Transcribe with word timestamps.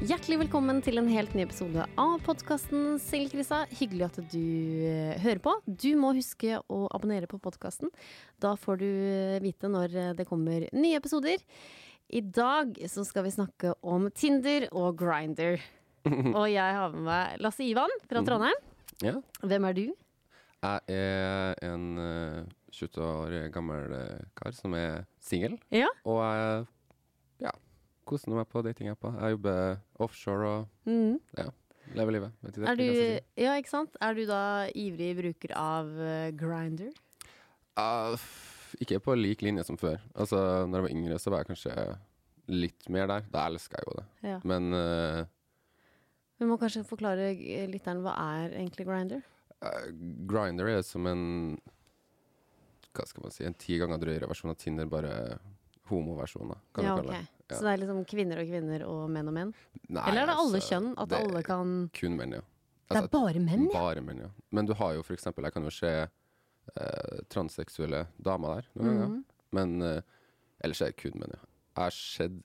Hjertelig 0.00 0.38
velkommen 0.40 0.78
til 0.80 0.96
en 0.96 1.08
helt 1.12 1.34
ny 1.36 1.42
episode 1.44 1.84
av 2.00 2.22
podkasten 2.24 2.94
Singelkrisa. 3.04 3.66
Hyggelig 3.76 4.06
at 4.06 4.14
du 4.32 4.38
eh, 4.88 5.18
hører 5.20 5.42
på. 5.44 5.52
Du 5.68 5.90
må 6.00 6.14
huske 6.16 6.56
å 6.72 6.78
abonnere 6.88 7.28
på 7.28 7.36
podkasten. 7.42 7.92
Da 8.40 8.54
får 8.56 8.80
du 8.80 8.86
eh, 8.88 9.36
vite 9.44 9.68
når 9.68 9.98
eh, 10.00 10.08
det 10.16 10.24
kommer 10.30 10.64
nye 10.72 10.96
episoder. 10.96 11.44
I 12.08 12.24
dag 12.24 12.80
så 12.88 13.04
skal 13.04 13.28
vi 13.28 13.34
snakke 13.36 13.74
om 13.84 14.08
Tinder 14.16 14.70
og 14.72 14.96
Grinder. 15.04 15.60
Og 16.08 16.48
jeg 16.48 16.80
har 16.80 16.96
med 16.96 17.04
meg 17.04 17.44
Lasse 17.44 17.68
Ivan 17.68 17.92
fra 18.08 18.24
Trondheim. 18.24 18.66
Ja. 19.04 19.18
Hvem 19.44 19.68
er 19.68 19.80
du? 19.82 19.86
Jeg 20.64 20.96
er 20.96 21.64
en 21.68 21.88
uh, 22.00 22.48
20 22.72 23.04
år 23.04 23.40
gammel 23.52 23.98
kar 24.32 24.56
som 24.56 24.80
er 24.80 25.04
singel. 25.20 25.60
Ja. 25.68 25.92
Og 26.08 26.24
jeg 26.24 26.70
ja, 27.44 27.52
koser 28.08 28.32
meg 28.34 28.48
på 28.50 28.62
datingapper. 28.66 29.16
Jeg 29.20 29.36
jobber 29.36 29.80
offshore 30.00 30.46
og 30.50 30.68
Mm. 30.88 31.18
ja, 31.38 31.48
lever 31.94 32.12
livet. 32.16 32.32
Vet 32.42 32.54
du, 32.54 32.64
Er 32.64 32.76
du, 32.76 32.84
ja, 33.36 33.56
ikke 33.60 33.70
sant? 33.70 33.96
Er 34.00 34.14
du 34.14 34.24
da 34.26 34.68
ivrig 34.74 35.16
bruker 35.18 35.52
av 35.56 35.86
uh, 35.86 36.30
Grinder? 36.32 36.92
Uh, 37.78 38.16
ikke 38.80 39.00
på 39.00 39.14
lik 39.18 39.42
linje 39.42 39.64
som 39.64 39.76
før. 39.78 39.98
Altså, 40.14 40.36
når 40.66 40.78
jeg 40.80 40.82
var 40.88 40.94
yngre, 40.96 41.18
så 41.18 41.30
var 41.30 41.44
jeg 41.44 41.50
kanskje 41.52 41.98
litt 42.50 42.88
mer 42.90 43.06
der. 43.06 43.26
Da 43.30 43.46
elska 43.48 43.78
jeg 43.78 43.86
jo 43.86 43.98
det. 44.00 44.06
Ja. 44.26 44.38
Men 44.44 44.72
uh, 44.74 45.24
Vi 46.40 46.46
må 46.48 46.56
kanskje 46.58 46.84
forklare 46.88 47.30
eh, 47.36 47.66
lytteren 47.70 48.00
hva 48.02 48.14
er 48.16 48.56
egentlig 48.58 48.86
Grinder? 48.88 49.22
Grinder 50.26 50.70
er 50.72 50.80
som 50.82 51.04
en 51.06 51.58
Hva 52.96 53.04
skal 53.06 53.22
man 53.26 53.30
si 53.34 53.44
En 53.44 53.52
ti 53.60 53.76
ganger 53.76 54.00
drøyere 54.00 54.26
versjon 54.30 54.50
av 54.54 54.56
Tinder, 54.56 54.86
bare 54.88 55.38
homoversjoner, 55.90 56.56
kan 56.72 56.84
Ja, 56.86 56.94
du 56.96 57.02
kalle 57.02 57.12
okay. 57.12 57.26
det. 57.26 57.39
Ja. 57.50 57.58
Så 57.58 57.66
det 57.66 57.72
er 57.72 57.82
liksom 57.82 58.04
kvinner 58.08 58.40
og 58.42 58.50
kvinner 58.50 58.86
og 58.86 59.02
menn 59.12 59.30
og 59.30 59.36
menn? 59.36 59.52
Nei, 59.88 60.04
Eller 60.06 60.22
er 60.24 60.30
det 60.30 60.36
alle 60.38 60.60
altså, 60.60 60.74
kjønn? 60.74 60.88
At 61.02 61.12
det 61.12 61.20
alle 61.24 61.42
kan 61.46 61.74
Kun 61.96 62.16
menn, 62.18 62.36
ja. 62.38 62.44
Det 62.44 62.96
er 62.96 63.02
Altså, 63.04 63.12
bare 63.14 63.42
menn, 63.42 63.66
ja? 63.70 63.80
Bare 63.80 64.04
menn, 64.04 64.22
ja. 64.24 64.30
Men 64.50 64.70
du 64.70 64.74
har 64.78 64.94
jo 64.96 65.04
for 65.06 65.14
eksempel 65.14 65.46
Jeg 65.46 65.54
kan 65.56 65.66
jo 65.66 65.74
se 65.74 65.92
eh, 66.00 67.18
transseksuelle 67.30 68.04
damer 68.18 68.60
der 68.60 68.70
noen 68.78 69.02
ganger. 69.02 69.18
Men 69.56 69.82
eh, 69.86 70.00
ellers 70.62 70.82
er 70.84 70.94
det 70.94 71.00
kun 71.02 71.18
menn, 71.18 71.34
ja. 71.34 71.44
Jeg 71.74 71.84
har 71.84 71.96
sett 71.96 72.40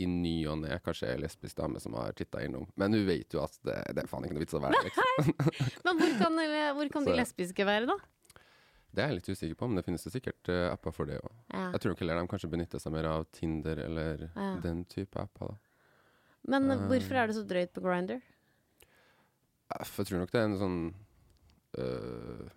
i 0.00 0.06
ny 0.08 0.34
og 0.48 0.62
ne 0.62 0.78
kanskje 0.84 1.10
ei 1.12 1.18
lesbisk 1.20 1.58
dame 1.58 1.80
som 1.82 1.92
har 1.98 2.14
titta 2.16 2.40
innom. 2.44 2.64
Men 2.80 2.94
hun 2.96 3.04
vet 3.08 3.34
jo 3.36 3.42
at 3.44 3.56
det, 3.66 3.76
det 3.96 4.04
er 4.04 4.08
faen 4.10 4.24
ikke 4.24 4.38
noe 4.38 4.44
vits 4.44 4.56
å 4.56 4.62
være 4.62 4.80
liksom 4.86 5.10
liksom. 5.18 5.34
Men 5.84 6.00
hvor 6.00 6.14
kan, 6.22 6.40
hvor 6.78 6.92
kan 6.94 7.08
de 7.08 7.16
lesbiske 7.18 7.66
være, 7.68 7.90
da? 7.90 7.98
Det 8.92 9.02
er 9.04 9.08
jeg 9.12 9.18
litt 9.20 9.28
usikker 9.30 9.54
på, 9.60 9.68
men 9.68 9.76
det 9.76 9.84
finnes 9.86 10.02
det 10.04 10.12
sikkert 10.12 10.48
uh, 10.50 10.72
apper 10.72 10.90
for 10.92 11.04
det 11.06 11.20
òg. 11.22 11.32
Ja. 11.54 11.70
Jeg 11.72 11.80
tror 11.80 11.92
nok 11.92 12.00
heller 12.02 12.20
de 12.20 12.26
kanskje 12.32 12.50
benytter 12.50 12.78
seg 12.82 12.92
mer 12.92 13.06
av 13.06 13.26
Tinder 13.32 13.76
eller 13.84 14.30
Ja. 14.34 14.56
den 14.64 14.84
type 14.84 15.14
apper. 15.20 15.46
da. 15.46 15.56
Men 16.48 16.70
uh, 16.70 16.86
hvorfor 16.88 17.14
er 17.20 17.26
det 17.30 17.36
så 17.36 17.44
drøyt 17.46 17.72
på 17.76 17.80
Grinder? 17.84 18.20
Jeg 19.70 20.06
tror 20.06 20.18
nok 20.18 20.30
det 20.32 20.40
er 20.40 20.48
en 20.48 20.58
sånn 20.58 20.80
eh, 21.78 22.48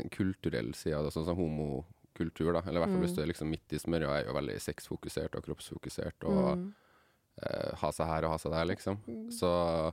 En 0.00 0.08
kulturell 0.08 0.70
side 0.74 0.96
av 0.96 1.04
det, 1.04 1.10
sånn 1.12 1.26
som 1.28 1.36
homokultur, 1.36 2.52
da. 2.56 2.62
Eller 2.64 2.80
i 2.80 2.82
hvert 2.84 2.94
fall 2.94 3.00
Mm. 3.02 3.04
hvis 3.04 3.14
du 3.16 3.20
er 3.22 3.26
liksom 3.28 3.50
midt 3.50 3.72
i 3.72 3.78
smørja 3.82 4.08
er 4.20 4.24
jo 4.26 4.32
veldig 4.32 4.56
sexfokusert 4.60 5.34
og 5.36 5.44
kroppsfokusert 5.44 6.24
og 6.24 6.56
Mm. 6.58 6.74
eh, 7.42 7.74
ha 7.76 7.90
seg 7.90 8.06
her 8.06 8.24
og 8.24 8.30
ha 8.30 8.38
seg 8.38 8.52
der, 8.52 8.64
liksom. 8.64 8.96
Mm. 9.06 9.30
Så 9.30 9.92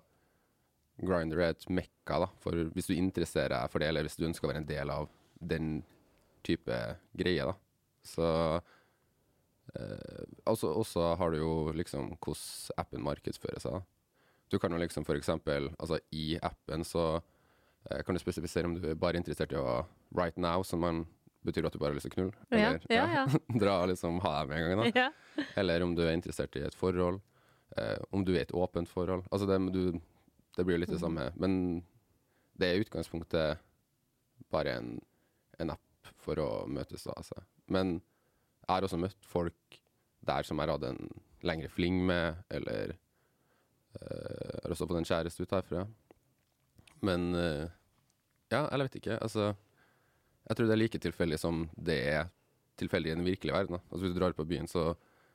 Grinder 1.02 1.42
er 1.42 1.56
et 1.56 1.66
mekka, 1.70 2.20
da, 2.26 2.28
for 2.44 2.58
hvis 2.76 2.90
du 2.90 2.96
interesserer 2.96 3.56
deg 3.56 3.72
for 3.74 3.82
det, 3.82 3.90
eller 3.92 4.06
hvis 4.08 4.18
du 4.20 4.28
ønsker 4.28 4.48
å 4.48 4.52
være 4.52 4.64
en 4.64 4.70
del 4.70 4.94
av 4.94 5.10
den 5.42 5.72
type 6.46 6.78
greie, 7.18 7.46
da. 7.48 7.56
Så 8.06 8.28
eh, 9.78 10.24
også, 10.50 10.72
også 10.74 11.14
har 11.20 11.34
du 11.34 11.42
jo 11.42 11.54
liksom 11.78 12.16
hvordan 12.18 12.82
appen 12.82 13.06
markedsfører 13.06 13.62
seg. 13.62 13.80
da. 13.80 13.82
Du 14.52 14.60
kan 14.60 14.74
jo 14.74 14.82
liksom 14.82 15.06
for 15.08 15.20
eksempel, 15.20 15.70
altså 15.80 16.02
i 16.12 16.36
appen 16.44 16.84
så 16.88 17.06
eh, 17.18 18.02
kan 18.06 18.18
du 18.18 18.22
spesifisere 18.22 18.68
om 18.70 18.78
du 18.78 18.90
er 18.92 19.00
bare 19.00 19.22
interessert 19.22 19.54
i 19.56 19.60
å 19.60 19.82
right 20.18 20.38
now, 20.38 20.66
som 20.66 20.82
man 20.84 21.06
betyr 21.46 21.66
at 21.66 21.74
du 21.74 21.80
bare 21.82 21.94
har 21.94 21.98
lyst 21.98 22.10
til 22.10 22.14
å 22.14 22.18
knulle. 22.18 22.48
Ja, 22.52 22.58
Eller, 22.58 22.88
ja, 22.92 23.06
ja. 23.16 23.26
dra 23.64 23.78
liksom 23.90 24.20
ha 24.26 24.34
deg 24.42 24.52
med 24.52 24.62
en 24.62 24.70
gang, 24.70 24.82
da. 24.82 25.06
Ja. 25.06 25.46
Eller 25.58 25.86
om 25.86 25.96
du 25.98 26.04
er 26.06 26.14
interessert 26.14 26.58
i 26.60 26.66
et 26.68 26.78
forhold. 26.78 27.22
Eh, 27.80 27.98
om 28.12 28.26
du 28.28 28.34
er 28.34 28.42
i 28.42 28.46
et 28.46 28.54
åpent 28.58 28.90
forhold. 28.90 29.24
Altså 29.32 29.48
det, 29.50 29.58
du, 29.74 30.02
det 30.58 30.66
blir 30.66 30.76
jo 30.78 30.82
litt 30.84 30.90
det 30.94 31.00
Mm. 31.02 31.06
samme. 31.08 31.32
Men 31.40 31.84
det 32.58 32.68
er 32.68 32.78
i 32.80 32.84
utgangspunktet 32.84 33.60
bare 34.52 34.74
en, 34.78 35.00
en 35.60 35.70
app 35.72 36.12
for 36.18 36.36
å 36.36 36.68
møtes. 36.68 37.04
da, 37.08 37.14
Altså. 37.18 37.42
Men 37.68 38.02
jeg 38.68 38.70
har 38.76 38.82
også 38.84 39.00
møtt 39.00 39.18
folk 39.26 39.80
der 40.26 40.44
som 40.44 40.58
jeg 40.60 40.68
har 40.68 40.78
hatt 40.78 40.84
en 40.92 41.10
lengre 41.42 41.70
fling 41.70 42.06
med, 42.06 42.36
eller 42.50 42.92
eh, 44.00 44.60
har 44.64 44.72
også 44.76 44.88
fått 44.88 44.98
en 45.02 45.08
kjæreste 45.08 45.42
ut 45.46 45.52
herfra. 45.56 45.86
Men 47.02 47.34
eh, 47.36 47.68
ja, 48.52 48.68
eller 48.68 48.86
jeg 48.86 48.92
vet 48.92 49.00
ikke. 49.02 49.18
Altså, 49.24 49.56
jeg 50.50 50.58
tror 50.58 50.68
det 50.68 50.76
er 50.76 50.82
like 50.84 51.00
tilfeldig 51.02 51.40
som 51.40 51.64
det 51.78 51.98
er 52.12 52.30
tilfeldig 52.82 53.12
i 53.12 53.16
den 53.16 53.26
virkelige 53.26 53.54
verden. 53.56 53.78
Da. 53.78 53.82
Altså, 53.92 54.06
hvis 54.06 54.14
du 54.16 54.20
drar 54.20 54.34
på 54.38 54.46
byen, 54.48 54.68
så 54.70 54.92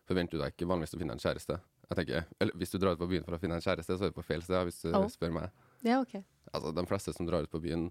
forventer 0.07 0.37
du 0.39 0.43
deg 0.45 0.55
ikke 0.55 0.69
vanligvis 0.71 0.95
å 0.95 1.01
finne 1.01 1.17
en 1.17 1.23
kjæreste. 1.23 1.59
Jeg 1.91 1.97
tenker, 2.01 2.25
eller 2.41 2.53
Hvis 2.59 2.73
du 2.73 2.79
drar 2.79 2.93
ut 2.97 2.99
på 2.99 3.09
byen 3.09 3.25
for 3.25 3.37
å 3.37 3.39
finne 3.41 3.55
en 3.55 3.63
kjæreste, 3.63 3.95
så 3.99 4.03
er 4.07 4.11
du 4.11 4.17
på 4.17 4.25
feil 4.27 4.43
sted, 4.43 4.59
hvis 4.67 4.81
du 4.83 4.91
Oh. 4.97 5.07
spør 5.09 5.33
meg. 5.33 5.51
ja, 5.85 6.01
ok. 6.01 6.17
Altså, 6.53 6.73
De 6.75 6.87
fleste 6.87 7.15
som 7.15 7.27
drar 7.27 7.43
ut 7.43 7.51
på 7.51 7.61
byen, 7.63 7.87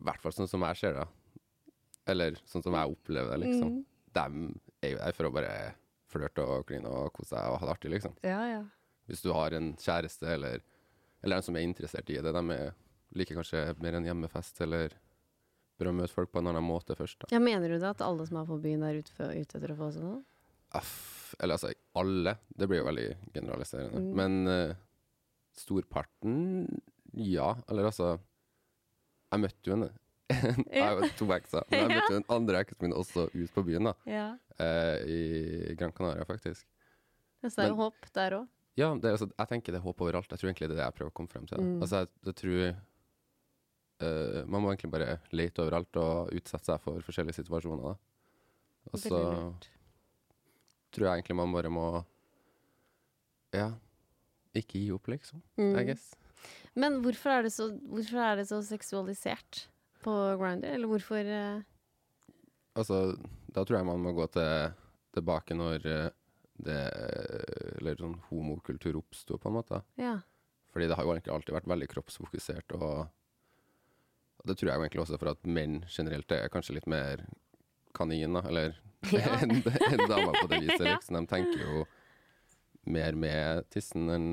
i 0.00 0.04
hvert 0.04 0.20
fall 0.22 0.32
sånn 0.32 0.48
som 0.48 0.60
jeg 0.62 0.76
ser 0.76 0.92
det, 0.94 1.06
eller 2.06 2.36
sånn 2.46 2.62
som 2.62 2.72
jeg 2.76 2.92
opplever 2.92 3.30
det, 3.36 3.46
liksom, 3.46 3.70
Mm. 3.72 3.84
de 4.12 4.60
er 4.82 4.90
jo 4.92 4.98
der 4.98 5.12
for 5.12 5.24
å 5.26 5.32
bare 5.32 5.74
flørte 6.08 6.38
og 6.46 6.66
kline 6.66 6.86
og 6.86 7.12
kose 7.12 7.30
seg 7.34 7.50
og 7.50 7.58
ha 7.60 7.66
det 7.66 7.74
artig, 7.76 7.90
liksom. 7.90 8.14
Ja, 8.22 8.40
ja. 8.46 8.64
Hvis 9.08 9.22
du 9.22 9.32
har 9.32 9.50
en 9.52 9.74
kjæreste 9.74 10.22
eller, 10.28 10.60
eller 11.22 11.36
en 11.36 11.42
som 11.42 11.56
er 11.56 11.62
interessert 11.66 12.08
i 12.10 12.20
det, 12.20 12.32
de 12.32 12.50
er, 12.54 12.74
liker 13.14 13.34
kanskje 13.36 13.80
mer 13.80 13.94
en 13.94 14.04
hjemmefest 14.04 14.60
eller 14.60 14.90
bør 15.78 15.92
møte 15.92 16.10
folk 16.12 16.30
på 16.32 16.38
en 16.38 16.46
annen 16.48 16.64
måte 16.64 16.94
først. 16.96 17.18
da. 17.20 17.26
ja. 17.32 17.38
Mener 17.38 17.68
du 17.68 17.78
det 17.78 17.88
at 17.90 18.00
alle 18.00 18.26
som 18.26 18.36
er 18.38 18.46
på 18.46 18.60
byen, 18.62 18.82
er 18.82 18.98
ute, 19.02 19.10
for, 19.12 19.24
ute 19.30 19.56
etter 19.58 19.72
å 19.74 19.76
få 19.76 19.92
seg 19.92 20.02
noe? 20.02 20.22
Aff, 20.72 21.15
eller 21.38 21.56
altså, 21.56 21.72
alle. 21.98 22.36
Det 22.48 22.68
blir 22.68 22.82
jo 22.82 22.88
veldig 22.88 23.06
generaliserende. 23.34 24.02
Mm. 24.02 24.10
Men 24.20 24.50
uh, 24.50 24.76
storparten, 25.56 26.40
ja. 27.16 27.54
Eller 27.70 27.88
altså 27.88 28.16
Jeg 29.32 29.42
møtte 29.42 29.70
jo 29.70 29.78
en 29.78 29.86
Jeg 30.74 30.82
har 30.82 30.98
jo 30.98 31.08
to 31.18 31.28
ekser, 31.36 31.66
men 31.70 31.84
jeg 31.84 31.92
møtte 31.92 32.12
jo 32.12 32.18
den 32.18 32.28
andre 32.34 32.64
eksen 32.64 32.82
min 32.82 32.96
også 32.96 33.28
ut 33.30 33.54
på 33.54 33.64
byen, 33.66 33.90
da. 33.90 33.94
Ja. 34.10 34.26
Uh, 34.58 34.98
I 35.06 35.76
Gran 35.78 35.94
Canaria, 35.94 36.26
faktisk. 36.26 36.66
så 37.46 37.52
det 37.54 37.68
er 37.68 37.72
jo 37.72 37.80
håp 37.84 38.10
der 38.14 38.40
òg. 38.40 38.52
Ja, 38.76 38.90
det 39.00 39.14
altså, 39.14 39.30
jeg 39.30 39.48
tenker 39.48 39.72
det 39.72 39.78
er 39.80 39.86
håp 39.86 40.02
overalt. 40.04 40.28
Jeg 40.28 40.40
tror 40.40 40.50
egentlig 40.50 40.68
det 40.68 40.76
er 40.76 40.82
det 40.82 40.88
jeg 40.88 40.96
prøver 40.98 41.12
å 41.12 41.16
komme 41.16 41.32
frem 41.32 41.46
til. 41.48 41.62
Mm. 41.62 41.78
Altså, 41.80 42.02
jeg, 42.02 42.10
jeg 42.28 42.36
tror 42.42 42.58
uh, 42.66 44.40
Man 44.50 44.60
må 44.60 44.72
egentlig 44.72 44.90
bare 44.92 45.14
lete 45.32 45.64
overalt 45.64 46.00
og 46.02 46.34
utsette 46.36 46.68
seg 46.68 46.82
for 46.84 47.06
forskjellige 47.06 47.38
situasjoner, 47.40 47.94
da. 47.94 47.96
Og 48.92 49.00
så. 49.02 49.22
Tror 50.96 51.06
jeg 51.10 51.20
egentlig 51.20 51.36
man 51.38 51.52
bare 51.54 51.70
må 51.72 51.86
Ja, 53.54 53.70
ikke 54.56 54.80
gi 54.80 54.90
opp, 54.92 55.06
liksom. 55.12 55.40
I 55.56 55.62
Mm. 55.62 55.86
guess. 55.86 56.14
Men 56.76 57.00
hvorfor 57.04 57.30
er, 57.32 57.42
det 57.46 57.52
så, 57.54 57.70
hvorfor 57.88 58.20
er 58.20 58.36
det 58.36 58.48
så 58.48 58.58
seksualisert 58.64 59.66
på 60.04 60.12
Grinder? 60.40 60.74
Eller 60.76 60.86
hvorfor 60.90 61.24
uh... 61.24 61.62
Altså, 62.76 63.16
da 63.52 63.64
tror 63.64 63.78
jeg 63.78 63.86
man 63.88 64.02
må 64.04 64.12
gå 64.12 64.26
til, 64.34 64.74
tilbake 65.16 65.56
når 65.56 65.86
eh, 65.88 66.10
det 66.60 66.80
Eller 67.78 67.96
sånn 68.00 68.18
homokultur 68.28 68.96
oppsto, 69.00 69.38
på 69.40 69.48
en 69.48 69.56
måte. 69.56 69.80
Ja. 70.00 70.18
Fordi 70.72 70.88
det 70.88 70.96
har 70.98 71.04
jo 71.04 71.14
egentlig 71.14 71.32
alltid 71.32 71.54
vært 71.56 71.68
veldig 71.72 71.88
kroppsfokusert, 71.94 72.72
og, 72.76 73.08
og 74.36 74.44
det 74.48 74.56
tror 74.58 74.70
jeg 74.70 74.76
jo 74.76 74.84
egentlig 74.84 75.02
også 75.06 75.18
for 75.20 75.32
at 75.32 75.44
menn 75.48 75.78
generelt 75.88 76.32
er 76.36 76.48
kanskje 76.52 76.76
litt 76.76 76.86
mer 76.88 77.24
kanin, 77.96 78.36
da, 78.38 78.44
eller 78.50 78.76
Ja. 79.12 79.36
en, 79.42 79.52
en 79.60 80.04
dame 80.10 80.32
på 80.40 80.46
det 80.50 80.60
viset. 80.66 80.86
Liksom. 80.92 81.18
De 81.20 81.26
tenker 81.30 81.62
jo 81.62 81.84
mer 82.90 83.16
med 83.18 83.66
tissen 83.74 84.08
enn 84.10 84.28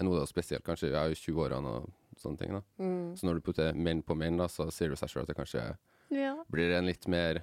en 0.00 0.08
da, 0.12 0.22
spesielt 0.28 0.64
kanskje 0.64 0.90
jeg 0.92 0.96
er 1.00 1.10
jo 1.12 1.18
20-årene 1.18 1.72
og 1.80 1.90
sånne 2.20 2.40
ting. 2.40 2.52
da. 2.56 2.60
Mm. 2.80 3.10
Så 3.18 3.26
når 3.26 3.38
du 3.40 3.44
putter 3.44 3.76
menn 3.76 4.00
på 4.06 4.14
menn, 4.16 4.38
da, 4.40 4.46
så 4.52 4.66
sier 4.72 4.92
du 4.92 4.96
seg 5.00 5.10
selv 5.12 5.24
at 5.26 5.32
det 5.32 5.36
kanskje 5.40 5.64
Ja. 6.14 6.32
blir 6.52 6.72
en 6.78 6.88
litt 6.88 7.04
mer 7.08 7.42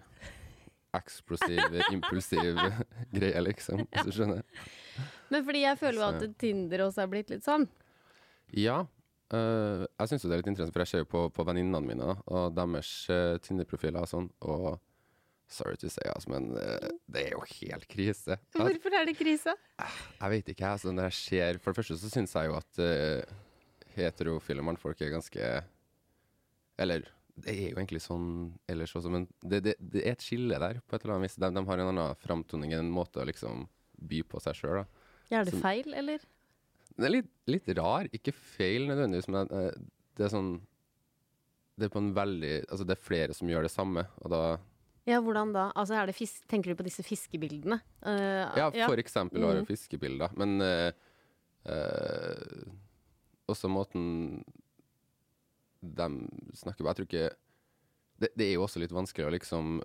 eksplosiv, 0.98 1.60
impulsiv 1.94 2.58
greie, 3.14 3.42
liksom. 3.46 3.84
Hvis 3.92 4.08
du 4.08 4.14
skjønner? 4.16 4.44
Men 5.30 5.46
fordi 5.46 5.62
jeg 5.66 5.80
føler 5.82 6.02
jo 6.02 6.08
at 6.16 6.38
Tinder 6.42 6.86
også 6.88 7.04
er 7.04 7.12
blitt 7.12 7.34
litt 7.34 7.46
sånn. 7.46 7.68
Ja. 8.56 8.80
øh, 9.36 9.84
jeg 10.00 10.10
syns 10.14 10.24
det 10.26 10.32
er 10.32 10.42
litt 10.42 10.50
interessant, 10.54 10.74
for 10.74 10.86
jeg 10.86 10.92
ser 10.94 11.04
jo 11.04 11.10
på, 11.12 11.26
på 11.36 11.46
venninnene 11.48 11.84
mine 11.84 12.08
da, 12.14 12.16
og 12.32 12.56
deres 12.58 12.92
uh, 13.12 13.36
Tinder-profiler 13.44 14.02
og 14.06 14.10
sånn, 14.10 14.30
og 14.48 14.80
sorry 15.48 15.78
to 15.80 15.90
say, 15.90 16.04
altså, 16.12 16.30
men 16.34 16.50
øh, 16.60 16.90
det 17.08 17.22
er 17.26 17.32
jo 17.36 17.44
helt 17.62 17.88
krise. 17.88 18.36
At, 18.36 18.56
Hvorfor 18.60 18.96
er 19.00 19.06
det 19.08 19.16
krise? 19.18 19.54
jeg 20.20 20.32
vet 20.34 20.50
ikke. 20.54 20.66
Altså, 20.68 20.92
når 20.92 21.08
jeg 21.10 21.14
ser 21.14 21.60
For 21.64 21.72
det 21.72 21.80
første 21.82 21.98
så 22.02 22.10
syns 22.12 22.36
jeg 22.36 22.50
jo 22.50 22.58
at 22.58 22.82
uh, 22.84 23.38
heterofile 23.96 24.66
mannfolk 24.66 25.02
er 25.02 25.14
ganske 25.16 25.52
Eller 26.78 27.08
det 27.38 27.54
er 27.54 27.68
jo 27.70 27.78
egentlig 27.78 28.02
sånn 28.02 28.30
ellers 28.70 28.96
også, 28.98 29.12
men 29.14 29.28
det, 29.46 29.60
det, 29.66 29.76
det 29.78 30.02
er 30.02 30.16
et 30.16 30.24
skille 30.26 30.58
der, 30.58 30.80
på 30.82 30.96
et 30.98 31.04
eller 31.06 31.20
annet 31.20 31.28
vis. 31.30 31.36
De, 31.38 31.50
de 31.54 31.62
har 31.68 31.82
en 31.84 31.90
annen 31.92 32.16
framtoning, 32.24 32.72
en 32.74 32.90
måte 32.90 33.22
å 33.22 33.28
liksom 33.30 33.68
by 34.10 34.24
på 34.26 34.42
seg 34.42 34.58
sjøl, 34.58 34.80
da. 34.80 35.12
Ja, 35.30 35.42
er 35.44 35.46
det 35.46 35.54
Som- 35.54 35.62
feil, 35.62 35.94
eller? 35.94 36.24
Det 36.98 37.06
er 37.06 37.14
litt, 37.14 37.30
litt 37.46 37.70
rar, 37.78 38.10
ikke 38.10 38.34
feil 38.34 38.88
nødvendigvis, 38.90 39.30
men 39.30 39.54
eh, 39.54 39.70
det 40.18 40.26
er 40.26 40.34
sånn 40.34 40.50
Det 41.78 41.86
er 41.86 41.94
på 41.94 42.02
en 42.02 42.10
veldig 42.18 42.54
Altså, 42.72 42.88
det 42.90 42.96
er 42.96 43.06
flere 43.06 43.36
som 43.38 43.52
gjør 43.54 43.68
det 43.68 43.74
samme, 43.76 44.08
og 44.24 44.34
da 44.34 44.42
Ja, 45.08 45.22
hvordan 45.24 45.54
da? 45.56 45.70
Altså, 45.72 45.96
er 45.96 46.10
det 46.10 46.18
fis 46.18 46.36
tenker 46.52 46.74
du 46.74 46.80
på 46.80 46.86
disse 46.88 47.06
fiskebildene? 47.06 47.80
Uh, 48.04 48.44
Ja, 48.60 48.70
for 48.84 49.00
eksempel 49.00 49.46
å 49.46 49.54
Mm. 49.56 49.66
fiskebilder, 49.66 50.36
men 50.36 50.62
uh, 50.62 50.92
uh, 51.66 52.68
også 53.48 53.72
måten 53.72 54.44
de 55.82 56.08
snakker 56.54 56.84
på 56.84 56.90
Jeg 56.90 56.96
tror 56.96 57.08
ikke 57.08 57.30
det, 58.20 58.30
det 58.36 58.46
er 58.48 58.54
jo 58.56 58.66
også 58.66 58.82
litt 58.82 58.92
vanskelig 58.92 59.28
å 59.28 59.32
liksom 59.32 59.78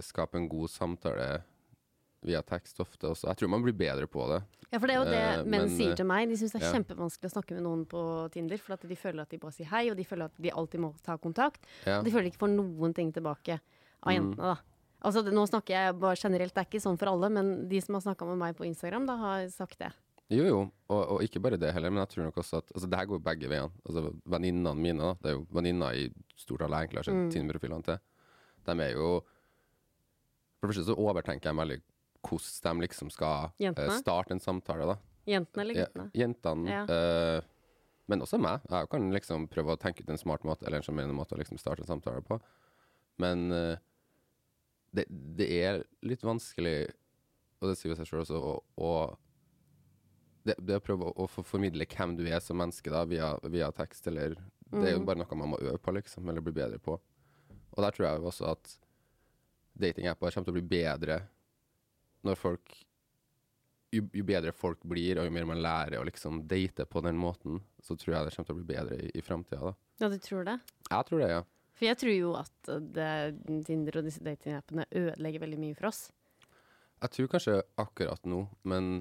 skape 0.00 0.38
en 0.38 0.48
god 0.48 0.70
samtale 0.72 1.44
via 2.24 2.40
tekst 2.42 2.80
ofte 2.80 3.10
også. 3.10 3.28
Jeg 3.28 3.36
tror 3.36 3.50
man 3.52 3.62
blir 3.64 3.76
bedre 3.76 4.08
på 4.08 4.24
det. 4.30 4.40
Ja, 4.70 4.80
for 4.80 4.88
det 4.88 4.94
er 4.94 4.98
jo 4.98 5.10
det 5.10 5.24
menn 5.44 5.66
men, 5.68 5.74
sier 5.76 5.94
til 5.98 6.08
meg. 6.08 6.30
De 6.30 6.38
syns 6.40 6.54
det 6.54 6.62
er 6.62 6.66
ja. 6.66 6.72
kjempevanskelig 6.78 7.30
å 7.30 7.34
snakke 7.36 7.56
med 7.56 7.66
noen 7.66 7.84
på 7.90 8.00
Tinder, 8.34 8.58
for 8.64 8.78
at 8.78 8.86
de 8.88 8.96
føler 8.98 9.22
at 9.22 9.34
de 9.34 9.38
bare 9.42 9.54
sier 9.54 9.68
hei, 9.70 9.84
og 9.92 9.98
de 10.00 10.06
føler 10.08 10.32
at 10.32 10.40
de 10.40 10.52
alltid 10.62 10.82
må 10.82 10.94
ta 11.04 11.18
kontakt. 11.20 11.68
Ja. 11.84 12.00
Og 12.00 12.08
de 12.08 12.14
føler 12.14 12.26
de 12.26 12.32
ikke 12.32 12.46
får 12.46 12.54
noen 12.56 12.96
ting 12.96 13.12
tilbake 13.14 13.60
av 14.04 14.12
Mm. 14.12 14.16
jentene, 14.18 14.54
da. 14.54 14.56
Altså, 15.04 15.20
nå 15.28 15.42
snakker 15.48 15.74
jeg 15.74 15.98
bare 16.00 16.16
generelt, 16.16 16.54
det 16.54 16.60
er 16.62 16.68
ikke 16.70 16.80
sånn 16.84 16.98
for 16.98 17.08
alle, 17.12 17.28
men 17.28 17.68
de 17.68 17.80
som 17.80 17.94
har 17.94 18.00
snakka 18.06 18.26
med 18.26 18.38
meg 18.38 18.56
på 18.56 18.64
Instagram, 18.64 19.06
da 19.06 19.16
har 19.20 19.48
sagt 19.52 19.78
det. 19.78 19.92
Jo, 20.32 20.44
jo, 20.48 20.60
og, 20.88 21.02
og 21.12 21.20
ikke 21.20 21.42
bare 21.44 21.58
det 21.60 21.74
heller, 21.74 21.90
men 21.92 22.00
jeg 22.06 22.14
tror 22.14 22.24
nok 22.24 22.36
også 22.40 22.56
at 22.62 22.70
altså, 22.72 22.88
det 22.88 22.96
her 22.98 23.06
går 23.10 23.20
begge 23.22 23.48
veiene. 23.50 23.70
Altså, 23.84 24.14
Venninnene 24.24 24.72
mine, 24.74 24.98
da, 24.98 25.14
det 25.20 25.30
er 25.30 25.36
jo 25.36 25.46
venninner 25.52 25.92
i 26.00 26.06
stort 26.40 26.62
alle 26.64 26.80
egentlig 26.86 27.02
har 27.02 27.04
sett 27.10 27.14
Mm. 27.14 27.30
Tinder-profilene 27.34 27.84
til, 27.84 27.98
de 28.64 28.80
er 28.80 28.92
jo 28.96 29.20
For 30.60 30.68
det 30.68 30.76
første 30.76 30.86
så 30.88 30.96
overtenker 30.96 31.50
jeg 31.50 31.56
veldig 31.60 31.80
hvordan 32.24 32.78
de 32.80 32.86
liksom 32.86 33.10
skal 33.12 33.50
uh, 33.60 33.98
starte 34.00 34.32
en 34.32 34.40
samtale, 34.40 34.86
da. 34.88 34.96
Jentene 35.28 35.60
eller 35.60 35.74
Ja, 35.76 35.84
guttene? 35.92 36.10
jentene, 36.16 36.68
Ja. 36.72 36.84
Uh, 36.88 37.42
men 38.08 38.20
også 38.24 38.40
meg. 38.40 38.60
Jeg 38.70 38.88
kan 38.88 39.10
liksom 39.12 39.46
prøve 39.48 39.76
å 39.76 39.78
tenke 39.80 40.00
ut 40.00 40.08
en 40.08 40.16
smart 40.16 40.42
måte, 40.44 40.64
eller 40.66 40.76
en 40.78 40.82
sjarmerende 40.82 41.14
måte 41.16 41.36
å 41.36 41.38
liksom 41.38 41.58
starte 41.60 41.80
en 41.84 41.86
samtale 42.00 42.22
på. 42.24 42.40
Men 43.18 43.52
eh, 43.52 43.76
det, 44.94 45.04
det 45.10 45.48
er 45.66 45.82
litt 46.06 46.22
vanskelig, 46.24 46.78
og 47.60 47.70
det 47.70 47.76
sier 47.78 47.92
jo 47.92 47.98
seg 47.98 48.08
sjøl 48.08 48.22
også, 48.22 48.38
å, 48.38 48.54
å 48.78 48.92
det, 50.44 50.56
det 50.60 50.78
å 50.78 50.84
prøve 50.84 51.08
å, 51.08 51.14
å 51.24 51.28
få 51.30 51.44
formidle 51.46 51.86
hvem 51.88 52.16
du 52.18 52.24
er 52.28 52.42
som 52.44 52.58
menneske 52.60 52.92
da, 52.92 53.04
via, 53.08 53.32
via 53.50 53.70
tekst, 53.74 54.06
eller 54.10 54.36
Det 54.74 54.88
er 54.88 54.96
jo 54.96 55.04
bare 55.06 55.20
noe 55.20 55.38
man 55.38 55.54
må 55.54 55.60
øve 55.62 55.78
på, 55.78 55.92
liksom, 55.94 56.28
eller 56.28 56.44
bli 56.44 56.54
bedre 56.56 56.80
på. 56.82 56.96
Og 57.74 57.82
der 57.82 57.94
tror 57.94 58.08
jeg 58.08 58.24
også 58.26 58.48
at 58.52 58.74
datingapper 59.74 60.34
kommer 60.34 60.46
til 60.46 60.54
å 60.54 60.58
bli 60.58 60.66
bedre 60.74 61.20
når 62.24 62.38
folk 62.40 62.74
jo, 63.94 64.02
jo 64.14 64.24
bedre 64.26 64.52
folk 64.56 64.82
blir, 64.90 65.18
og 65.18 65.28
jo 65.28 65.34
mer 65.34 65.46
man 65.48 65.62
lærer 65.62 66.00
å 66.00 66.06
liksom 66.06 66.42
date 66.50 66.86
på 66.90 67.02
den 67.04 67.18
måten, 67.20 67.60
så 67.82 67.96
tror 67.98 68.16
jeg 68.16 68.26
det 68.26 68.34
kommer 68.36 68.48
til 68.48 68.56
å 68.56 68.60
bli 68.60 68.70
bedre 68.72 68.98
i, 68.98 69.10
i 69.14 69.22
framtida. 69.24 69.70
da. 69.70 69.74
Ja, 70.02 70.10
du 70.10 70.18
tror 70.22 70.46
det? 70.48 70.56
Jeg 70.90 71.08
tror 71.08 71.22
det, 71.22 71.30
ja. 71.30 71.42
For 71.74 71.88
jeg 71.88 71.98
tror 72.00 72.14
jo 72.14 72.34
at 72.38 72.70
uh, 72.70 72.82
det, 72.94 73.08
Tinder 73.66 73.98
og 74.00 74.06
disse 74.06 74.22
datingappene 74.24 74.86
ødelegger 74.90 75.42
veldig 75.42 75.60
mye 75.62 75.78
for 75.78 75.90
oss. 75.90 76.06
Jeg 77.02 77.16
tror 77.16 77.32
kanskje 77.34 77.56
akkurat 77.80 78.28
nå, 78.30 78.44
men 78.70 78.92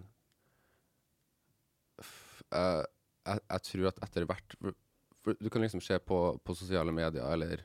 jeg, 2.51 2.87
jeg, 3.27 3.43
jeg 3.53 3.65
tror 3.69 3.89
at 3.91 4.01
etter 4.03 4.25
hvert 4.27 4.55
Du 5.23 5.47
kan 5.47 5.63
liksom 5.63 5.81
se 5.81 5.95
på, 6.03 6.17
på 6.43 6.55
sosiale 6.57 6.91
medier, 6.91 7.23
eller 7.23 7.63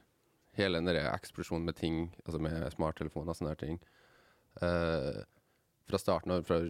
hele 0.58 0.78
den 0.78 1.00
eksplosjonen 1.00 1.66
med 1.66 1.74
ting, 1.78 1.96
altså 2.24 2.38
med 2.42 2.68
smarttelefoner 2.74 3.32
og 3.32 3.38
sånne 3.38 3.54
her 3.54 3.62
ting. 3.62 3.80
Uh, 4.62 5.24
fra 5.88 5.98
starten 5.98 6.34
av, 6.34 6.44
fra 6.46 6.60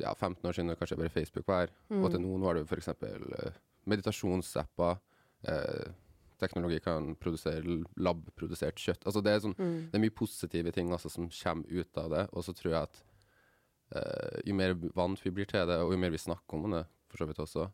ja, 0.00 0.14
15 0.14 0.46
år 0.48 0.56
siden, 0.56 0.76
kanskje 0.78 0.98
bare 1.00 1.12
Facebook 1.12 1.48
var, 1.48 1.72
og 1.90 2.10
til 2.12 2.22
nå, 2.22 2.36
nå 2.38 2.48
har 2.48 2.56
du 2.56 2.64
f.eks. 2.64 2.88
Uh, 3.02 3.58
meditasjonsapper. 3.88 4.98
eh, 5.48 5.90
teknologi 6.40 6.78
kan 6.84 7.12
produsere 7.20 7.80
lab-produsert 8.00 8.80
kjøtt. 8.80 9.06
Altså 9.06 9.22
det, 9.24 9.34
er 9.34 9.44
sånn, 9.44 9.56
det 9.58 9.98
er 9.98 10.04
mye 10.04 10.14
positive 10.14 10.72
ting 10.74 10.92
altså, 10.94 11.10
som 11.12 11.28
kommer 11.32 11.68
ut 11.68 12.00
av 12.00 12.14
det. 12.14 12.24
Og 12.32 12.46
så 12.46 12.54
tror 12.56 12.72
jeg 12.72 12.88
at 12.88 13.02
uh, 13.96 14.38
jo 14.46 14.56
mer 14.58 14.76
vant 14.96 15.20
vi 15.24 15.34
blir 15.34 15.50
til 15.50 15.66
det, 15.68 15.80
og 15.82 15.94
jo 15.94 16.00
mer 16.00 16.14
vi 16.14 16.22
snakker 16.22 16.58
om 16.58 16.76
det, 16.76 16.84
for 17.10 17.22
så 17.22 17.28
vidt 17.28 17.42
også, 17.44 17.68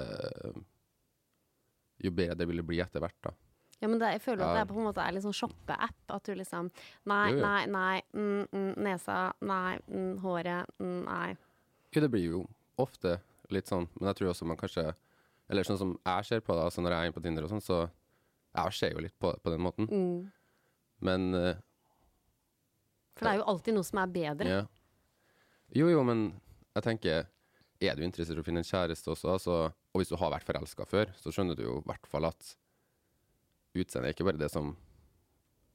uh, 0.00 0.60
jo 2.04 2.14
bedre 2.14 2.48
vil 2.50 2.62
det 2.62 2.68
bli 2.68 2.82
etter 2.82 3.04
hvert. 3.04 3.20
da. 3.22 3.34
Ja, 3.80 3.88
men 3.90 3.98
det, 4.00 4.14
jeg 4.14 4.22
føler 4.24 4.46
at 4.46 4.56
det 4.56 4.60
er 4.62 4.68
på 4.70 4.78
en 4.80 4.86
måte 4.88 5.02
er 5.04 5.12
litt 5.12 5.24
sånn 5.26 5.36
shoppe-app. 5.36 5.98
At 6.14 6.26
du 6.26 6.34
liksom 6.38 6.70
Nei, 7.10 7.34
Jo, 7.34 7.36
jo. 7.36 7.42
nei, 7.44 7.62
nei. 7.68 7.96
Mm, 8.16 8.44
mm, 8.48 8.70
nesa. 8.86 9.18
Nei. 9.44 9.76
Mm, 9.90 10.12
håret. 10.22 10.70
Mm, 10.80 11.00
nei. 11.04 11.34
Jo, 11.92 12.00
det 12.00 12.10
blir 12.14 12.24
jo 12.24 12.44
ofte 12.80 13.18
litt 13.52 13.68
sånn, 13.68 13.86
men 13.98 14.08
jeg 14.08 14.18
tror 14.18 14.32
også 14.32 14.48
man 14.48 14.58
kanskje 14.58 14.86
Eller 15.50 15.66
sånn 15.66 15.80
som 15.80 15.92
jeg 15.98 16.28
ser 16.28 16.42
på 16.44 16.56
det, 16.56 16.68
altså 16.68 16.82
når 16.82 16.94
jeg 16.94 17.00
er 17.00 17.10
inne 17.10 17.16
på 17.16 17.24
Tinder 17.24 17.46
og 17.46 17.52
sånn, 17.52 17.64
så 17.64 17.82
jeg 18.54 18.78
ser 18.78 18.94
jo 18.94 19.02
litt 19.04 19.16
på 19.20 19.32
det 19.34 19.42
på 19.44 19.52
den 19.52 19.64
måten. 19.64 19.88
Mm. 19.90 20.18
Men 21.04 21.36
uh, 21.36 21.60
For 23.18 23.26
det 23.26 23.34
er 23.34 23.40
jo 23.42 23.50
alltid 23.52 23.76
noe 23.76 23.86
som 23.86 24.00
er 24.00 24.14
bedre. 24.14 24.56
Ja. 24.60 24.64
Jo, 25.74 25.90
jo, 25.90 26.04
men 26.06 26.28
jeg 26.76 26.86
tenker 26.86 27.26
Er 27.82 27.98
du 27.98 28.04
interessert 28.06 28.38
i 28.38 28.42
å 28.42 28.46
finne 28.46 28.62
en 28.62 28.68
kjæreste 28.68 29.10
også, 29.12 29.32
altså, 29.34 29.56
og 29.92 30.00
hvis 30.00 30.12
du 30.12 30.16
har 30.16 30.32
vært 30.32 30.46
forelska 30.46 30.86
før, 30.88 31.10
så 31.20 31.32
skjønner 31.34 31.58
du 31.58 31.64
jo 31.66 31.78
i 31.82 31.86
hvert 31.90 32.06
fall 32.08 32.30
at 32.30 32.54
utseendet 33.74 34.08
er 34.08 34.14
ikke 34.14 34.28
bare 34.30 34.40
det 34.40 34.48
som 34.52 34.70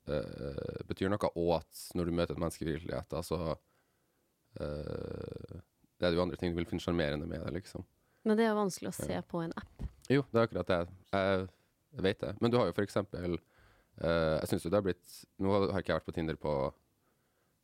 uh, 0.10 0.80
betyr 0.90 1.12
noe, 1.12 1.32
og 1.36 1.52
at 1.60 1.84
når 2.00 2.10
du 2.10 2.16
møter 2.16 2.34
et 2.34 2.42
menneske 2.42 2.66
i 2.66 2.72
virkeligheten, 2.72 3.28
så 3.28 3.40
uh, 3.54 5.60
det 6.00 6.08
er 6.08 6.16
jo 6.16 6.24
andre 6.24 6.40
ting 6.40 6.56
du 6.56 6.62
vil 6.62 6.70
finne 6.72 6.82
sjarmerende 6.82 7.28
med 7.30 7.44
det, 7.46 7.54
liksom. 7.60 7.86
Men 8.28 8.38
det 8.38 8.46
er 8.46 8.52
jo 8.52 8.60
vanskelig 8.60 8.92
å 8.92 8.98
se 8.98 9.22
på 9.32 9.42
en 9.46 9.54
app. 9.60 9.86
Jo, 10.12 10.24
det 10.32 10.40
er 10.42 10.48
akkurat 10.48 10.68
det. 10.72 10.80
Jeg, 11.14 11.48
jeg 11.96 12.06
vet 12.06 12.20
det. 12.26 12.34
Men 12.42 12.52
du 12.52 12.58
har 12.60 12.70
jo 12.70 12.76
for 12.76 12.86
eksempel 12.86 13.38
eh, 13.38 14.36
Jeg 14.42 14.50
syns 14.52 14.66
jo 14.66 14.72
det 14.74 14.78
har 14.80 14.86
blitt 14.86 15.16
Nå 15.42 15.54
har 15.56 15.80
ikke 15.80 15.94
jeg 15.94 16.00
vært 16.02 16.08
på 16.10 16.16
Tinder 16.18 16.38
på 16.42 16.54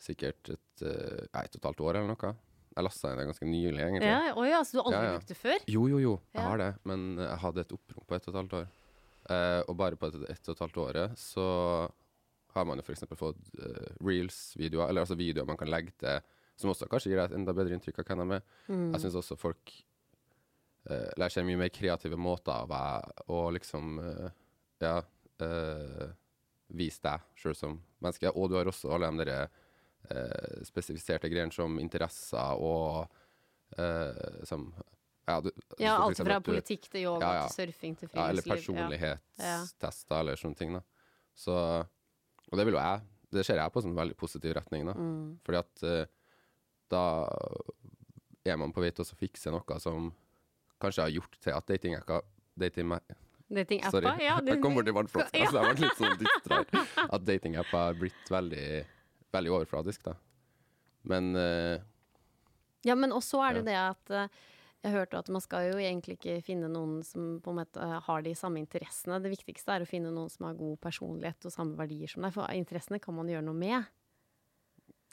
sikkert 0.05 0.49
et, 0.51 0.81
uh, 0.83 1.23
et 1.39 1.53
og 1.55 1.59
et 1.61 1.65
halvt 1.69 1.81
år 1.87 1.97
eller 1.97 2.09
noe. 2.11 2.31
Jeg 2.75 2.83
lasta 2.83 3.11
inn 3.13 3.19
det 3.21 3.25
ganske 3.29 3.47
nylig, 3.47 3.79
egentlig. 3.79 4.09
Ja, 4.11 4.33
Oi, 4.35 4.49
altså 4.53 4.75
du 4.75 4.79
har 4.81 4.87
aldri 4.89 4.97
Ja, 4.99 5.05
ja. 5.07 5.13
brukt 5.15 5.29
det 5.31 5.37
før? 5.39 5.61
Jo, 5.71 5.85
jo, 5.87 5.99
jo, 6.03 6.15
jeg 6.35 6.41
Ja. 6.41 6.47
har 6.49 6.57
det. 6.59 6.67
Men 6.83 7.05
jeg 7.23 7.37
hadde 7.45 7.61
et 7.63 7.71
opprop 7.77 8.05
på 8.09 8.15
ett 8.17 8.27
og 8.27 8.33
et 8.33 8.39
halvt 8.41 8.55
år. 8.59 8.65
Uh, 9.25 9.61
og 9.71 9.77
bare 9.79 9.95
på 9.97 10.09
et, 10.11 10.17
et 10.35 10.49
og 10.49 10.53
et 10.57 10.63
halvt 10.65 10.81
året 10.83 11.15
så 11.17 11.45
har 12.57 12.67
man 12.67 12.77
jo 12.77 12.83
f.eks. 12.85 13.05
fått 13.19 13.39
reels-videoer, 14.03 14.89
eller 14.91 15.03
altså 15.07 15.17
videoer 15.19 15.47
man 15.47 15.57
kan 15.59 15.71
legge 15.71 15.95
til, 15.99 16.19
som 16.59 16.71
også 16.71 16.87
kanskje 16.91 17.11
gir 17.11 17.19
deg 17.19 17.31
et 17.31 17.39
enda 17.39 17.55
bedre 17.55 17.75
inntrykk 17.75 18.03
av 18.03 18.11
hvem 18.11 18.21
de 18.31 18.37
er. 18.37 18.45
Mm. 18.69 18.85
Jeg 18.93 19.01
syns 19.05 19.17
også 19.23 19.37
folk 19.39 19.73
uh, 20.89 21.09
lærer 21.17 21.29
seg 21.33 21.45
mye 21.47 21.57
mer 21.57 21.69
kreative 21.73 22.17
måter 22.17 22.65
å- 22.67 23.25
å 23.33 23.39
liksom 23.55 23.99
uh, 23.99 24.29
ja, 24.81 24.97
uh, 25.41 26.07
vise 26.69 27.01
deg 27.05 27.21
sjøl 27.35 27.55
som 27.55 27.79
menneske. 28.01 28.31
Og 28.35 28.49
du 28.49 28.55
har 28.59 28.65
også 28.69 28.91
alle 28.95 29.11
de 29.17 29.25
der, 29.25 29.47
spesifiserte 30.67 31.29
greiene 31.31 31.51
som 31.53 31.79
interesser 31.81 32.59
og 32.61 33.07
som 34.45 34.67
ja, 35.27 35.39
du, 35.41 35.49
Ja, 35.81 35.95
alt 36.03 36.17
fra 36.19 36.35
du- 36.39 36.51
politikk 36.51 36.85
til 36.93 37.01
yoga 37.07 37.25
Ja, 37.25 37.33
ja. 37.39 37.47
til 37.49 37.71
surfing 37.73 37.95
til 37.97 38.09
eller 38.13 38.41
friluftsliv. 38.45 38.77
Ja. 38.77 38.85
personlighetstester 38.85 40.19
eller 40.19 40.35
sånne 40.37 40.55
ting. 40.59 40.73
da. 40.77 40.81
Så, 41.33 41.55
og 41.55 42.57
det 42.59 42.65
vil 42.67 42.75
jo 42.77 42.79
jeg 42.83 43.01
Det 43.33 43.45
ser 43.45 43.57
jeg 43.57 43.73
på 43.73 43.81
som 43.81 43.91
en 43.91 43.97
veldig 43.97 44.15
positiv 44.15 44.53
retning. 44.55 44.85
da. 44.85 44.93
Mm. 44.93 45.39
Fordi 45.43 45.57
at 45.57 46.09
da 46.93 47.01
er 48.45 48.57
man 48.61 48.71
på 48.71 48.81
vei 48.85 48.91
til 48.91 49.03
å 49.03 49.17
fikse 49.17 49.49
noe 49.51 49.79
som 49.81 50.13
kanskje 50.85 51.05
har 51.05 51.13
gjort 51.17 51.37
til 51.41 51.55
at 51.57 51.67
datingapper 51.73 52.25
dating 52.55 52.93
Datingapper? 53.45 53.91
Sorry, 54.01 54.23
Ja, 54.25 54.39
jeg 54.41 54.61
kom 54.63 54.73
borti 54.73 54.93
vannflaska, 54.95 55.37
Ja. 55.37 55.49
så 55.51 55.61
jeg 55.61 55.75
ble 55.75 55.85
litt 55.85 55.99
sånn 55.99 56.17
dystra 56.17 56.61
her. 56.63 57.09
At 57.13 57.25
datingapper 57.27 57.77
har 57.77 57.93
blitt 57.99 58.31
veldig, 58.33 58.85
veldig 59.35 59.51
overfladisk, 59.59 60.03
da. 60.07 60.15
Men 61.05 61.35
uh, 61.37 61.77
Ja, 62.85 62.95
men 62.97 63.13
også 63.13 63.41
er 63.45 63.59
det 63.61 63.71
Ja. 63.73 63.93
det 63.93 64.15
at 64.17 64.31
Jeg 64.85 64.93
hørte 64.93 65.17
at 65.17 65.29
man 65.33 65.41
skal 65.41 65.71
jo 65.71 65.77
egentlig 65.81 66.17
ikke 66.19 66.43
finne 66.45 66.67
noen 66.69 66.99
som 67.03 67.39
på 67.41 67.49
en 67.49 67.57
måte 67.57 67.81
har 68.05 68.21
de 68.21 68.33
samme 68.37 68.59
interessene. 68.61 69.17
Det 69.21 69.31
viktigste 69.31 69.73
er 69.73 69.81
å 69.81 69.87
finne 69.89 70.11
noen 70.13 70.29
som 70.29 70.45
har 70.45 70.53
god 70.59 70.77
personlighet 70.79 71.45
og 71.45 71.51
samme 71.55 71.73
verdier 71.75 72.07
som 72.07 72.21
deg, 72.21 72.33
for 72.35 72.45
interessene 72.53 72.99
kan 73.01 73.15
man 73.17 73.25
gjøre 73.27 73.45
noe 73.47 73.57
med. 73.57 73.87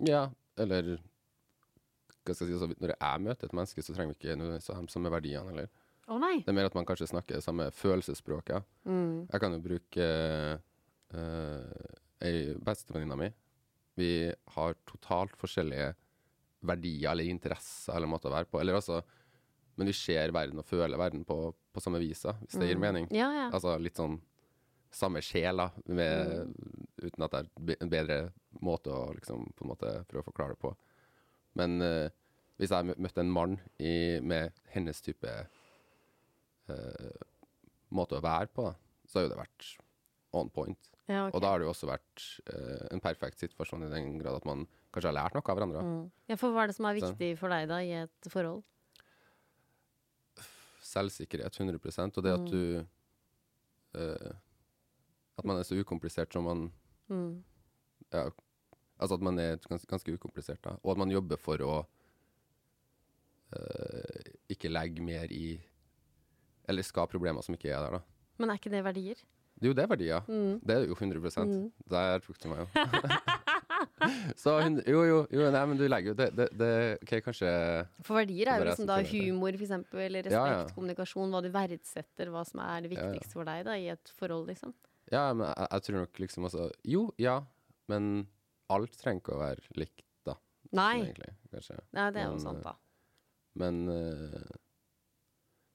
Ja, 0.05 0.27
eller 0.61 0.99
hva 2.23 2.35
skal 2.35 2.49
jeg 2.49 2.53
si, 2.53 2.59
altså, 2.59 2.81
Når 2.83 2.95
jeg 2.95 3.25
møter 3.27 3.49
et 3.49 3.57
menneske, 3.57 3.83
så 3.83 3.95
trenger 3.95 4.15
vi 4.15 4.19
ikke 4.21 4.37
nødvendigvis 4.39 4.71
ha 4.73 4.81
de 4.81 4.95
samme 4.95 5.13
verdiene. 5.13 5.49
heller. 5.51 5.73
Oh! 6.09 6.19
Det 6.21 6.51
er 6.51 6.57
mer 6.57 6.69
at 6.71 6.75
man 6.75 6.87
kanskje 6.87 7.11
snakker 7.11 7.41
samme 7.43 7.71
følelsesspråket. 7.75 8.55
Ja. 8.59 8.91
Mm. 8.91 9.27
Jeg 9.31 9.41
kan 9.41 9.55
jo 9.55 9.63
bruke 9.63 10.07
uh, 11.15 11.91
ei 12.23 12.55
bestevenninna 12.59 13.19
mi. 13.19 13.31
Vi 13.99 14.13
har 14.57 14.79
totalt 14.89 15.37
forskjellige 15.39 15.93
verdier 16.63 17.11
eller 17.13 17.31
interesser 17.31 17.97
eller 17.97 18.11
måter 18.11 18.31
å 18.31 18.37
være 18.37 18.51
på. 18.51 18.61
Eller 18.61 18.79
altså, 18.79 19.03
men 19.77 19.89
vi 19.89 19.97
ser 19.97 20.35
verden 20.35 20.61
og 20.63 20.69
føler 20.69 21.01
verden 21.01 21.25
på, 21.29 21.39
på 21.73 21.83
samme 21.83 22.01
vis, 22.03 22.25
hvis 22.45 22.59
det 22.61 22.71
gir 22.71 22.81
mening. 22.81 23.09
Ja, 23.15 23.31
ja. 23.35 23.49
Altså 23.51 23.77
litt 23.81 23.99
sånn 23.99 24.19
samme 24.93 25.23
sjel, 25.25 25.57
da, 25.57 25.71
med, 25.89 26.53
uten 27.01 27.25
at 27.25 27.33
det 27.33 27.77
er 27.77 27.79
en 27.81 27.93
bedre 27.93 28.19
måte 28.61 28.93
å 28.93 29.07
liksom 29.17 29.47
på 29.57 29.65
en 29.65 29.71
måte 29.73 29.93
prøve 30.09 30.25
å 30.25 30.29
forklare 30.29 30.57
det 30.57 30.61
på. 30.61 30.75
Men 31.59 31.81
uh, 31.83 32.09
hvis 32.61 32.71
jeg 32.73 32.87
mø- 32.89 32.99
møtte 33.03 33.21
en 33.25 33.33
mann 33.33 33.59
i, 33.79 34.21
med 34.23 34.53
hennes 34.73 35.01
type 35.05 35.29
uh, 36.71 37.27
måte 37.93 38.17
å 38.19 38.25
være 38.25 38.49
på, 38.55 38.71
så 39.09 39.19
har 39.19 39.27
jo 39.27 39.33
det 39.35 39.41
vært 39.43 39.67
on 40.33 40.49
point. 40.49 40.79
ja 41.11 41.27
okay. 41.27 41.35
Og 41.37 41.43
da 41.45 41.51
har 41.53 41.59
det 41.61 41.67
jo 41.67 41.73
også 41.75 41.89
vært 41.91 42.23
uh, 42.55 42.87
en 42.95 43.03
perfekt 43.05 43.43
situasjon 43.43 43.85
i 43.85 43.91
den 43.93 44.15
grad 44.23 44.39
at 44.39 44.47
man 44.49 44.65
kanskje 44.95 45.11
har 45.11 45.19
lært 45.19 45.35
noe 45.37 45.45
av 45.45 45.57
hverandre. 45.59 45.83
Mm. 45.85 46.05
Ja, 46.33 46.37
for 46.41 46.55
hva 46.55 46.65
er 46.65 46.73
det 46.73 46.77
som 46.79 46.87
er 46.89 47.01
Så- 47.01 47.11
viktig 47.13 47.33
for 47.41 47.53
deg 47.53 47.69
da 47.69 47.81
i 47.85 47.93
et 48.05 48.31
forhold? 48.33 48.63
Selvsikkerhet 50.83 51.55
100% 51.61 52.19
og 52.19 52.25
det 52.27 52.33
at 52.35 52.47
du 52.51 52.63
uh, 53.97 54.33
At 55.39 55.47
man 55.49 55.57
er 55.61 55.65
så 55.69 55.77
ukomplisert 55.81 56.33
som 56.35 56.45
man 56.49 56.71
Mm. 57.13 57.43
ja, 58.13 58.31
Altså 59.03 59.19
at 59.19 59.25
man 59.27 59.39
er 59.43 59.59
ganske, 59.67 59.89
ganske 59.91 60.15
ukomplisert, 60.15 60.63
da. 60.65 60.77
Og 60.83 60.95
at 60.95 61.01
man 61.03 61.11
jobber 61.13 61.41
for 61.41 61.63
å 61.67 61.75
eh, 63.57 64.33
ikke 64.55 64.71
legge 64.73 65.05
mer 65.05 65.33
i 65.35 65.59
Eller 66.69 66.87
skape 66.87 67.11
problemer 67.17 67.43
som 67.43 67.57
ikke 67.57 67.73
er 67.75 67.83
der, 67.83 67.99
da. 67.99 68.03
Men 68.39 68.53
er 68.53 68.61
ikke 68.61 68.71
det 68.73 68.85
verdier? 68.87 69.19
Det 69.59 69.67
er 69.69 69.73
jo 69.73 69.77
det 69.79 69.85
verdier. 69.91 70.23
Mm. 70.31 70.55
Det 70.65 70.75
er 70.75 70.85
jo 70.89 70.95
100 70.97 71.71
Der 71.91 72.23
tok 72.25 72.39
du 72.41 72.49
meg, 72.51 72.63
jo. 72.63 72.69
så 74.43 74.55
jo, 74.87 75.03
jo, 75.07 75.19
jo, 75.31 75.47
nei, 75.55 75.63
men 75.67 75.79
du 75.79 75.85
legger 75.91 76.13
jo 76.13 76.17
det, 76.19 76.29
det, 76.39 76.47
det 76.59 76.71
OK, 77.03 77.13
kanskje 77.27 77.51
For 78.07 78.19
verdier 78.21 78.51
er 78.51 78.61
jo 78.61 78.65
er 78.65 78.71
liksom 78.71 78.89
da 78.89 78.99
jeg. 79.03 79.11
humor, 79.13 79.55
eksempel, 79.59 80.01
eller 80.07 80.27
respekt, 80.27 80.55
Ja, 80.55 80.63
ja. 80.63 80.69
kommunikasjon, 80.77 81.35
hva 81.35 81.43
du 81.45 81.51
verdsetter, 81.55 82.31
hva 82.35 82.45
som 82.49 82.63
er 82.65 82.87
det 82.87 82.93
Ja, 82.93 82.99
ja. 83.03 83.11
viktigste 83.11 83.39
for 83.39 83.51
deg 83.51 83.65
da 83.69 83.77
i 83.79 83.89
et 83.95 84.15
forhold, 84.19 84.47
liksom. 84.51 84.75
Ja, 85.13 85.25
men 85.35 85.47
jeg, 85.51 85.69
jeg 85.75 85.87
tror 85.87 85.99
nok 86.01 86.23
liksom 86.25 86.49
altså 86.49 86.69
Jo, 86.89 87.03
ja, 87.21 87.37
men 87.91 88.13
alt 88.71 88.95
trenger 89.01 89.21
ikke 89.21 89.35
å 89.37 89.41
være 89.43 89.61
likt, 89.81 90.05
da. 90.27 90.35
Nei, 90.73 91.01
Egentlig. 91.03 91.33
Nei 91.93 92.11
det 92.15 92.21
er 92.23 92.27
jo 92.31 92.37
Men, 92.37 92.41
sant, 92.41 92.63
da. 92.65 92.73
Men 93.61 93.75
eh, 93.93 94.51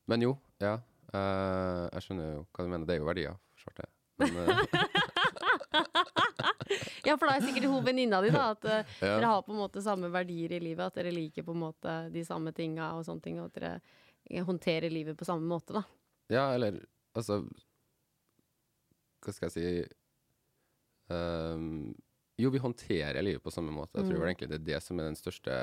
Men 0.07 0.21
jo, 0.23 0.31
ja. 0.63 0.75
eh, 1.13 1.83
jeg 1.93 2.01
skjønner 2.07 2.31
jo 2.33 2.39
hva 2.51 2.63
du 2.65 2.69
mener. 2.71 2.85
Det 2.87 2.93
er 2.95 2.99
jo 3.03 3.09
verdier, 3.09 3.35
for 3.51 3.59
svarte. 3.67 3.85
Men 4.17 4.31
eh, 4.41 4.47
Ja, 7.07 7.13
for 7.15 7.27
da 7.29 7.35
er 7.37 7.45
sikkert 7.45 7.67
hun 7.69 7.85
venninna 7.85 8.17
di, 8.23 8.29
da, 8.33 8.47
at 8.55 8.63
eh, 8.67 8.83
Ja. 9.05 9.13
dere 9.19 9.29
har 9.31 9.43
på 9.45 9.53
en 9.53 9.61
måte 9.61 9.81
samme 9.85 10.07
verdier 10.11 10.51
i 10.57 10.63
livet, 10.63 10.85
at 10.89 10.97
dere 10.99 11.11
liker 11.13 11.43
på 11.47 11.53
en 11.55 11.61
måte 11.67 11.91
de 12.11 12.21
samme 12.27 12.51
tinga 12.55 12.85
og 12.97 13.05
sånne 13.07 13.23
ting, 13.23 13.37
og 13.39 13.45
at 13.51 13.55
dere 13.59 13.73
eh, 14.31 14.43
håndterer 14.47 14.89
livet 14.91 15.15
på 15.19 15.25
samme 15.27 15.45
måte, 15.47 15.71
da. 15.77 15.83
ja, 16.33 16.45
eller 16.57 16.73
altså 17.17 17.35
Hva 19.23 19.31
skal 19.35 19.47
jeg 19.51 19.55
si 19.59 19.67
Ehm, 21.07 21.93
Jo, 22.37 22.51
vi 22.53 22.61
håndterer 22.61 23.21
livet 23.25 23.43
på 23.43 23.53
samme 23.53 23.73
måte. 23.73 23.97
Jeg 23.97 24.11
tror 24.11 24.21
vel 24.21 24.29
egentlig 24.29 24.51
det 24.51 24.59
er 24.59 24.67
det 24.67 24.81
som 24.85 24.99
er 24.99 25.09
den 25.09 25.17
største 25.17 25.55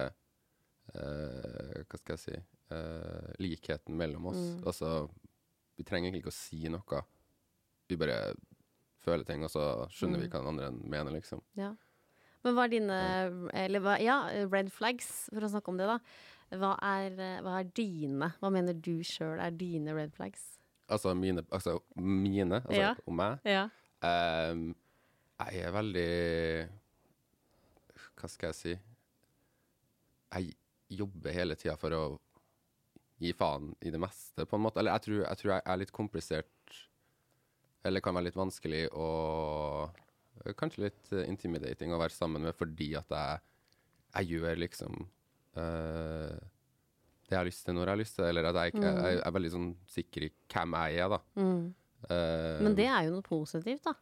uh, 0.95 1.79
Hva 1.87 2.01
skal 2.01 2.17
jeg 2.17 2.23
si 2.25 2.39
uh, 2.75 3.31
likheten 3.43 3.95
mellom 3.99 4.27
oss. 4.33 4.43
Altså, 4.67 5.07
vi 5.79 5.87
trenger 5.87 6.09
egentlig 6.09 6.25
ikke 6.25 6.35
å 6.35 6.39
si 6.39 6.67
noe. 6.73 7.03
Vi 7.91 7.99
bare 8.01 8.19
føler 9.05 9.27
ting, 9.29 9.45
og 9.45 9.53
så 9.53 9.65
skjønner 9.93 10.23
vi 10.23 10.31
hva 10.33 10.41
den 10.41 10.53
andre 10.55 10.71
mener, 10.75 11.15
liksom. 11.15 11.43
Ja. 11.59 11.75
Men 12.45 12.57
hva 12.57 12.67
er 12.67 12.73
dine 12.75 12.97
Eller 13.57 14.01
Ja, 14.03 14.19
red 14.53 14.71
flags, 14.73 15.29
for 15.33 15.45
å 15.45 15.53
snakke 15.53 15.73
om 15.73 15.81
det, 15.81 15.89
da. 15.89 15.99
Hva 16.55 16.75
er, 16.85 17.15
eh, 17.19 17.41
hva 17.43 17.59
er 17.61 17.71
dine? 17.75 18.35
Hva 18.41 18.51
mener 18.53 18.77
du 18.77 19.03
sjøl 19.03 19.41
er 19.41 19.51
dine 19.51 19.95
red 19.97 20.13
flags? 20.15 20.59
Altså 20.93 21.15
mine, 21.17 21.43
altså, 21.51 21.79
mine 21.97 22.61
altså 22.61 22.81
Ja. 22.81 22.95
om 23.07 23.17
meg. 23.17 23.39
Ja. 23.45 23.69
Ehm, 24.05 24.75
jeg 25.41 25.65
er 25.67 25.73
veldig 25.75 26.69
Hva 28.21 28.29
skal 28.31 28.53
jeg 28.53 28.59
si? 28.59 28.75
Jeg 30.35 30.55
jobber 30.99 31.35
hele 31.35 31.57
tida 31.59 31.77
for 31.79 31.95
å 31.97 32.03
gi 33.23 33.33
faen 33.37 33.71
i 33.87 33.91
det 33.95 34.01
meste, 34.03 34.45
på 34.49 34.57
en 34.59 34.65
måte. 34.67 34.81
Eller 34.83 34.97
jeg 34.97 35.05
tror 35.07 35.21
jeg, 35.23 35.39
tror 35.41 35.53
jeg 35.55 35.63
er 35.71 35.81
litt 35.81 35.93
komplisert, 35.95 36.79
eller 37.87 38.03
kan 38.05 38.17
være 38.17 38.29
litt 38.31 38.39
vanskelig 38.39 38.83
og 38.97 40.01
kanskje 40.59 40.87
litt 40.89 41.13
intimidating 41.29 41.93
å 41.95 42.01
være 42.01 42.15
sammen 42.17 42.43
med 42.43 42.57
fordi 42.59 42.91
at 42.99 43.13
jeg, 43.15 43.39
jeg 44.17 44.33
gjør 44.35 44.59
liksom 44.65 44.97
eh, 45.61 46.35
det 47.25 47.33
jeg 47.33 47.39
har 47.39 47.47
lyst 47.49 47.63
til 47.69 47.77
når 47.79 47.87
jeg 47.87 47.95
har 47.95 48.01
lyst 48.03 48.17
til, 48.19 48.27
eller 48.29 48.49
at 48.51 48.59
jeg, 48.61 48.75
ikke- 48.75 48.95
jeg, 49.07 49.21
er 49.25 49.37
veldig 49.39 49.53
sånn 49.55 49.71
sikker 49.95 50.27
i 50.27 50.33
hvem 50.53 50.75
jeg 50.81 50.99
er, 51.05 51.09
da. 51.15 51.21
Eh, 52.11 52.63
Men 52.67 52.75
det 52.77 52.89
er 52.91 53.07
jo 53.07 53.15
noe 53.15 53.25
positivt, 53.25 53.85
da. 53.87 53.95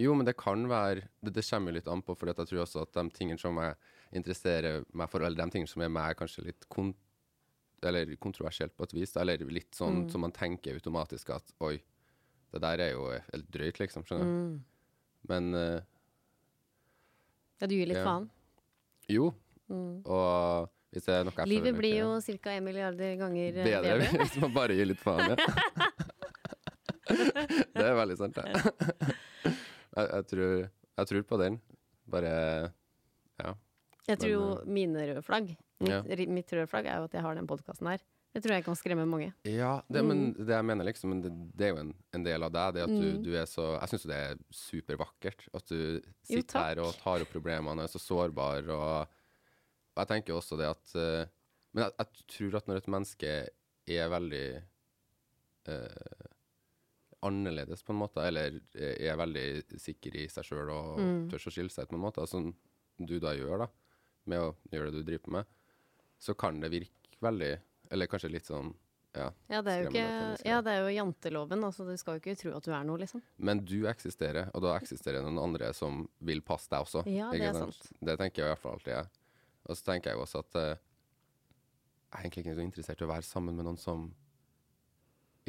Jo, 0.00 0.14
men 0.16 0.26
det 0.28 0.36
kan 0.40 0.62
være 0.70 1.04
Det, 1.20 1.32
det 1.36 1.44
kommer 1.46 1.74
litt 1.76 1.88
an 1.90 2.02
på, 2.02 2.14
for 2.16 2.30
jeg 2.30 2.36
tror 2.40 2.62
også 2.64 2.82
at 2.86 2.96
de 2.96 3.04
tingene 3.16 3.40
som 3.40 3.58
jeg 3.60 3.76
interesserer 4.16 4.84
meg 4.96 5.10
for, 5.12 5.22
eller 5.22 5.38
de 5.38 5.52
tingene 5.54 5.70
som 5.70 5.84
er 5.84 5.92
meg 5.92 6.16
kanskje 6.18 6.46
litt 6.48 6.66
kont 6.72 6.96
eller 7.86 8.10
kontroversielt 8.20 8.74
på 8.76 8.84
et 8.84 8.92
vis, 8.92 9.14
eller 9.16 9.40
litt 9.48 9.72
sånn 9.72 10.02
som 10.12 10.20
man 10.20 10.34
tenker 10.36 10.76
automatisk 10.76 11.30
at 11.32 11.54
oi, 11.64 11.78
det 12.52 12.60
der 12.60 12.82
er 12.84 12.90
jo 12.92 13.06
helt 13.14 13.46
drøyt, 13.54 13.78
liksom. 13.80 14.04
Skjønner 14.04 14.26
du? 14.26 14.58
Men 15.30 15.54
uh, 15.54 15.80
Ja, 17.60 17.68
du 17.70 17.74
gir 17.76 17.88
litt 17.88 18.00
Ja. 18.02 18.04
faen. 18.04 18.28
jo. 19.08 19.30
Og 19.70 20.68
hvis 20.90 21.06
det 21.06 21.14
er 21.14 21.24
noe 21.24 21.32
jeg 21.38 21.46
Livet 21.46 21.76
blir 21.78 21.96
jo 22.00 22.08
ca. 22.42 22.50
en 22.50 22.64
milliarder 22.66 23.16
ganger 23.16 23.60
eh, 23.62 23.64
bedre 23.64 23.96
bedre. 24.00 24.18
hvis 24.24 24.36
man 24.42 24.52
bare 24.52 24.74
gir 24.74 24.88
litt 24.90 25.00
faen. 25.00 25.30
Ja. 25.30 25.36
det 27.76 27.84
er 27.86 27.96
veldig 27.98 28.16
sant, 28.18 28.36
det. 28.36 29.14
Jeg, 29.96 30.06
jeg, 30.06 30.26
tror, 30.30 30.54
jeg 31.00 31.10
tror 31.10 31.26
på 31.32 31.40
den. 31.42 31.58
Bare 32.10 32.34
Ja. 33.40 33.54
Jeg 34.08 34.18
tror 34.18 34.30
jo 34.32 34.46
Men, 34.64 34.72
mine 34.74 35.02
røde 35.10 35.22
flagg 35.22 35.52
Mitt, 35.80 35.90
Ja. 35.90 36.02
mitt 36.28 36.52
røde 36.52 36.68
flagg 36.68 36.86
er 36.86 36.98
jo 37.00 37.04
at 37.08 37.14
jeg 37.14 37.22
har 37.24 37.34
den 37.38 37.46
podkasten 37.48 37.86
her. 37.88 38.02
Det 38.30 38.42
tror 38.44 38.52
jeg 38.54 38.64
kan 38.66 38.76
skremme 38.78 39.06
mange. 39.10 39.32
Ja, 39.48 39.80
det, 39.90 40.04
men 40.06 40.32
det 40.38 40.52
jeg 40.54 40.66
mener 40.68 40.86
liksom 40.86 41.10
men 41.10 41.22
det, 41.24 41.30
det 41.58 41.66
er 41.66 41.72
jo 41.72 41.80
en, 41.82 41.94
en 42.14 42.26
del 42.26 42.44
av 42.46 42.52
deg. 42.54 42.76
Det 42.76 42.84
at 42.84 42.92
du, 42.94 43.08
du 43.24 43.30
er 43.34 43.48
så 43.50 43.72
Jeg 43.80 43.90
syns 43.90 44.04
jo 44.04 44.10
det 44.12 44.18
er 44.28 44.42
supervakkert 44.54 45.46
at 45.56 45.72
du 45.72 45.80
sitter 46.28 46.60
jo, 46.60 46.62
her 46.62 46.82
og 46.84 47.00
tar 47.00 47.24
opp 47.24 47.32
problemene, 47.32 47.82
er 47.86 47.90
så 47.90 47.98
sårbar 48.02 48.68
og, 48.70 49.16
og 49.90 50.02
jeg 50.04 50.10
tenker 50.12 50.36
også 50.36 50.60
det 50.60 50.68
at 50.70 50.94
eh, 51.00 51.24
Men 51.74 51.86
jeg, 51.88 51.96
jeg 51.98 52.28
tror 52.36 52.60
at 52.60 52.68
når 52.70 52.82
et 52.82 52.92
menneske 52.94 53.32
er 53.90 54.12
veldig 54.14 54.44
eh, 55.74 56.29
annerledes, 57.26 57.82
på 57.84 57.92
en 57.94 58.00
måte, 58.00 58.24
eller 58.24 58.56
er 58.74 59.18
veldig 59.20 59.78
sikker 59.80 60.16
i 60.22 60.26
seg 60.32 60.46
sjøl 60.46 60.70
og 60.72 61.00
tør 61.30 61.48
å 61.50 61.52
skille 61.52 61.72
seg 61.72 61.86
ut, 61.86 61.92
på 61.92 61.98
en 61.98 62.04
måte, 62.06 62.26
som 62.30 62.50
du 63.00 63.16
da 63.20 63.34
gjør, 63.36 63.64
da, 63.64 63.70
med 64.30 64.44
å 64.44 64.52
gjøre 64.72 64.92
det 64.92 65.02
du 65.02 65.08
driver 65.08 65.26
på 65.26 65.34
med, 65.38 65.50
så 66.20 66.36
kan 66.36 66.60
det 66.60 66.72
virke 66.72 67.20
veldig 67.20 67.58
Eller 67.90 68.06
kanskje 68.06 68.28
litt 68.30 68.46
sånn 68.46 68.68
ja, 69.16 69.30
Ja, 69.50 69.60
det 69.66 69.72
ikke, 69.88 70.02
ja, 70.46 70.60
det 70.62 70.72
er 70.72 70.84
jo 70.84 70.92
janteloven. 70.94 71.64
Altså, 71.66 71.82
du 71.88 71.96
skal 71.98 72.16
jo 72.16 72.20
ikke 72.22 72.36
tro 72.38 72.52
at 72.54 72.66
du 72.66 72.70
er 72.70 72.84
noe, 72.86 73.00
liksom. 73.00 73.22
Men 73.42 73.64
du 73.66 73.88
eksisterer, 73.90 74.52
og 74.54 74.62
da 74.62 74.76
eksisterer 74.78 75.24
noen 75.24 75.40
andre 75.42 75.72
som 75.74 76.04
vil 76.22 76.44
passe 76.46 76.70
deg 76.70 76.84
også. 76.84 77.02
Ja, 77.10 77.32
det 77.34 77.48
er 77.48 77.58
sant? 77.58 77.88
Det 77.98 78.14
tenker 78.20 78.44
jeg 78.44 78.46
i 78.46 78.52
hvert 78.52 78.62
fall 78.62 78.78
alltid. 78.78 78.92
Jeg. 78.94 79.10
Og 79.66 79.78
så 79.78 79.88
tenker 79.88 80.12
jeg 80.12 80.20
jo 80.20 80.22
også 80.28 80.44
at 80.44 80.60
uh, 80.60 80.68
jeg 82.10 82.20
er 82.20 82.28
egentlig 82.28 82.44
ikke 82.44 82.54
så 82.60 82.66
interessert 82.68 83.02
i 83.02 83.06
å 83.06 83.10
være 83.10 83.26
sammen 83.26 83.58
med 83.58 83.66
noen 83.66 83.80
som 83.80 84.06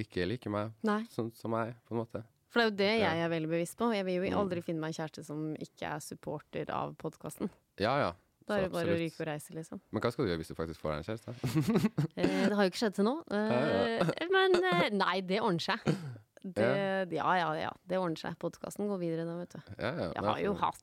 ikke 0.06 0.28
liker 0.28 0.50
meg 0.54 0.72
Nei. 0.84 1.02
sånn 1.14 1.32
som 1.36 1.52
jeg 1.58 1.76
på 1.88 1.96
en 1.96 2.02
måte. 2.04 2.24
For 2.52 2.60
det 2.60 2.66
er 2.66 2.70
jo 2.72 2.76
det 2.78 2.92
Ja. 3.00 3.14
jeg 3.14 3.26
er 3.26 3.30
veldig 3.32 3.50
bevisst 3.50 3.78
på. 3.80 3.94
Jeg 3.96 4.04
vil 4.06 4.16
jo 4.20 4.30
Mm. 4.32 4.40
aldri 4.42 4.62
finne 4.64 4.80
meg 4.82 4.92
en 4.92 5.00
kjæreste 5.08 5.24
som 5.26 5.56
ikke 5.56 5.88
er 5.96 6.00
supporter 6.04 6.70
av 6.70 6.96
podkasten. 6.98 7.50
Ja, 7.80 7.98
ja. 7.98 8.12
Da 8.48 8.58
er 8.58 8.62
det 8.64 8.72
bare 8.74 8.88
å 8.92 8.98
ryke 8.98 9.22
og 9.22 9.28
reise, 9.28 9.54
liksom. 9.54 9.80
Men 9.92 10.02
hva 10.02 10.12
skal 10.12 10.26
du 10.26 10.32
gjøre 10.32 10.40
hvis 10.42 10.50
du 10.50 10.56
faktisk 10.56 10.82
får 10.82 10.92
deg 10.92 10.98
en 10.98 11.08
kjæreste? 11.08 11.32
Eh, 12.18 12.48
det 12.50 12.56
har 12.58 12.64
jo 12.66 12.70
ikke 12.70 12.82
skjedd 12.84 12.96
til 12.96 13.06
nå. 13.06 13.24
Eh, 13.32 14.28
men 14.30 14.56
eh, 14.64 14.90
nei, 14.90 15.22
det 15.22 15.40
ordner 15.40 15.62
seg. 15.62 15.80
Det, 16.44 17.12
ja, 17.14 17.36
ja, 17.38 17.54
ja. 17.54 17.70
Det 17.88 17.98
ordner 18.02 18.18
seg. 18.18 18.34
Podkasten 18.42 18.88
går 18.90 18.98
videre 19.00 19.26
nå, 19.28 19.38
vet 19.38 19.52
du. 19.54 19.76
Jeg 19.78 20.24
har 20.26 20.40
jo 20.42 20.54
hatt 20.58 20.82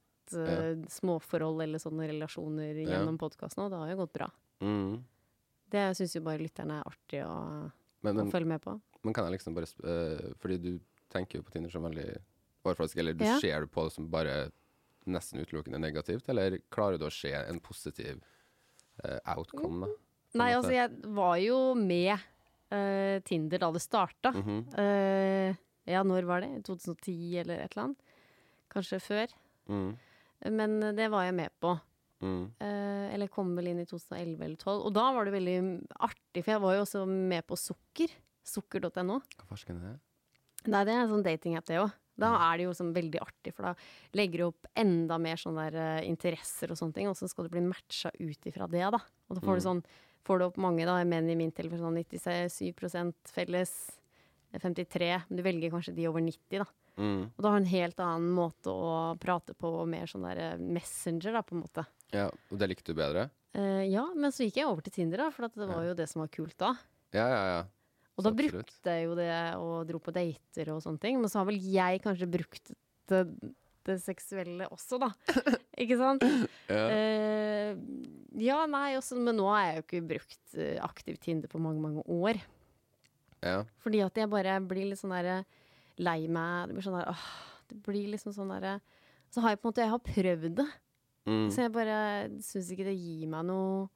småforhold 0.86 1.62
eller 1.64 1.78
sånne 1.82 2.06
relasjoner 2.08 2.76
gjennom 2.86 3.18
podkasten, 3.18 3.64
og 3.64 3.72
det 3.72 3.78
har 3.80 3.90
jo 3.90 3.96
gått 4.06 4.12
bra. 4.14 4.28
Mm. 4.62 5.02
Det 5.68 5.82
syns 5.98 6.14
jo 6.14 6.22
bare 6.24 6.38
lytterne 6.38 6.78
er 6.78 6.86
artig 6.88 7.24
å, 7.26 7.34
å 8.06 8.30
følge 8.30 8.46
med 8.54 8.62
på. 8.62 8.76
Men 9.04 9.14
kan 9.14 9.28
jeg 9.28 9.36
liksom 9.38 9.54
bare 9.56 9.68
eh, 9.86 10.32
Fordi 10.42 10.56
du 10.58 10.72
tenker 11.12 11.38
jo 11.38 11.46
på 11.46 11.54
Tinder 11.54 11.72
som 11.72 11.86
veldig 11.86 12.08
overfladisk, 12.66 12.98
eller 13.00 13.16
du 13.16 13.24
Ja. 13.24 13.38
ser 13.40 13.60
du 13.60 13.66
på 13.70 13.84
det 13.86 13.94
som 13.94 14.10
bare 14.10 14.50
nesten 15.08 15.40
utelukkende 15.40 15.80
negativt, 15.80 16.28
eller 16.28 16.58
klarer 16.70 16.98
du 16.98 17.06
å 17.06 17.12
se 17.12 17.32
en 17.32 17.60
positiv 17.64 18.20
uh, 19.04 19.36
outcome, 19.36 19.86
da? 19.86 19.94
Nei, 20.36 20.50
altså, 20.52 20.74
jeg 20.74 21.14
var 21.16 21.38
jo 21.40 21.58
med 21.78 22.12
uh, 22.18 23.16
Tinder 23.24 23.62
da 23.62 23.70
det 23.72 23.80
starta. 23.80 24.34
Mhm. 24.36 24.58
Eh, 24.76 25.56
ja, 25.88 26.02
når 26.04 26.26
var 26.28 26.44
det? 26.44 26.50
2010 26.68 27.38
eller 27.40 27.62
et 27.62 27.72
eller 27.72 27.86
annet? 27.86 28.02
Kanskje 28.68 29.00
før. 29.00 29.32
Mm. 29.72 29.96
Men 30.52 30.80
det 30.94 31.06
var 31.08 31.24
jeg 31.24 31.34
med 31.38 31.54
på. 31.64 31.72
Mm. 32.20 32.50
Uh, 32.60 33.06
eller 33.14 33.30
kom 33.32 33.54
vel 33.56 33.70
inn 33.70 33.80
i 33.80 33.86
2011 33.88 34.44
eller 34.44 34.58
2012. 34.60 34.84
Og 34.84 34.92
da 34.92 35.06
var 35.16 35.24
det 35.24 35.32
veldig 35.38 35.58
artig, 35.96 36.42
for 36.42 36.52
jeg 36.52 36.64
var 36.66 36.76
jo 36.76 36.84
også 36.84 37.04
med 37.08 37.46
på 37.48 37.56
Sukker. 37.56 38.12
Sukker.no. 38.48 39.20
Hva 39.36 39.46
farsken 39.52 39.78
er 39.82 39.94
det? 39.94 39.96
Nei, 40.68 40.82
det 40.88 40.92
er 40.94 41.04
en 41.04 41.10
sånn 41.12 41.24
datingapp, 41.26 41.66
det 41.70 41.78
òg. 41.84 41.92
Da 42.18 42.32
er 42.48 42.58
det 42.58 42.64
jo 42.66 42.72
sånn 42.74 42.88
veldig 42.96 43.20
artig, 43.22 43.52
for 43.54 43.68
da 43.68 43.74
legger 44.18 44.40
du 44.42 44.44
opp 44.48 44.66
enda 44.74 45.20
mer 45.22 45.38
sånne 45.38 45.68
der 45.70 45.76
eh, 46.02 46.08
interesser 46.08 46.72
og 46.74 46.80
sånne 46.80 46.96
ting, 46.96 47.06
og 47.06 47.14
så 47.14 47.28
skal 47.30 47.46
du 47.46 47.52
bli 47.54 47.62
matcha 47.62 48.10
ut 48.18 48.48
ifra 48.50 48.66
det, 48.66 48.82
da. 48.90 48.98
Og 49.30 49.38
da 49.38 49.44
får 49.44 49.54
du 49.60 49.62
Mm. 49.62 49.66
sånn 49.68 49.84
Får 50.26 50.40
du 50.40 50.44
opp 50.44 50.56
mange, 50.60 50.84
da, 50.84 50.96
menn 51.08 51.30
i 51.30 51.36
min 51.38 51.52
telefon 51.54 51.78
sånn 51.78 51.94
97% 52.04 53.30
felles, 53.32 53.70
53, 54.52 55.22
men 55.28 55.38
du 55.38 55.42
velger 55.46 55.70
kanskje 55.72 55.94
de 55.94 56.08
over 56.08 56.20
90, 56.20 56.58
da. 56.58 56.66
Mm. 56.98 57.22
Og 57.30 57.40
da 57.44 57.48
har 57.52 57.60
du 57.60 57.64
en 57.64 57.70
helt 57.70 58.00
annen 58.02 58.32
måte 58.34 58.72
å 58.72 59.14
prate 59.22 59.54
på, 59.54 59.70
og 59.84 59.88
mer 59.88 60.10
sånn 60.10 60.26
der 60.26 60.40
eh, 60.42 60.58
messenger, 60.58 61.32
da, 61.38 61.42
på 61.46 61.54
en 61.56 61.62
måte. 61.62 61.86
Ja, 62.12 62.26
og 62.50 62.58
det 62.60 62.68
likte 62.72 62.92
du 62.92 62.98
bedre? 62.98 63.28
Eh, 63.54 63.84
ja, 63.92 64.04
men 64.18 64.34
så 64.34 64.44
gikk 64.44 64.58
jeg 64.60 64.68
over 64.68 64.84
til 64.84 64.96
Tinder, 64.98 65.22
da, 65.22 65.30
for 65.32 65.46
at 65.48 65.54
det 65.56 65.68
var 65.70 65.86
jo 65.86 65.94
det 65.96 66.08
som 66.10 66.20
var 66.24 66.32
kult 66.34 66.58
da. 66.60 66.74
Ja, 67.14 67.28
ja, 67.30 67.42
ja. 67.54 67.62
Og 68.18 68.26
da 68.26 68.32
absolutt. 68.34 68.66
brukte 68.66 68.94
jeg 68.96 69.06
jo 69.06 69.14
det 69.14 69.30
og 69.62 69.74
dro 69.86 70.00
på 70.02 70.14
dater 70.14 70.72
og 70.74 70.82
sånne 70.82 71.02
ting. 71.02 71.20
Men 71.22 71.30
så 71.30 71.40
har 71.40 71.48
vel 71.48 71.60
jeg 71.62 72.02
kanskje 72.02 72.26
brukt 72.30 72.72
det, 73.08 73.20
det 73.86 73.96
seksuelle 74.02 74.66
også, 74.74 74.98
da. 75.00 75.12
ikke 75.82 75.98
sant? 76.00 76.26
Ja. 76.66 76.82
Uh, 76.90 77.78
ja, 78.42 78.58
nei, 78.70 78.90
også, 78.98 79.20
men 79.22 79.38
nå 79.38 79.46
har 79.52 79.68
jeg 79.68 79.78
jo 79.78 79.84
ikke 79.86 80.02
brukt 80.10 80.40
aktivt 80.50 80.88
aktiv 80.88 81.20
Tinder 81.22 81.52
på 81.52 81.62
mange, 81.62 81.80
mange 81.84 82.02
år. 82.04 82.42
ja. 83.46 83.62
Fordi 83.84 84.02
at 84.02 84.18
jeg 84.18 84.30
bare 84.34 84.58
blir 84.66 84.90
litt 84.90 85.00
sånn 85.00 85.14
derre 85.14 85.44
lei 86.02 86.26
meg. 86.30 86.68
Det 86.68 86.76
blir 86.76 86.86
sånn 86.86 86.98
der 86.98 87.12
åh, 87.12 87.28
Det 87.70 87.78
blir 87.86 88.10
liksom 88.14 88.34
sånn 88.34 88.52
derre 88.52 88.78
Så 89.34 89.42
har 89.44 89.52
jeg 89.52 89.60
på 89.60 89.66
en 89.66 89.72
måte 89.72 89.82
Jeg 89.84 89.92
har 89.92 90.04
prøvd 90.04 90.52
det. 90.60 90.68
Mm. 91.28 91.48
Så 91.52 91.64
jeg 91.64 91.72
bare 91.74 91.96
syns 92.44 92.70
ikke 92.72 92.86
det 92.88 92.96
gir 92.96 93.28
meg 93.28 93.46
noe 93.50 93.88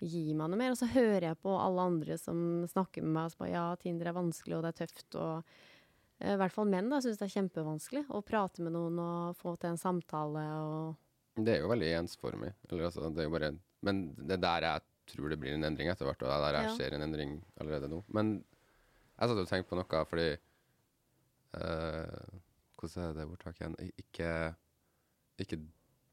Gir 0.00 0.34
meg 0.38 0.50
noe 0.52 0.58
mer. 0.60 0.74
Og 0.74 0.78
så 0.78 0.86
hører 0.92 1.30
jeg 1.30 1.38
på 1.42 1.54
alle 1.58 1.86
andre 1.90 2.18
som 2.20 2.38
snakker 2.70 3.02
med 3.02 3.14
meg 3.16 3.30
og 3.30 3.34
sier 3.34 3.54
ja, 3.54 3.64
Tinder 3.82 4.10
er 4.12 4.16
vanskelig, 4.18 4.56
og 4.58 4.62
det 4.66 4.70
er 4.74 4.78
tøft, 4.86 5.16
og 5.18 5.42
eh, 6.20 6.34
I 6.34 6.38
hvert 6.38 6.54
fall 6.54 6.70
menn 6.70 6.90
da 6.92 7.00
syns 7.02 7.18
det 7.18 7.26
er 7.28 7.34
kjempevanskelig 7.38 8.04
å 8.14 8.22
prate 8.26 8.62
med 8.62 8.76
noen 8.76 9.00
og 9.02 9.38
få 9.40 9.56
til 9.58 9.72
en 9.72 9.80
samtale 9.80 10.44
og 10.62 11.42
Det 11.42 11.56
er 11.56 11.60
jo 11.64 11.72
veldig 11.72 11.90
ensformig. 12.00 12.52
Eller, 12.70 12.88
altså, 12.90 13.10
det 13.14 13.24
er 13.24 13.28
jo 13.28 13.34
bare, 13.34 13.52
men 13.86 14.04
det 14.18 14.36
er 14.38 14.44
der 14.46 14.68
jeg 14.68 14.86
tror 15.08 15.30
det 15.32 15.38
blir 15.40 15.54
en 15.56 15.64
endring 15.64 15.88
etter 15.88 16.04
hvert, 16.04 16.20
og 16.22 16.28
det 16.28 16.34
er 16.36 16.44
der 16.46 16.56
jeg 16.60 16.68
Ja. 16.68 16.76
ser 16.76 16.94
en 16.94 17.04
endring 17.06 17.36
allerede 17.60 17.88
nå. 17.88 18.02
Men 18.12 18.32
jeg 19.18 19.30
satt 19.30 19.38
og 19.42 19.48
tenkte 19.50 19.70
på 19.70 19.78
noe, 19.78 20.04
fordi 20.10 20.28
uh, 21.56 22.38
Hvordan 22.78 23.08
er 23.08 23.14
det 23.16 23.24
ordtaket 23.26 23.62
igjen? 23.64 23.92
Ikke, 23.98 24.32
ikke 25.42 25.58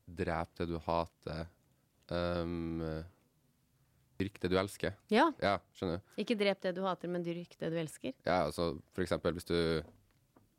drep 0.07 0.55
det 0.57 0.65
du 0.71 0.79
hater. 0.81 1.45
Um, 2.09 2.81
dyrk 4.17 4.39
det 4.39 4.49
du 4.51 4.57
elsker. 4.57 4.93
Ja, 5.11 5.31
Ja, 5.41 5.57
skjønner 5.75 5.99
du? 5.99 6.23
ikke 6.23 6.37
drep 6.39 6.61
det 6.61 6.75
du 6.75 6.81
hater, 6.83 7.07
men 7.09 7.23
dyrk 7.23 7.57
det 7.59 7.69
du 7.71 7.77
elsker. 7.77 8.13
Ja, 8.25 8.45
altså 8.45 8.81
for 8.93 9.03
eksempel 9.03 9.33
hvis 9.33 9.45
du 9.45 9.83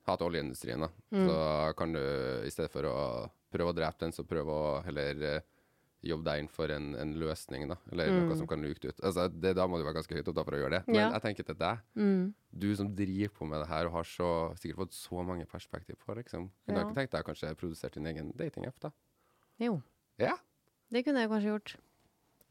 hater 0.06 0.24
oljeindustrien, 0.28 0.80
da, 0.80 0.88
Mm. 1.12 1.26
så 1.28 1.76
kan 1.76 1.92
du 1.92 2.00
i 2.46 2.50
stedet 2.50 2.70
for 2.70 2.82
å 2.84 3.30
prøve 3.52 3.72
å 3.72 3.76
drepe 3.76 3.98
den, 3.98 4.12
så 4.12 4.22
prøve 4.24 4.46
å 4.52 4.84
heller 4.84 5.22
eh, 5.22 5.40
jobbe 6.04 6.24
deg 6.24 6.38
inn 6.44 6.48
for 6.48 6.68
en, 6.70 6.94
en 6.94 7.14
løsning, 7.18 7.66
da. 7.68 7.76
Eller 7.90 8.10
Mm. 8.12 8.28
noe 8.28 8.36
som 8.36 8.46
kan 8.46 8.62
luke 8.62 8.84
ut. 8.86 9.00
Altså, 9.02 9.28
det, 9.28 9.56
da 9.56 9.66
må 9.66 9.78
du 9.78 9.84
være 9.84 9.94
ganske 9.96 10.14
høyt 10.14 10.28
oppe 10.28 10.44
for 10.44 10.52
å 10.54 10.60
gjøre 10.60 10.70
det. 10.70 10.86
Men 10.86 10.94
Ja. 10.94 11.10
jeg 11.18 11.22
tenker 11.22 11.44
til 11.46 11.54
deg, 11.56 11.78
Mm. 11.96 12.34
du 12.56 12.76
som 12.76 12.94
driver 12.94 13.28
på 13.34 13.48
med 13.48 13.60
det 13.62 13.68
her 13.68 13.86
og 13.86 13.92
har 13.92 14.04
så, 14.04 14.54
sikkert 14.56 14.76
fått 14.76 14.92
så 14.92 15.24
mange 15.26 15.46
perspektiv 15.46 15.96
på 15.98 16.14
liksom. 16.14 16.50
Kunne 16.68 16.78
Ja. 16.78 16.84
du 16.84 16.90
ikke 16.90 16.94
tenkt 16.94 17.10
deg 17.10 17.24
kanskje 17.24 17.56
produsert 17.56 17.92
din 17.94 18.06
egen 18.06 18.32
dating-app, 18.36 18.78
da? 18.78 18.90
Jo, 19.58 19.82
Ja. 20.18 20.36
det 20.92 21.04
kunne 21.04 21.18
jeg 21.18 21.30
kanskje 21.30 21.50
gjort. 21.58 21.76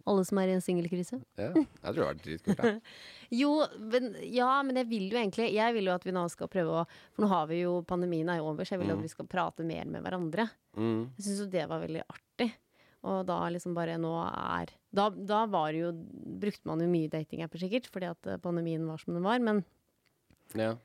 Alle 0.05 0.21
som 0.25 0.37
er 0.37 0.51
i 0.51 0.53
en 0.53 0.61
singelkrise. 0.61 1.17
ja. 1.41 1.49
Jeg 1.55 1.81
tror 1.81 1.95
det 1.95 2.05
var 2.05 2.19
dritkult. 2.21 2.59
jeg. 2.63 2.81
Jo, 3.41 3.49
men, 3.81 4.11
ja, 4.21 4.61
men 4.61 4.75
jeg 4.77 4.85
vil 4.87 5.07
jo 5.09 5.17
egentlig 5.17 5.47
Jeg 5.55 5.73
vil 5.73 5.87
jo 5.89 5.95
at 5.95 6.03
vi 6.05 6.11
nå 6.13 6.27
skal 6.29 6.47
prøve 6.47 6.75
å 6.77 6.83
For 7.15 7.23
nå 7.25 7.29
har 7.31 7.47
vi 7.49 7.63
jo 7.63 7.79
Pandemien 7.89 8.29
er 8.29 8.37
jo 8.37 8.51
over, 8.51 8.63
så 8.63 8.75
jeg 8.75 8.83
vil 8.83 8.91
Mm. 8.93 8.99
at 8.99 9.01
vi 9.07 9.09
skal 9.15 9.25
prate 9.31 9.65
mer 9.65 9.85
med 9.89 10.03
hverandre. 10.05 10.45
Mm. 10.77 11.09
Jeg 11.17 11.25
syns 11.25 11.39
jo 11.41 11.47
det 11.49 11.63
var 11.71 11.81
veldig 11.81 12.03
artig. 12.05 12.51
Og 13.05 13.25
da 13.25 13.39
liksom 13.49 13.73
bare 13.73 13.97
nå 14.01 14.11
er 14.29 14.69
Da, 14.93 15.09
da 15.09 15.45
var 15.49 15.73
jo 15.73 15.89
Brukte 15.91 16.65
man 16.69 16.79
jo 16.85 16.87
mye 16.87 17.09
datingapper 17.09 17.57
sikkert, 17.65 17.89
fordi 17.89 18.11
at 18.13 18.27
eh, 18.27 18.37
pandemien 18.37 18.85
var 18.85 18.97
som 19.01 19.13
den 19.17 19.23
var. 19.25 19.39
Men, 19.41 19.63
Ja. 20.53 20.75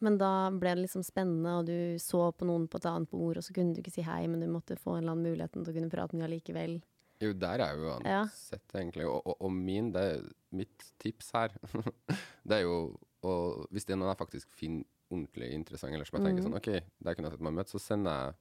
men 0.00 0.16
da 0.18 0.50
ble 0.50 0.76
det 0.76 0.84
liksom 0.86 1.02
spennende, 1.04 1.58
og 1.58 1.66
du 1.66 1.98
så 1.98 2.30
på 2.32 2.46
noen 2.46 2.68
på 2.70 2.78
et 2.78 2.86
annet 2.86 3.10
bord, 3.10 3.36
og 3.36 3.42
så 3.42 3.52
kunne 3.52 3.74
du 3.74 3.82
ikke 3.82 3.92
si 3.92 4.02
hei, 4.06 4.26
men 4.28 4.40
du 4.40 4.46
måtte 4.46 4.78
få 4.78 4.94
en 4.96 5.02
eller 5.02 5.12
annen 5.16 5.26
muligheten 5.26 5.64
til 5.64 5.74
å 5.74 5.76
kunne 5.76 5.90
prate 5.90 6.14
med 6.14 6.22
dem 6.22 6.30
allikevel. 6.30 6.78
Jo, 7.20 7.32
der 7.36 7.60
er 7.60 7.74
jo 7.76 7.86
Ja. 8.04 8.22
ansett, 8.24 8.74
egentlig. 8.74 9.04
Og, 9.06 9.20
og, 9.26 9.36
og 9.44 9.52
min, 9.52 9.90
det 9.92 10.04
mitt 10.56 10.86
tips 10.98 11.30
her, 11.36 11.52
det 12.48 12.56
er 12.60 12.62
jo 12.64 12.96
å 13.22 13.32
Hvis 13.70 13.84
det 13.84 13.92
er 13.92 13.98
noen 14.00 14.08
jeg 14.14 14.16
faktisk 14.22 14.48
finner 14.56 14.84
ordentlig 15.10 15.50
interessant, 15.52 15.92
eller 15.92 16.06
som 16.08 16.16
jeg 16.16 16.24
tenker 16.30 16.40
mm. 16.40 16.46
sånn 16.46 16.56
OK, 16.56 16.68
der 17.04 17.14
kunne 17.18 17.28
jeg 17.28 17.34
sett 17.36 17.42
meg 17.44 17.52
møte, 17.58 17.70
så 17.74 17.80
sender 17.82 18.14
jeg 18.22 18.34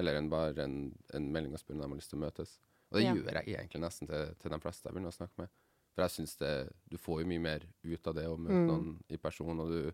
heller 0.00 0.18
enn 0.18 0.30
bare 0.32 0.64
en, 0.64 0.74
en 1.14 1.28
melding 1.34 1.52
og 1.54 1.60
spør 1.62 1.76
om 1.76 1.82
de 1.82 1.86
har 1.86 2.00
lyst 2.00 2.10
til 2.10 2.18
å 2.18 2.22
møtes. 2.24 2.56
Og 2.90 2.98
det 2.98 3.04
Ja. 3.04 3.12
gjør 3.14 3.38
jeg 3.38 3.54
egentlig 3.54 3.80
nesten 3.84 4.08
til, 4.10 4.34
til 4.40 4.50
de 4.54 4.58
fleste 4.64 4.88
jeg 4.88 4.96
begynner 4.96 5.12
å 5.12 5.18
snakke 5.18 5.38
med. 5.44 5.52
For 5.94 6.02
jeg 6.06 6.14
syns 6.16 6.34
det 6.40 6.52
Du 6.90 6.96
får 6.98 7.20
jo 7.22 7.28
mye 7.30 7.42
mer 7.46 7.66
ut 7.84 8.06
av 8.10 8.14
det 8.18 8.26
å 8.26 8.36
møte 8.40 8.58
Mm. 8.58 8.66
noen 8.72 8.90
i 9.10 9.16
person, 9.22 9.60
og 9.60 9.68
du 9.70 9.92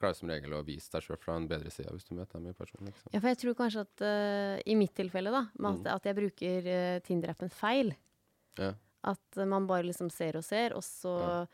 klarer 0.00 0.14
som 0.18 0.28
regel 0.28 0.52
å 0.52 0.64
vise 0.66 0.90
deg 0.92 1.02
sjøl 1.06 1.18
fra 1.18 1.36
en 1.36 1.46
bedre 1.48 1.70
side 1.72 1.90
hvis 1.92 2.04
du 2.08 2.14
møter 2.14 2.38
dem 2.38 2.48
i 2.50 2.56
person, 2.56 2.84
liksom. 2.84 3.12
Ja, 3.14 3.20
for 3.20 3.28
jeg 3.32 3.38
tror 3.42 3.54
kanskje 3.58 3.84
at 3.86 4.02
uh, 4.04 4.56
i 4.66 4.74
mitt 4.76 4.94
tilfelle, 4.94 5.30
da, 5.32 5.44
med 5.58 5.70
at, 5.70 5.78
Mm. 5.86 5.94
at 5.96 6.04
jeg 6.10 6.16
bruker 6.18 6.68
uh, 6.72 6.98
Tinder-appen 7.06 7.50
feil. 7.52 7.94
Ja. 8.58 8.72
At 9.04 9.38
uh, 9.40 9.44
man 9.46 9.66
bare 9.66 9.86
liksom 9.88 10.10
ser 10.10 10.36
og 10.36 10.44
ser, 10.44 10.74
og 10.76 10.82
så 10.84 11.16
Ja. 11.20 11.46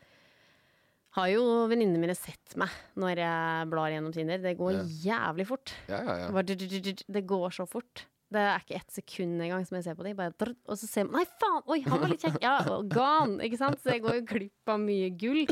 har 1.19 1.27
jo 1.29 1.43
venninnene 1.69 1.99
mine 2.01 2.15
sett 2.17 2.55
meg 2.57 2.69
når 2.97 3.19
jeg 3.21 3.67
blar 3.69 3.91
gjennom 3.93 4.13
Tinder. 4.15 4.39
Det 4.41 4.55
går 4.57 4.79
jævlig 5.05 5.45
fort. 5.47 5.73
Ja, 5.87 6.41
du- 6.41 6.55
du- 6.55 7.05
Det 7.13 7.25
går 7.27 7.49
så 7.53 7.67
fort. 7.69 8.05
Det 8.33 8.41
er 8.41 8.57
ikke 8.63 8.75
ett 8.79 8.89
sekund 8.91 9.39
engang 9.45 9.63
som 9.67 9.75
jeg 9.77 9.83
ser 9.83 9.93
på 9.95 10.03
dem. 10.03 10.15
Bare, 10.17 10.55
og 10.65 10.75
så 10.75 10.87
ser 10.89 11.03
man 11.05 11.21
Nei, 11.21 11.25
faen! 11.39 11.61
Oi, 11.69 11.81
han 11.85 11.99
var 12.01 12.09
litt 12.09 12.19
kjekk! 12.23 12.41
Ja, 12.41 12.57
gone! 12.81 13.37
Ikke 13.45 13.59
sant? 13.59 13.77
Så 13.83 13.91
jeg 13.93 14.01
går 14.01 14.15
jo 14.15 14.25
glipp 14.25 14.67
av 14.73 14.79
mye 14.79 15.11
gull. 15.15 15.45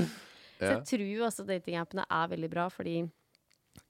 Så 0.62 0.74
jeg 0.76 0.86
tror 0.92 1.08
jo 1.08 1.26
også 1.28 1.48
datingappene 1.48 2.06
er 2.06 2.32
veldig 2.32 2.52
bra, 2.52 2.68
fordi 2.74 3.00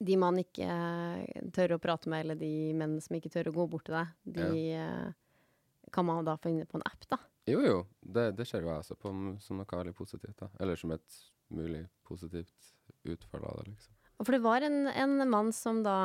de 0.02 0.18
man 0.18 0.38
ikke 0.42 0.66
eh, 0.66 1.42
tør 1.54 1.76
å 1.76 1.82
prate 1.82 2.10
med, 2.12 2.26
eller 2.26 2.38
de 2.40 2.72
menn 2.78 3.00
som 3.02 3.18
ikke 3.18 3.32
tør 3.34 3.50
å 3.52 3.56
gå 3.56 3.68
bort 3.72 3.88
til 3.90 3.98
deg, 3.98 4.14
de 4.38 4.48
ja. 4.70 4.88
kan 5.94 6.08
man 6.08 6.26
da 6.26 6.38
få 6.40 6.54
inne 6.54 6.70
på 6.70 6.80
en 6.80 6.86
app, 6.88 7.06
da. 7.10 7.20
Jo, 7.50 7.62
jo. 7.66 7.78
Det, 8.02 8.32
det 8.38 8.46
ser 8.50 8.62
jo 8.64 8.70
jeg 8.70 8.84
også 8.84 8.98
på 9.02 9.12
som 9.42 9.62
noe 9.62 9.80
veldig 9.80 9.96
positivt. 9.98 10.38
da. 10.44 10.50
Eller 10.62 10.78
som 10.80 10.94
et 10.94 11.18
mulig 11.52 11.84
positivt 12.08 12.72
utfall 13.10 13.46
av 13.48 13.62
det, 13.62 13.72
liksom. 13.74 13.98
Og 14.22 14.28
For 14.28 14.38
det 14.38 14.44
var 14.44 14.66
en, 14.66 14.86
en 14.86 15.24
mann 15.30 15.50
som 15.56 15.80
da 15.82 15.96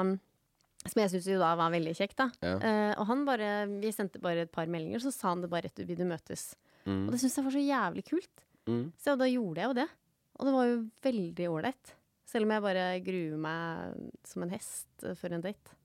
Som 0.86 1.00
jeg 1.02 1.10
syntes 1.12 1.26
jo 1.28 1.40
da 1.40 1.50
var 1.58 1.74
veldig 1.74 1.92
kjekk, 1.98 2.14
da. 2.16 2.30
Ja. 2.40 2.54
Uh, 2.62 2.92
og 3.02 3.10
han 3.10 3.26
bare 3.28 3.50
Vi 3.82 3.92
sendte 3.92 4.22
bare 4.22 4.46
et 4.46 4.54
par 4.54 4.70
meldinger, 4.70 5.02
så 5.04 5.12
sa 5.12 5.34
han 5.34 5.44
det 5.44 5.52
bare 5.52 5.68
rett 5.68 5.82
ut. 5.82 5.86
Vil 5.88 6.00
du 6.00 6.06
møtes? 6.08 6.54
Mm. 6.86 7.04
Og 7.04 7.12
det 7.12 7.20
syntes 7.20 7.36
jeg 7.36 7.46
var 7.46 7.56
så 7.56 7.64
jævlig 7.66 8.06
kult. 8.08 8.44
Mm. 8.66 8.84
Så 8.98 9.16
da 9.20 9.28
gjorde 9.28 9.62
jeg 9.62 9.70
jo 9.70 9.78
det. 9.82 9.88
Og 10.36 10.46
det 10.48 10.52
var 10.54 10.66
jo 10.68 10.76
veldig 11.06 11.46
ålreit. 11.52 11.92
Selv 12.26 12.44
om 12.48 12.52
jeg 12.56 12.62
bare 12.64 12.84
gruer 13.06 13.36
meg 13.40 14.10
som 14.26 14.42
en 14.44 14.50
hest 14.52 15.06
for 15.20 15.32
en 15.32 15.44
date. 15.44 15.76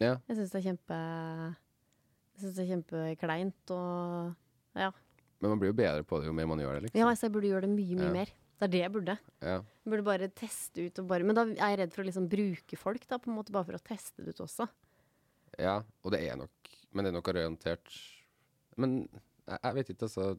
Ja. 0.00 0.16
Jeg 0.28 0.36
syns 0.38 0.52
det 0.52 0.58
er 0.60 0.66
kjempe 0.70 0.96
Jeg 2.36 2.40
synes 2.42 2.56
det 2.58 2.64
er 2.64 2.70
kjempekleint 2.74 3.70
og 3.76 4.34
Ja. 4.76 4.90
Men 5.40 5.52
man 5.52 5.60
blir 5.60 5.70
jo 5.72 5.76
bedre 5.76 6.02
på 6.04 6.18
det 6.20 6.26
jo 6.30 6.32
mer 6.36 6.46
man 6.48 6.58
gjør 6.60 6.74
det, 6.78 6.82
liksom. 6.86 6.98
ja 7.00 7.06
altså, 7.10 7.26
jeg 7.28 7.32
burde 7.32 7.48
gjøre 7.50 7.64
det 7.66 7.70
mye, 7.76 7.96
mye 7.96 8.06
Ja. 8.08 8.12
mer. 8.12 8.32
Det 8.56 8.64
er 8.64 8.72
det 8.72 8.80
jeg 8.80 8.92
burde. 8.92 9.14
Ja. 9.44 9.56
Jeg 9.84 9.90
burde 9.92 10.04
bare 10.04 10.28
teste 10.32 10.86
ut 10.86 10.98
og 11.02 11.06
bare 11.08 11.24
Men 11.28 11.36
da 11.36 11.42
er 11.44 11.70
jeg 11.76 11.78
redd 11.82 11.92
for 11.92 12.02
å 12.02 12.06
liksom 12.08 12.28
bruke 12.32 12.76
folk, 12.80 13.06
da, 13.08 13.18
på 13.18 13.28
en 13.30 13.36
måte, 13.36 13.52
bare 13.52 13.64
for 13.68 13.76
å 13.76 13.82
teste 13.84 14.24
det 14.24 14.32
ut 14.34 14.40
også. 14.46 14.68
ja. 15.58 15.82
Og 16.04 16.10
det 16.12 16.22
er 16.28 16.36
nok 16.36 16.50
Men 16.92 17.04
det 17.04 17.10
er 17.12 17.16
nok 17.20 17.28
orientert 17.28 17.88
Men 18.76 19.08
jeg, 19.46 19.58
jeg 19.62 19.74
vet 19.74 19.88
ikke, 19.90 20.08
altså. 20.08 20.38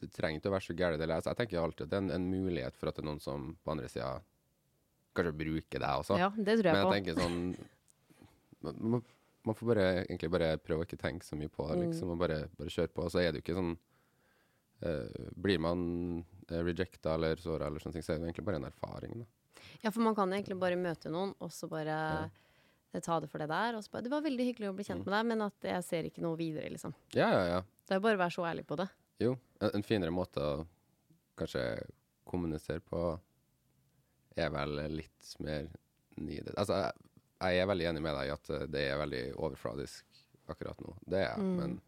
det 0.00 0.10
trenger 0.12 0.40
ikke 0.40 0.50
å 0.50 0.56
være 0.56 0.66
så 0.68 0.74
gærent. 0.76 1.02
å 1.02 1.06
lese. 1.06 1.28
jeg 1.30 1.36
tenker 1.36 1.60
alltid 1.62 1.82
at 1.86 1.90
det 1.90 1.96
er 1.98 2.02
en, 2.04 2.10
en 2.10 2.30
mulighet 2.30 2.76
for 2.76 2.88
at 2.88 2.96
det 2.96 3.02
er 3.04 3.08
noen 3.10 3.20
som 3.20 3.56
på 3.64 3.70
andre 3.74 3.88
sida 3.88 4.20
kanskje 5.14 5.32
bruker 5.36 5.78
deg 5.82 6.02
også. 6.04 6.18
Ja, 6.18 6.28
det 6.30 6.58
tror 6.60 6.68
jeg 6.70 6.74
Men 6.74 6.80
jeg 6.80 6.86
på. 6.86 6.94
tenker 6.96 7.14
sånn 7.20 7.38
man, 8.62 8.76
man- 8.80 9.04
man 9.42 9.54
får 9.56 9.66
bare, 9.70 9.84
egentlig 10.04 10.30
bare 10.30 10.48
prøve 10.58 10.82
å 10.82 10.86
ikke 10.86 10.98
tenke 11.00 11.24
så 11.24 11.34
mye 11.36 11.48
på 11.48 11.64
det, 11.70 11.78
Mm. 11.78 11.86
liksom, 11.90 12.10
og 12.12 12.18
bare, 12.18 12.48
bare 12.58 12.68
kjøre 12.68 12.92
på. 12.92 13.04
Og 13.06 13.10
så 13.10 13.20
er 13.22 13.32
det 13.32 13.40
jo 13.40 13.44
ikke 13.52 13.56
sånn 13.56 13.78
uh, 14.84 15.30
Blir 15.36 15.58
man 15.58 16.24
uh, 16.50 16.60
rejecta 16.64 17.14
eller 17.14 17.36
såra 17.36 17.66
eller 17.66 17.80
sånne 17.80 17.92
ting, 17.98 18.02
så 18.02 18.12
er 18.14 18.18
det 18.20 18.28
egentlig 18.28 18.44
bare 18.44 18.56
en 18.60 18.64
erfaring. 18.68 19.18
da. 19.20 19.24
Ja, 19.82 19.90
for 19.90 20.00
man 20.00 20.14
kan 20.14 20.30
egentlig 20.32 20.58
bare 20.60 20.76
møte 20.76 21.10
noen, 21.10 21.34
og 21.40 21.50
så 21.50 21.68
bare 21.68 21.86
ja 21.86 23.00
ta 23.00 23.20
det 23.20 23.28
for 23.30 23.38
det 23.38 23.48
der. 23.48 23.76
Og 23.76 23.84
så 23.84 23.90
bare 23.92 24.02
'Det 24.02 24.10
var 24.10 24.20
veldig 24.22 24.44
hyggelig 24.54 24.68
å 24.68 24.74
bli 24.74 24.82
Mm. 24.84 24.88
kjent 24.88 25.06
med 25.06 25.14
deg, 25.14 25.26
men 25.26 25.42
at 25.42 25.54
jeg 25.62 25.84
ser 25.84 26.02
ikke 26.04 26.20
noe 26.22 26.36
videre', 26.36 26.70
liksom. 26.70 26.92
Ja, 27.14 27.30
ja, 27.30 27.44
ja. 27.46 27.60
Det 27.86 27.94
er 27.96 28.00
bare 28.00 28.16
å 28.16 28.18
være 28.18 28.34
så 28.34 28.42
ærlig 28.44 28.66
på 28.66 28.76
det. 28.76 28.88
Jo, 29.20 29.34
en, 29.60 29.70
en 29.76 29.82
finere 29.86 30.10
måte 30.14 30.40
å 30.40 30.66
kanskje 31.40 31.64
kommunisere 32.30 32.80
på 32.84 33.02
er 34.40 34.50
vel 34.54 34.76
litt 34.96 35.34
mer 35.42 35.68
needed. 36.16 36.54
Altså, 36.56 36.78
jeg, 36.84 36.92
jeg 37.40 37.62
er 37.64 37.68
veldig 37.70 37.86
enig 37.90 38.02
med 38.04 38.14
deg 38.16 38.30
i 38.30 38.34
at 38.34 38.50
eh, 38.54 38.66
det 38.70 38.82
er 38.92 39.00
veldig 39.00 39.22
overfladisk 39.36 40.20
akkurat 40.50 40.80
nå. 40.84 40.94
Det 41.06 41.22
er 41.24 41.28
jeg, 41.34 41.38
Mm. 41.46 41.56
men 41.60 41.80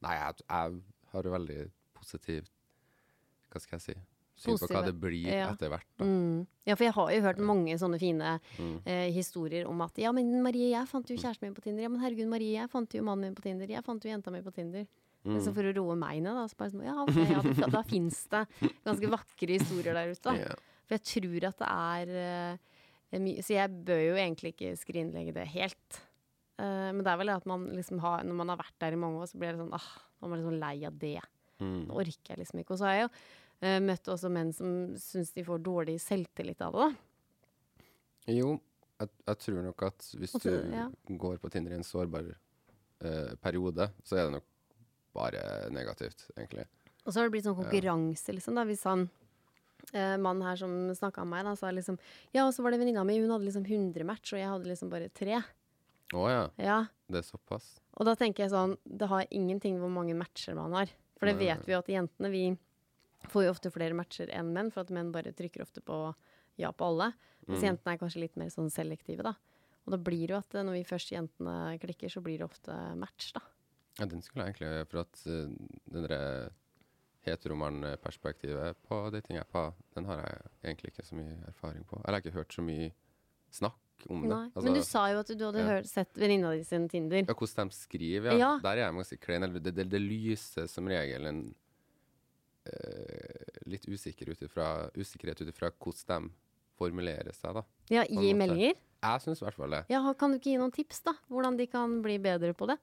Nei, 0.00 0.14
jeg, 0.16 0.40
jeg 0.48 0.78
har 1.12 1.26
veldig 1.34 1.58
positivt 1.92 2.48
Hva 3.52 3.60
skal 3.60 3.76
jeg 3.76 3.82
si? 3.84 3.94
Syn 4.40 4.56
på 4.56 4.68
hva 4.70 4.80
det 4.86 4.94
blir 4.96 5.26
ja. 5.28 5.50
etter 5.52 5.68
hvert. 5.68 5.84
Mm. 6.00 6.46
Ja, 6.64 6.72
for 6.78 6.86
jeg 6.86 6.94
har 6.96 7.10
jo 7.12 7.24
hørt 7.26 7.42
mange 7.44 7.74
sånne 7.76 7.98
fine 8.00 8.30
Mm. 8.56 8.78
eh, 8.88 9.10
historier 9.12 9.66
om 9.68 9.80
at 9.84 9.98
'Ja, 9.98 10.12
men 10.16 10.30
Marie, 10.42 10.70
jeg 10.70 10.88
fant 10.88 11.10
jo 11.10 11.16
kjæresten 11.16 11.42
min 11.44 11.54
på 11.54 11.60
Tinder'. 11.60 11.82
'Ja, 11.82 11.88
men 11.92 12.00
herregud, 12.00 12.28
Marie, 12.30 12.54
jeg 12.56 12.70
fant 12.70 12.88
jo 12.94 13.02
mannen 13.02 13.20
min 13.28 13.34
på 13.34 13.42
Tinder'. 13.44 13.68
'Jeg 13.68 13.84
fant 13.84 14.02
jo 14.02 14.08
jenta 14.10 14.30
mi 14.32 14.40
på 14.40 14.50
Tinder'. 14.54 14.86
Mm. 15.20 15.36
Så 15.44 15.52
for 15.52 15.68
å 15.68 15.72
roe 15.76 15.94
meg 16.00 16.22
ned, 16.24 16.32
da, 16.32 16.46
så 16.48 16.56
bare 16.56 16.72
sånn 16.72 16.86
Ja, 16.86 16.96
ok, 17.04 17.18
ja, 17.28 17.40
da, 17.44 17.66
da 17.74 17.80
fins 17.84 18.22
det 18.32 18.44
ganske 18.86 19.10
vakre 19.12 19.56
historier 19.58 19.96
der 19.96 20.14
ute. 20.14 20.36
Ja. 20.38 20.54
For 20.88 20.96
jeg 20.96 21.06
tror 21.10 21.48
at 21.50 21.60
det 21.60 21.72
er 21.72 22.12
uh, 22.16 23.18
mye 23.20 23.44
Så 23.44 23.54
jeg 23.54 23.82
bør 23.86 24.00
jo 24.00 24.14
egentlig 24.16 24.54
ikke 24.54 24.72
skrinlegge 24.80 25.34
det 25.36 25.44
helt. 25.52 26.00
Uh, 26.56 26.88
men 26.94 27.04
det 27.04 27.12
er 27.12 27.20
vel 27.20 27.32
det 27.32 27.36
at 27.42 27.50
man 27.50 27.68
liksom 27.76 28.00
har 28.04 28.24
Når 28.26 28.40
man 28.40 28.54
har 28.54 28.62
vært 28.62 28.80
der 28.82 28.96
i 28.96 29.02
mange 29.02 29.20
år, 29.20 29.28
så 29.30 29.40
blir 29.40 29.54
det 29.54 29.62
sånn 29.62 29.76
ah, 29.76 29.92
Nå 30.18 30.26
er 30.26 30.32
man 30.32 30.42
liksom 30.42 30.58
lei 30.64 30.74
av 30.88 30.98
det. 31.04 31.20
Mm. 31.60 31.78
Nå 31.90 32.00
orker 32.00 32.34
jeg 32.34 32.40
liksom 32.40 32.64
ikke. 32.64 32.74
Og 32.74 32.80
så 32.80 32.88
har 32.88 32.96
jeg 32.96 33.06
jo 33.06 33.12
uh, 33.12 33.78
møtt 33.90 34.10
også 34.16 34.32
menn 34.32 34.56
som 34.56 34.74
syns 35.00 35.36
de 35.36 35.44
får 35.46 35.62
dårlig 35.68 36.00
selvtillit 36.02 36.64
av 36.64 36.80
det. 36.80 36.88
da. 36.88 37.06
Jo, 38.30 38.54
jeg, 39.00 39.12
jeg 39.26 39.40
tror 39.44 39.62
nok 39.64 39.84
at 39.88 40.08
hvis 40.20 40.36
Også, 40.36 40.52
du 40.52 40.76
ja. 40.76 40.86
går 41.22 41.40
på 41.40 41.50
Tinder 41.52 41.72
i 41.74 41.78
en 41.78 41.86
sårbar 41.86 42.32
uh, 42.32 43.32
periode, 43.40 43.88
så 44.04 44.18
er 44.18 44.26
det 44.26 44.38
nok 44.38 44.49
bare 45.14 45.70
negativt, 45.74 46.28
egentlig. 46.36 46.66
Og 47.06 47.12
så 47.12 47.20
har 47.20 47.28
det 47.28 47.32
blitt 47.34 47.44
sånn 47.48 47.56
konkurranse, 47.58 48.32
liksom. 48.36 48.54
da, 48.54 48.64
Hvis 48.68 48.84
han 48.84 49.08
eh, 49.94 50.16
mannen 50.20 50.42
her 50.46 50.56
som 50.60 50.74
snakka 50.94 51.24
med 51.24 51.32
meg, 51.38 51.44
da, 51.48 51.54
sa 51.56 51.70
liksom 51.72 51.98
Ja, 52.34 52.46
og 52.46 52.52
så 52.54 52.62
var 52.62 52.70
det 52.72 52.80
venninna 52.82 53.04
mi, 53.04 53.18
hun 53.18 53.30
hadde 53.32 53.48
liksom 53.48 53.64
100 53.66 54.04
match, 54.04 54.32
og 54.34 54.38
jeg 54.38 54.48
hadde 54.48 54.68
liksom 54.70 54.90
bare 54.92 55.08
tre. 55.08 55.40
Å 56.12 56.24
ja, 56.28 56.42
Ja. 56.58 56.78
det 57.08 57.18
er 57.24 57.26
såpass. 57.26 57.78
Og 57.96 58.04
da 58.06 58.14
tenker 58.14 58.44
jeg 58.44 58.50
sånn 58.50 58.76
Det 58.84 59.06
har 59.08 59.24
ingenting 59.30 59.78
hvor 59.78 59.90
mange 59.90 60.14
matcher 60.16 60.54
man 60.54 60.72
har. 60.72 60.86
For 61.18 61.26
det 61.26 61.36
vet 61.38 61.64
vi 61.66 61.72
jo 61.72 61.78
at 61.78 61.86
jentene, 61.86 62.30
vi 62.30 62.56
får 63.28 63.44
jo 63.44 63.50
ofte 63.52 63.70
flere 63.70 63.92
matcher 63.94 64.30
enn 64.32 64.52
menn, 64.54 64.70
for 64.72 64.80
at 64.80 64.90
menn 64.90 65.12
bare 65.12 65.32
trykker 65.32 65.60
ofte 65.62 65.80
på 65.84 66.14
ja 66.58 66.70
på 66.72 66.84
alle. 66.86 67.12
Mens 67.46 67.60
Mm. 67.62 67.76
jentene 67.76 67.92
er 67.94 67.98
kanskje 67.98 68.20
litt 68.20 68.36
mer 68.36 68.48
sånn 68.48 68.70
selektive, 68.70 69.22
da. 69.22 69.34
Og 69.86 69.90
da 69.92 69.96
blir 69.98 70.26
det 70.26 70.34
jo 70.34 70.38
at 70.38 70.54
eh, 70.54 70.62
når 70.62 70.72
vi 70.72 70.84
først 70.84 71.10
jentene 71.12 71.78
klikker, 71.80 72.08
så 72.10 72.22
blir 72.22 72.38
det 72.38 72.48
ofte 72.48 72.96
match, 72.96 73.32
da. 73.32 73.40
Ja, 74.00 74.08
den 74.08 74.24
skulle 74.24 74.46
jeg 74.46 74.56
egentlig 74.56 74.88
For 74.88 75.02
at 75.04 75.22
uh, 75.28 75.52
den 75.92 76.08
derre 76.08 76.50
heteroman-perspektivet 77.28 78.78
på 78.88 78.98
datingapper, 79.12 79.74
den 79.94 80.08
har 80.08 80.22
jeg 80.24 80.50
egentlig 80.64 80.92
ikke 80.94 81.04
så 81.04 81.18
mye 81.18 81.36
erfaring 81.50 81.84
på. 81.84 81.98
Eller 82.00 82.16
jeg 82.16 82.22
har 82.22 82.26
ikke 82.30 82.38
hørt 82.38 82.56
så 82.56 82.64
mye 82.64 82.90
snakk 83.52 84.06
om 84.08 84.24
det. 84.24 84.38
Altså, 84.38 84.64
Men 84.64 84.78
du 84.78 84.82
sa 84.86 85.02
jo 85.12 85.20
at 85.20 85.32
du 85.34 85.44
hadde 85.44 85.60
ja. 85.60 85.68
hørt, 85.74 85.90
sett 85.90 86.16
venninna 86.16 86.54
di 86.56 86.64
sin 86.64 86.88
Tinder. 86.88 87.26
ja, 87.26 87.36
hvordan 87.36 87.68
de 87.68 87.76
skriver, 87.76 88.32
ja. 88.32 88.38
Ja. 88.38 88.52
Der 88.64 88.70
er 88.70 88.86
jeg 88.86 88.96
ganske 88.96 89.20
klein. 89.20 89.42
Eller 89.42 89.60
Det, 89.60 89.74
det, 89.76 89.90
det 89.92 90.00
lyser 90.00 90.66
som 90.66 90.88
regel 90.88 91.28
en 91.28 91.42
uh, 92.70 93.58
litt 93.68 93.84
usikker 93.84 94.32
utifra, 94.32 94.88
usikkerhet 94.96 95.44
ut 95.44 95.52
ifra 95.52 95.70
hvordan 95.76 96.30
de 96.30 96.38
formulerer 96.80 97.34
seg, 97.36 97.58
da. 97.58 97.66
Ja, 97.92 98.06
gi 98.08 98.32
meldinger. 98.32 98.78
Jeg 99.00 99.24
syns 99.24 99.40
i 99.40 99.44
hvert 99.46 99.56
fall 99.56 99.74
det. 99.76 99.84
Ja, 99.92 100.00
kan 100.16 100.32
du 100.32 100.40
ikke 100.40 100.54
gi 100.54 100.60
noen 100.60 100.72
tips, 100.72 101.02
da? 101.04 101.14
Hvordan 101.28 101.56
de 101.60 101.66
kan 101.68 102.00
bli 102.04 102.16
bedre 102.22 102.54
på 102.56 102.68
det? 102.68 102.76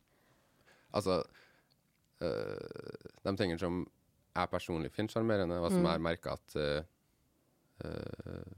Altså 0.98 1.20
øh, 2.22 3.08
De 3.26 3.36
tingene 3.38 3.60
som 3.62 3.84
jeg 4.38 4.50
personlig 4.54 4.92
finner 4.94 5.10
sjarmerende, 5.14 5.58
og 5.62 5.72
som 5.72 5.82
Mm. 5.82 5.90
jeg 5.92 6.02
merker 6.02 6.32
at 6.38 6.56
øh, 6.62 6.84
øh, 7.86 8.52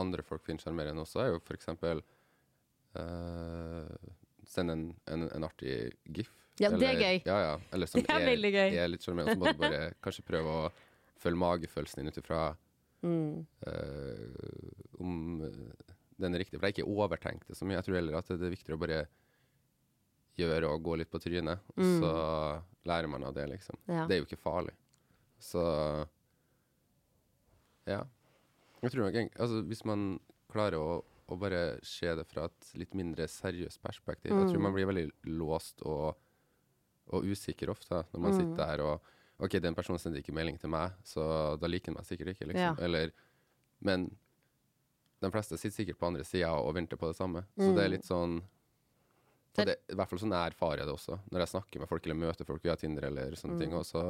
andre 0.00 0.22
folk 0.26 0.42
finner 0.46 0.62
sjarmerende 0.64 1.02
også, 1.04 1.20
er 1.22 1.28
jo 1.34 1.40
f.eks. 1.44 1.68
Uh, 2.90 3.86
sende 4.50 4.72
en, 4.74 4.84
en, 5.12 5.28
en 5.36 5.44
artig 5.46 5.92
gif. 6.14 6.32
Ja, 6.60 6.70
det 6.74 6.82
er 6.88 6.96
gøy. 6.98 7.20
Ja, 7.26 7.36
ja. 7.44 7.52
Eller 7.72 7.86
som 7.86 8.00
Det 8.04 8.10
er 8.10 8.24
veldig 8.26 8.50
gøy. 8.52 8.74
er 8.82 8.90
litt 8.90 9.04
sjarmerende. 9.06 9.36
Så 9.36 9.40
må 9.44 9.52
du 9.52 9.60
bare 9.62 9.92
kanskje 10.04 10.24
prøve 10.26 10.56
å 10.64 10.64
følge 11.22 11.38
magefølelsen 11.44 12.02
din 12.02 12.10
ut 12.12 12.20
ifra 12.24 12.42
Mm. 13.00 13.46
Uh, 13.64 14.98
om 15.00 15.12
den 16.20 16.34
er 16.36 16.42
riktig. 16.42 16.58
For 16.58 16.66
jeg 16.68 16.74
er 16.74 16.82
ikke 16.82 16.90
overtenkt 17.00 17.46
så 17.56 17.64
mye. 17.64 17.78
Jeg 17.78 17.86
tror 17.86 17.96
heller 17.96 18.18
at 18.18 18.28
det 18.28 18.44
er 18.44 18.52
viktigere 18.52 18.76
å 18.76 18.80
bare 18.82 18.98
gjøre 20.40 20.68
og 20.74 20.82
gå 20.82 20.96
litt 20.98 21.10
på 21.10 21.20
trynet, 21.22 21.60
Mm. 21.76 22.00
så 22.00 22.62
lærer 22.86 23.08
man 23.08 23.24
av 23.24 23.34
det, 23.34 23.46
liksom. 23.50 23.76
Ja. 23.86 24.06
Det 24.06 24.16
er 24.16 24.20
jo 24.22 24.26
ikke 24.26 24.40
farlig. 24.42 24.74
Så 25.38 26.06
ja. 27.88 28.02
Jeg 28.82 28.92
tror 28.92 29.10
nok 29.10 29.38
Altså, 29.40 29.62
hvis 29.68 29.84
man 29.88 30.18
klarer 30.52 30.78
å, 30.80 31.02
å 31.30 31.38
bare 31.38 31.78
se 31.86 32.10
det 32.16 32.26
fra 32.30 32.46
et 32.48 32.72
litt 32.80 32.94
mindre 32.98 33.26
seriøst 33.30 33.80
perspektiv 33.84 34.32
Jeg 34.32 34.48
tror 34.50 34.56
Mm. 34.58 34.62
man 34.62 34.74
blir 34.74 34.86
veldig 34.86 35.10
låst 35.38 35.82
og, 35.86 36.16
og 37.12 37.24
usikker 37.24 37.70
ofte 37.70 38.04
når 38.12 38.20
man 38.20 38.32
Mm. 38.32 38.38
sitter 38.38 38.56
der 38.56 38.80
og 38.84 39.00
OK, 39.40 39.52
den 39.58 39.74
personen 39.74 39.98
sendte 39.98 40.18
ikke 40.20 40.34
melding 40.34 40.58
til 40.60 40.68
meg, 40.68 40.92
så 41.02 41.56
da 41.58 41.66
liker 41.66 41.86
han 41.86 41.94
meg 41.94 42.04
sikkert 42.04 42.28
ikke, 42.34 42.46
liksom. 42.52 42.76
Ja. 42.76 42.84
Eller 42.84 43.10
Men 43.82 44.14
de 45.22 45.30
fleste 45.30 45.56
sitter 45.56 45.70
sikkert 45.84 45.98
på 45.98 46.06
andre 46.06 46.22
sida 46.24 46.50
og 46.52 46.74
venter 46.74 46.98
på 46.98 47.06
det 47.08 47.16
samme. 47.16 47.46
Så 47.56 47.70
Mm. 47.70 47.74
det 47.76 47.84
er 47.84 47.88
litt 47.88 48.04
sånn 48.04 48.42
og 49.58 49.66
det, 49.66 49.76
I 49.90 49.96
hvert 49.98 50.08
fall 50.12 50.20
sånn 50.22 50.32
jeg 50.36 50.52
erfarer 50.52 50.86
det 50.86 50.94
også, 50.94 51.18
når 51.32 51.42
jeg 51.44 51.52
snakker 51.54 51.82
med 51.82 51.90
folk 51.90 52.04
eller 52.06 52.18
møter 52.20 52.46
folk 52.48 52.62
via 52.64 52.76
Tinder 52.78 53.08
eller 53.10 53.34
sånne 53.36 53.58
ting. 53.58 53.72
Mm. 53.74 53.80
Og 53.80 53.86
så 53.88 54.04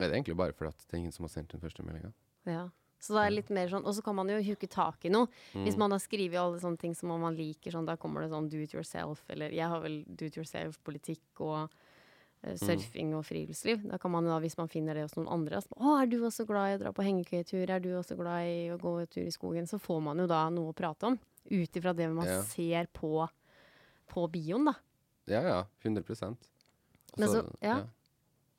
er 0.00 0.08
det 0.08 0.16
egentlig 0.16 0.36
bare 0.36 0.56
fordi 0.56 0.72
det 0.88 0.96
er 0.96 1.02
ingen 1.02 1.14
som 1.14 1.26
har 1.28 1.32
sendt 1.34 1.54
den 1.54 1.62
første 1.62 1.84
meldinga. 1.86 2.12
Ja. 2.48 2.68
Så 3.00 3.14
det 3.16 3.22
er 3.24 3.32
litt 3.32 3.48
mer 3.48 3.70
sånn, 3.72 3.86
Og 3.88 3.94
så 3.96 4.02
kan 4.04 4.16
man 4.18 4.28
jo 4.28 4.36
huke 4.44 4.68
tak 4.68 5.06
i 5.08 5.12
noe. 5.12 5.30
Mm. 5.54 5.62
Hvis 5.64 5.78
man 5.80 5.94
har 5.94 6.02
skrevet 6.02 6.36
alle 6.36 6.60
sånne 6.60 6.80
ting 6.82 6.92
som 6.96 7.08
man 7.08 7.36
liker, 7.36 7.72
sånn, 7.72 7.86
da 7.88 7.96
kommer 7.96 8.20
det 8.24 8.32
sånn 8.32 8.50
do 8.52 8.60
it 8.60 8.74
yourself, 8.76 9.22
eller 9.32 9.54
jeg 9.56 9.68
har 9.72 9.80
vel 9.80 10.02
do 10.04 10.28
it 10.28 10.36
yourself-politikk 10.36 11.40
og 11.46 11.70
uh, 12.44 12.56
surfing 12.60 13.14
og 13.16 13.24
friluftsliv. 13.24 13.86
Da 13.88 13.96
kan 14.00 14.12
man 14.12 14.28
da, 14.28 14.36
hvis 14.44 14.58
man 14.60 14.68
finner 14.68 14.98
det 14.98 15.06
hos 15.06 15.16
noen 15.16 15.30
andre, 15.32 15.62
så, 15.64 15.72
å, 15.80 15.96
er 16.02 16.12
du 16.12 16.18
også 16.28 16.44
glad 16.48 16.74
i 16.74 16.76
å 16.76 16.82
dra 16.84 16.92
på 16.92 17.06
hengekøyetur, 17.08 17.72
er 17.72 17.80
du 17.80 17.88
også 17.96 18.18
glad 18.20 18.52
i 18.52 18.60
å 18.74 18.78
gå 18.80 18.94
tur 19.08 19.24
i 19.24 19.32
skogen, 19.32 19.68
så 19.70 19.80
får 19.80 20.04
man 20.10 20.20
jo 20.20 20.28
da 20.28 20.42
noe 20.52 20.74
å 20.74 20.76
prate 20.76 21.08
om. 21.08 21.16
Ut 21.50 21.80
ifra 21.80 21.96
det 21.96 22.10
man 22.12 22.28
Ja. 22.28 22.42
ser 22.44 22.92
på, 22.92 23.24
på 24.10 24.26
bioen, 24.32 24.66
da. 24.70 24.74
Ja, 25.30 25.40
ja. 25.46 25.60
100 25.84 26.04
Og 26.30 27.18
Men 27.18 27.28
så- 27.28 27.46
ja. 27.62 27.78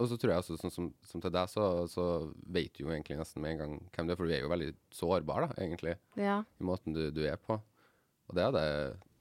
Og 0.02 0.08
så 0.10 0.18
tror 0.18 0.32
jeg 0.34 0.42
også, 0.42 0.56
sånn 0.58 0.72
som, 0.74 0.86
som 1.06 1.22
til 1.22 1.30
deg, 1.30 1.48
så, 1.52 1.66
så 1.92 2.06
vet 2.50 2.74
du 2.74 2.84
jo 2.86 2.90
egentlig 2.90 3.20
nesten 3.20 3.44
med 3.44 3.52
en 3.52 3.60
gang 3.62 3.76
hvem 3.94 4.08
du 4.08 4.14
er, 4.14 4.18
for 4.18 4.26
du 4.26 4.34
er 4.34 4.42
jo 4.42 4.50
veldig 4.50 4.72
sårbar, 4.98 5.46
da, 5.46 5.54
egentlig, 5.62 5.94
Ja. 6.18 6.40
i 6.60 6.64
måten 6.66 6.96
du, 6.96 7.04
du 7.14 7.22
er 7.30 7.38
på. 7.38 7.60
Og 8.32 8.36
det 8.38 8.44
er 8.48 8.52
det 8.56 8.66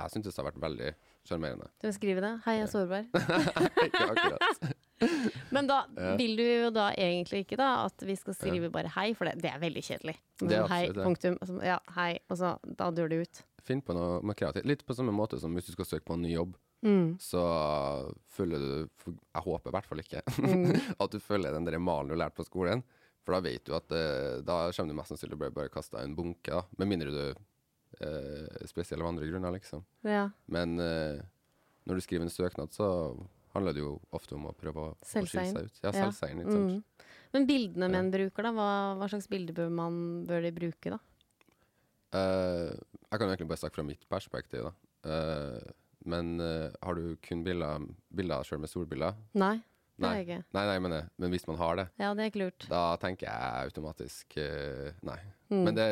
Jeg 0.00 0.22
det 0.22 0.36
har 0.38 0.46
vært 0.46 0.60
veldig 0.62 0.94
sjarmerende. 1.28 1.66
Du 1.82 1.88
vil 1.88 1.92
skrive 1.96 2.22
det? 2.24 2.30
Hei, 2.46 2.54
jeg 2.60 2.64
er 2.64 2.70
sårbar. 2.72 3.04
ikke 3.84 4.06
akkurat. 4.06 4.72
Men 5.54 5.66
da 5.68 5.82
vil 6.16 6.36
du 6.38 6.42
jo 6.44 6.70
da 6.72 6.90
egentlig 6.96 7.44
ikke 7.44 7.58
da 7.60 7.68
at 7.88 8.04
vi 8.06 8.14
skal 8.16 8.36
skrive 8.36 8.70
bare 8.72 8.88
hei, 8.96 9.10
for 9.18 9.28
det, 9.28 9.38
det 9.42 9.50
er 9.52 9.60
veldig 9.62 9.82
kjedelig. 9.84 10.16
Det 10.40 10.56
er 10.56 10.66
hei, 10.70 10.80
absolutt 10.86 10.96
det. 10.96 11.06
punktum. 11.08 11.38
Altså, 11.40 11.58
Ja, 11.66 11.78
hei, 11.96 12.10
og 12.30 12.40
så 12.40 12.54
da 12.80 12.90
dør 12.94 13.10
det 13.12 13.20
ut. 13.26 13.42
Finn 13.64 13.82
på 13.84 13.94
noe, 13.96 14.20
mer 14.22 14.34
kreativt. 14.38 14.66
Litt 14.68 14.84
på 14.86 14.94
samme 14.96 15.12
måte 15.14 15.38
som 15.40 15.54
hvis 15.56 15.66
du 15.70 15.72
skal 15.76 15.88
søke 15.88 16.06
på 16.08 16.14
en 16.18 16.22
ny 16.22 16.32
jobb. 16.34 16.56
Mm. 16.82 17.18
Så 17.20 17.40
følger 18.32 18.58
du 18.62 18.88
Jeg 19.04 19.42
håper 19.44 19.68
i 19.68 19.74
hvert 19.76 19.86
fall 19.90 20.00
ikke 20.00 20.22
Mm. 20.40 20.70
at 21.04 21.10
du 21.12 21.18
følger 21.20 21.52
den 21.52 21.64
der 21.68 21.78
malen 21.78 22.08
du 22.08 22.16
lærte 22.16 22.36
på 22.40 22.46
skolen. 22.48 22.82
For 23.24 23.36
da 23.36 23.40
vet 23.44 23.64
du 23.68 23.74
at 23.76 23.86
det, 23.92 24.04
da 24.48 24.70
kommer 24.72 24.94
du 24.94 24.96
mest 24.96 25.12
sannsynlig 25.12 25.36
bli 25.38 25.50
bare 25.52 25.68
kasta 25.72 26.00
i 26.00 26.06
en 26.08 26.14
bunke. 26.16 26.48
da 26.54 26.62
Med 26.80 26.88
mindre 26.88 27.10
du 27.12 27.24
eh, 28.00 28.64
Spesielle 28.70 29.04
av 29.04 29.10
andre 29.12 29.28
grunner, 29.28 29.52
liksom. 29.52 29.84
Ja. 30.08 30.30
Men 30.48 30.78
eh, 30.80 31.20
når 31.84 32.00
du 32.00 32.04
skriver 32.06 32.24
en 32.24 32.32
søknad, 32.32 32.72
så 32.72 32.88
handler 33.52 33.74
det 33.76 33.82
jo 33.84 33.98
ofte 34.16 34.36
om 34.38 34.46
å 34.48 34.54
prøve 34.56 34.80
å, 34.80 34.90
å 34.94 35.04
skille 35.04 35.44
seg 35.50 35.68
ut. 35.68 35.80
Ja, 35.84 35.90
Ja. 35.92 36.08
ikke 36.08 36.16
sant. 36.22 36.48
Mm. 36.48 36.82
Men 37.34 37.46
bildene 37.46 37.86
Ja. 37.90 37.92
menn 37.98 38.10
bruker, 38.10 38.42
da? 38.46 38.52
Hva, 38.56 38.68
hva 38.98 39.08
slags 39.10 39.28
bilder 39.28 39.54
bør, 39.54 39.70
man, 39.70 40.24
bør 40.26 40.42
de 40.48 40.52
bruke, 40.56 40.90
da? 40.96 40.98
Eh, 42.12 42.72
jeg 43.10 43.18
kan 43.20 43.28
egentlig 43.28 43.48
bare 43.50 43.58
snakke 43.64 43.74
fra 43.80 43.84
mitt 43.86 44.04
perspektiv, 44.10 44.68
da. 44.68 44.72
Uh, 45.04 45.72
men 46.10 46.36
uh, 46.40 46.70
har 46.84 46.94
du 46.96 47.16
kun 47.24 47.42
bilder, 47.44 47.82
bilder 48.14 48.40
av 48.40 48.46
sjøl 48.48 48.60
med 48.62 48.70
solbriller? 48.72 49.16
Nei, 49.36 49.56
jeg 50.00 50.24
ikke. 50.24 50.38
Nei, 50.56 50.62
nei, 50.70 50.76
men, 50.80 50.94
men 51.20 51.32
hvis 51.34 51.44
man 51.48 51.58
har 51.60 51.76
det, 51.76 51.88
Ja, 52.00 52.14
det 52.16 52.24
er 52.24 52.30
ikke 52.32 52.40
lurt. 52.44 52.66
da 52.70 52.84
tenker 53.02 53.26
jeg 53.28 53.66
automatisk 53.68 54.36
uh, 54.40 54.92
nei. 55.04 55.18
Mm. 55.52 55.64
Men 55.66 55.76
det, 55.76 55.88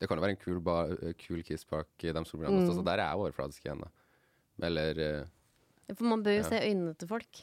det 0.00 0.08
kan 0.10 0.18
jo 0.20 0.24
være 0.26 0.34
en 0.36 0.42
kul, 0.42 0.58
ba, 0.64 0.76
kul 1.22 1.40
kiss 1.46 1.64
bak 1.70 1.88
de 2.00 2.12
solbrillene 2.28 2.60
Mm. 2.60 2.66
også, 2.66 2.76
så 2.80 2.84
der 2.90 2.98
er 3.00 3.06
jeg 3.08 3.22
overfladisk 3.22 3.64
igjen, 3.64 3.84
da. 3.86 3.90
Eller 4.68 5.00
For 5.94 6.04
man 6.10 6.22
bør 6.26 6.36
jo 6.40 6.42
se 6.50 6.58
øynene 6.60 6.92
til 7.00 7.08
folk. 7.08 7.40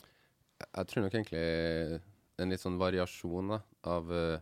jeg 0.62 0.88
tror 0.92 1.04
nok 1.08 1.14
egentlig 1.18 2.02
en 2.38 2.50
litt 2.54 2.62
sånn 2.62 2.78
variasjon 2.78 3.50
da, 3.56 3.60
av 3.90 4.12
uh, 4.14 4.38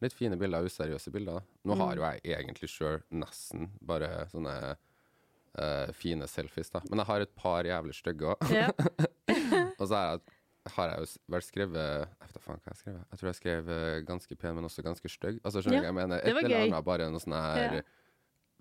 litt 0.00 0.16
fine 0.16 0.36
bilder 0.40 0.64
og 0.64 0.70
useriøse 0.70 1.12
bilder. 1.14 1.44
Nå 1.68 1.76
har 1.80 1.98
jo 1.98 2.04
jeg 2.06 2.36
egentlig 2.38 2.70
sjøl 2.72 3.00
nesten 3.12 3.68
bare 3.84 4.26
sånne 4.32 4.54
uh, 4.72 5.90
fine 5.96 6.28
selfies, 6.30 6.70
da. 6.72 6.82
Men 6.88 7.02
jeg 7.02 7.10
har 7.10 7.24
et 7.24 7.34
par 7.36 7.68
jævlig 7.68 7.96
stygge 7.98 8.34
òg. 8.34 8.52
Ja. 8.54 8.68
Og 9.80 9.86
så 9.88 9.94
har 9.96 10.06
jeg, 10.12 10.36
har 10.76 10.90
jeg 10.92 11.02
jo 11.02 11.10
vel 11.32 11.44
skrevet 11.44 11.80
Jeg 11.80 12.26
vet 12.26 12.34
da 12.36 12.42
faen 12.44 12.60
hva 12.60 12.72
jeg 12.72 12.80
skrev. 12.82 12.96
Jeg 13.00 13.20
tror 13.20 13.30
jeg 13.30 13.38
skrev 13.38 13.70
eh, 13.76 13.98
ganske 14.08 14.36
pen, 14.42 14.56
men 14.58 14.68
også 14.68 14.84
ganske 14.84 15.12
stygg. 15.12 15.40
Altså, 15.40 15.62
skjønner 15.64 15.80
du 15.80 15.88
Ja, 15.88 15.92
hva 15.92 15.92
jeg 15.92 15.98
mener? 16.00 16.24
Et 16.24 16.40
eller 16.44 16.64
annet 16.66 16.88
bare 16.88 17.10
noe 17.12 17.22
sånn 17.22 17.36
her 17.38 17.62
Ja. 17.64 17.70
Mm. 17.80 17.96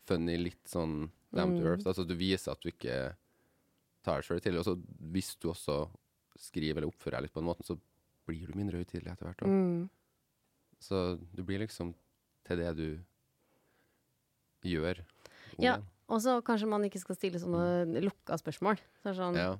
funny, 0.10 0.38
litt 0.42 0.72
sånn 0.72 0.96
down 1.36 1.58
to 1.60 1.66
earth. 1.68 1.86
Altså 1.86 2.06
du 2.08 2.16
viser 2.18 2.56
at 2.56 2.64
du 2.64 2.72
ikke 2.72 2.96
tar 4.06 4.22
deg 4.22 4.28
sjøl 4.30 4.42
til. 4.44 4.58
Og 4.58 4.66
så 4.66 4.76
hvis 5.14 5.36
du 5.38 5.52
også 5.52 5.84
skriver 6.40 6.80
eller 6.80 6.90
oppfører 6.90 7.20
deg 7.20 7.28
litt 7.28 7.36
på 7.36 7.44
den 7.44 7.50
måten, 7.52 7.68
så 7.68 7.76
blir 8.30 8.50
du 8.50 8.58
mindre 8.58 8.80
høytidelig 8.82 9.12
etter 9.14 9.30
hvert. 9.30 9.44
Mm. 9.46 9.90
Så 10.80 11.20
du 11.36 11.44
blir 11.44 11.60
liksom 11.60 11.94
til 12.48 12.58
det 12.62 12.76
du 12.78 13.00
gjør. 14.66 15.02
Ja, 15.62 15.78
og 16.10 16.22
så 16.24 16.40
kanskje 16.46 16.70
man 16.72 16.86
ikke 16.88 17.02
skal 17.02 17.18
stille 17.18 17.40
sånne 17.42 18.02
lukka 18.04 18.38
spørsmål. 18.40 18.80
Så 19.04 19.14
sånn 19.18 19.38
ja. 19.40 19.52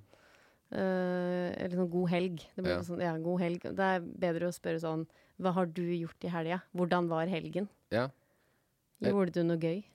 eh, 0.72 1.50
Eller 1.60 1.76
sånn 1.78 1.92
god 1.92 2.10
helg. 2.14 2.44
Det 2.56 2.64
blir 2.64 2.78
Ja. 2.78 2.82
sånn, 2.88 3.02
ja, 3.04 3.18
god 3.18 3.40
helg. 3.42 3.62
Det 3.76 3.80
er 3.80 4.00
bedre 4.02 4.48
å 4.50 4.56
spørre 4.56 4.80
sånn 4.82 5.08
Hva 5.40 5.54
har 5.56 5.66
du 5.72 5.84
gjort 5.84 6.24
i 6.28 6.28
helga? 6.34 6.62
Hvordan 6.76 7.08
var 7.08 7.28
helgen? 7.28 7.70
ja. 7.92 8.10
Gjorde 9.00 9.32
du 9.32 9.44
noe 9.44 9.56
gøy? 9.58 9.86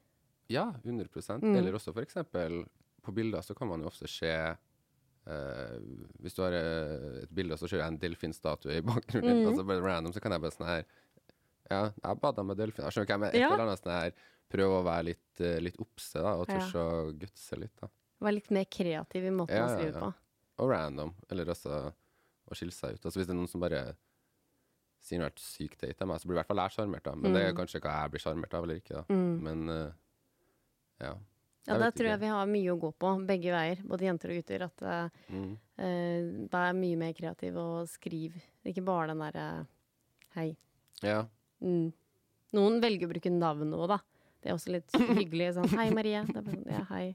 Ja, 0.48 0.72
100 0.82 1.40
Mm. 1.42 1.56
Eller 1.58 1.72
også 1.74 1.92
eksempel 2.00 2.64
på 3.02 3.12
bilder 3.12 3.40
så 3.42 3.54
kan 3.54 3.68
man 3.68 3.80
jo 3.80 3.86
ofte 3.86 4.08
se 4.08 4.26
eh, 5.26 5.78
Hvis 6.22 6.34
du 6.34 6.40
har 6.42 6.52
eh, 6.52 7.22
et 7.24 7.28
bilde, 7.34 7.52
og 7.52 7.58
så 7.58 7.68
ser 7.68 7.78
jeg 7.80 7.86
en 7.88 7.98
delfinstatue 7.98 8.78
i 8.78 8.80
bakgrunnen, 8.80 9.42
Mm. 9.44 9.48
og 9.48 9.56
så 9.58 9.66
bare 9.66 9.82
random, 9.84 10.12
så 10.12 10.20
kan 10.22 10.32
jeg 10.32 10.40
bare 10.40 10.50
sånn 10.52 10.66
her 10.66 10.84
Ja, 11.70 11.90
jeg 12.02 12.20
bada 12.20 12.42
med 12.44 12.56
delfiner. 12.60 12.90
Skjønner 12.92 13.06
du 13.06 13.12
hva 13.12 13.14
jeg 13.14 13.20
mener? 13.20 13.34
Et 13.34 13.40
Ja. 13.40 13.52
eller 13.52 13.64
annet 13.66 13.80
sånn 13.82 13.92
her 13.92 14.12
Prøve 14.54 14.74
å 14.82 14.84
være 14.84 15.04
litt, 15.04 15.40
eh, 15.40 15.58
litt 15.58 15.76
obse, 15.80 16.20
da, 16.20 16.34
og 16.38 16.46
Ja. 16.48 16.58
tørre 16.60 16.82
å 16.84 17.18
gutse 17.18 17.56
litt, 17.58 17.74
da. 17.80 17.88
Være 18.20 18.34
litt 18.34 18.50
mer 18.50 18.64
kreativ 18.66 19.24
i 19.24 19.30
måten 19.30 19.56
Ja, 19.56 19.66
ja, 19.66 19.76
skriver 19.76 19.94
ja. 19.94 20.00
på. 20.00 20.14
Og 20.62 20.70
random. 20.70 21.14
Eller 21.30 21.44
også 21.46 21.92
å 22.50 22.52
skille 22.54 22.70
seg 22.72 22.92
ut. 22.94 23.00
Altså 23.06 23.16
Hvis 23.18 23.26
det 23.26 23.30
er 23.34 23.38
noen 23.40 23.48
som 23.48 23.60
bare 23.60 23.96
sier 25.00 25.18
noe 25.18 25.26
helt 25.30 25.40
sykt 25.40 25.78
teit 25.80 25.96
til 25.98 26.06
meg, 26.06 26.20
så 26.20 26.26
blir 26.28 26.36
i 26.36 26.42
hvert 26.42 26.46
fall 26.46 26.56
jeg 26.62 26.70
sjarmert, 26.76 27.02
da. 27.02 27.14
Men 27.14 27.32
det 27.32 27.42
er 27.42 27.52
Mm. 27.52 27.56
kanskje 27.58 27.80
hva 27.80 28.02
jeg 28.02 28.10
blir 28.12 28.20
sjarmert 28.20 28.54
av 28.54 28.62
eller 28.64 28.76
ikke, 28.80 28.94
da. 28.94 29.04
Men 29.14 29.68
uh, 29.68 29.92
ja. 31.00 31.14
Ja, 31.66 31.74
Jeg 31.74 31.80
der 31.80 31.90
tror 31.92 32.06
jeg 32.10 32.20
vi 32.20 32.26
har 32.26 32.46
mye 32.46 32.70
å 32.76 32.78
gå 32.80 32.94
på, 32.94 33.26
begge 33.26 33.50
veier. 33.50 33.82
Både 33.88 34.00
jenter 34.04 34.28
og 34.28 34.36
gutter. 34.44 34.62
At 34.62 34.82
uh, 34.82 35.08
Mm. 35.32 35.58
uh, 35.78 36.48
vær 36.52 36.72
mye 36.76 36.96
mer 36.98 37.12
kreativ 37.14 37.56
og 37.56 37.88
skriv. 37.88 38.34
Ikke 38.64 38.84
bare 38.84 39.08
den 39.08 39.18
derre 39.18 39.66
hei. 40.36 40.56
Ja. 41.02 41.24
Mm. 41.64 41.92
Noen 42.54 42.76
velger 42.84 43.08
å 43.08 43.12
bruke 43.14 43.32
navn 43.34 43.70
nå, 43.72 43.86
da. 43.90 43.98
Det 44.44 44.50
er 44.52 44.54
også 44.58 44.74
litt 44.74 44.92
hyggelig. 45.16 45.54
Sånn 45.56 45.70
hei, 45.78 45.88
Marie. 45.96 46.20
Sånn, 46.28 46.50
ja, 46.68 46.82
hei. 46.92 47.06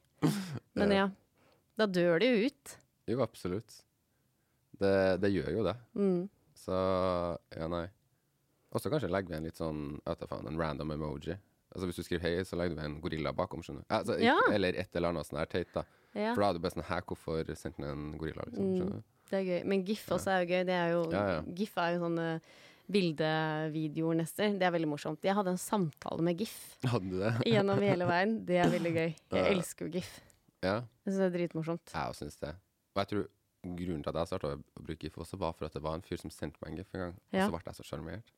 Men 0.80 0.92
ja. 0.96 1.06
Da 1.80 1.86
dør 1.88 2.20
det 2.20 2.28
jo 2.34 2.48
ut. 2.50 2.74
Jo, 3.08 3.22
absolutt. 3.24 3.78
Det, 4.80 4.92
det 5.22 5.30
gjør 5.34 5.52
jo 5.60 5.64
det. 5.68 5.76
Mm. 6.00 6.20
Så 6.60 6.76
ja, 7.56 7.68
nei. 7.72 7.86
Og 8.70 8.82
så 8.84 8.92
kanskje 8.92 9.10
legger 9.12 9.34
vi 9.34 9.38
en 9.40 9.48
litt 9.48 9.58
sånn 9.60 9.80
faen, 10.06 10.50
en 10.50 10.60
random 10.60 10.92
emoji. 10.94 11.36
Altså 11.70 11.88
Hvis 11.90 12.00
du 12.02 12.04
skriver 12.06 12.26
hei, 12.26 12.44
så 12.46 12.58
legger 12.60 12.78
du 12.78 12.84
en 12.84 13.00
gorilla 13.02 13.32
bakom. 13.36 13.62
skjønner 13.66 13.86
du 13.86 13.94
altså, 13.96 14.18
Ja. 14.22 14.36
Eller 14.54 14.78
et 14.82 14.96
eller 14.98 15.12
annet 15.14 15.28
sånn 15.30 15.40
her 15.42 15.50
teit. 15.50 15.70
da 15.74 15.84
Ja, 16.18 16.34
For 16.34 16.42
da 16.42 16.50
er 16.50 16.54
du 16.58 16.60
bare 16.66 16.74
sånn 16.76 16.88
Hæ, 16.90 17.00
hvorfor 17.06 17.52
sendte 17.56 17.84
den 17.86 17.90
en 17.94 18.18
gorilla? 18.18 18.46
liksom, 18.50 18.74
Mm. 18.90 19.04
det 19.30 19.38
er 19.40 19.46
gøy. 19.46 19.60
Men 19.66 19.84
GIF 19.86 20.08
også 20.10 20.32
er 20.34 20.44
jo 20.44 20.50
gøy. 20.54 20.64
Det 20.66 20.74
er 20.76 20.90
jo. 20.92 21.04
GIF 21.56 21.78
er 21.78 21.94
jo 21.94 22.00
sånne 22.06 22.28
bildevideoer, 22.90 24.18
Nester. 24.20 24.54
Det 24.60 24.66
er 24.68 24.74
veldig 24.74 24.90
morsomt. 24.90 25.22
Jeg 25.26 25.36
hadde 25.38 25.54
en 25.54 25.62
samtale 25.62 26.24
med 26.26 26.40
GIF 26.42 26.56
Hadde 26.90 27.10
du 27.12 27.20
det? 27.22 27.34
gjennom 27.46 27.80
hele 27.84 28.08
veien. 28.10 28.38
Det 28.48 28.58
er 28.64 28.72
veldig 28.74 28.94
gøy. 28.96 29.12
Jeg 29.36 29.52
elsker 29.58 29.86
jo 29.88 29.92
GIF. 30.00 30.10
Ja, 30.66 30.80
Jeg 31.06 31.14
syns 31.14 31.20
det 31.22 31.28
er 31.30 31.36
dritmorsomt. 31.38 31.94
jeg 31.94 32.10
også 32.14 32.26
syns 32.26 32.40
det. 32.42 32.56
Og 32.96 33.00
jeg 33.04 33.08
tror 33.14 33.28
grunnen 33.80 34.04
til 34.04 34.10
at 34.12 34.20
jeg 34.24 34.28
starta 34.34 34.54
å 34.56 34.84
bruke 34.84 35.00
GIF 35.06 35.18
også, 35.22 35.38
var 35.40 35.54
for 35.54 35.66
at 35.70 35.74
det 35.78 35.82
var 35.84 35.96
en 36.00 36.02
fyr 36.06 36.18
som 36.20 36.32
sendte 36.34 36.58
meg 36.64 36.72
en 36.74 36.78
GIF 36.82 36.94
en 36.96 37.00
gang. 37.06 37.16
Ja. 37.32 37.46
Og 37.46 37.52
så 37.52 37.56
ble 37.60 37.72
jeg 37.74 37.80
så 37.80 37.88
sjarmert. 37.88 38.34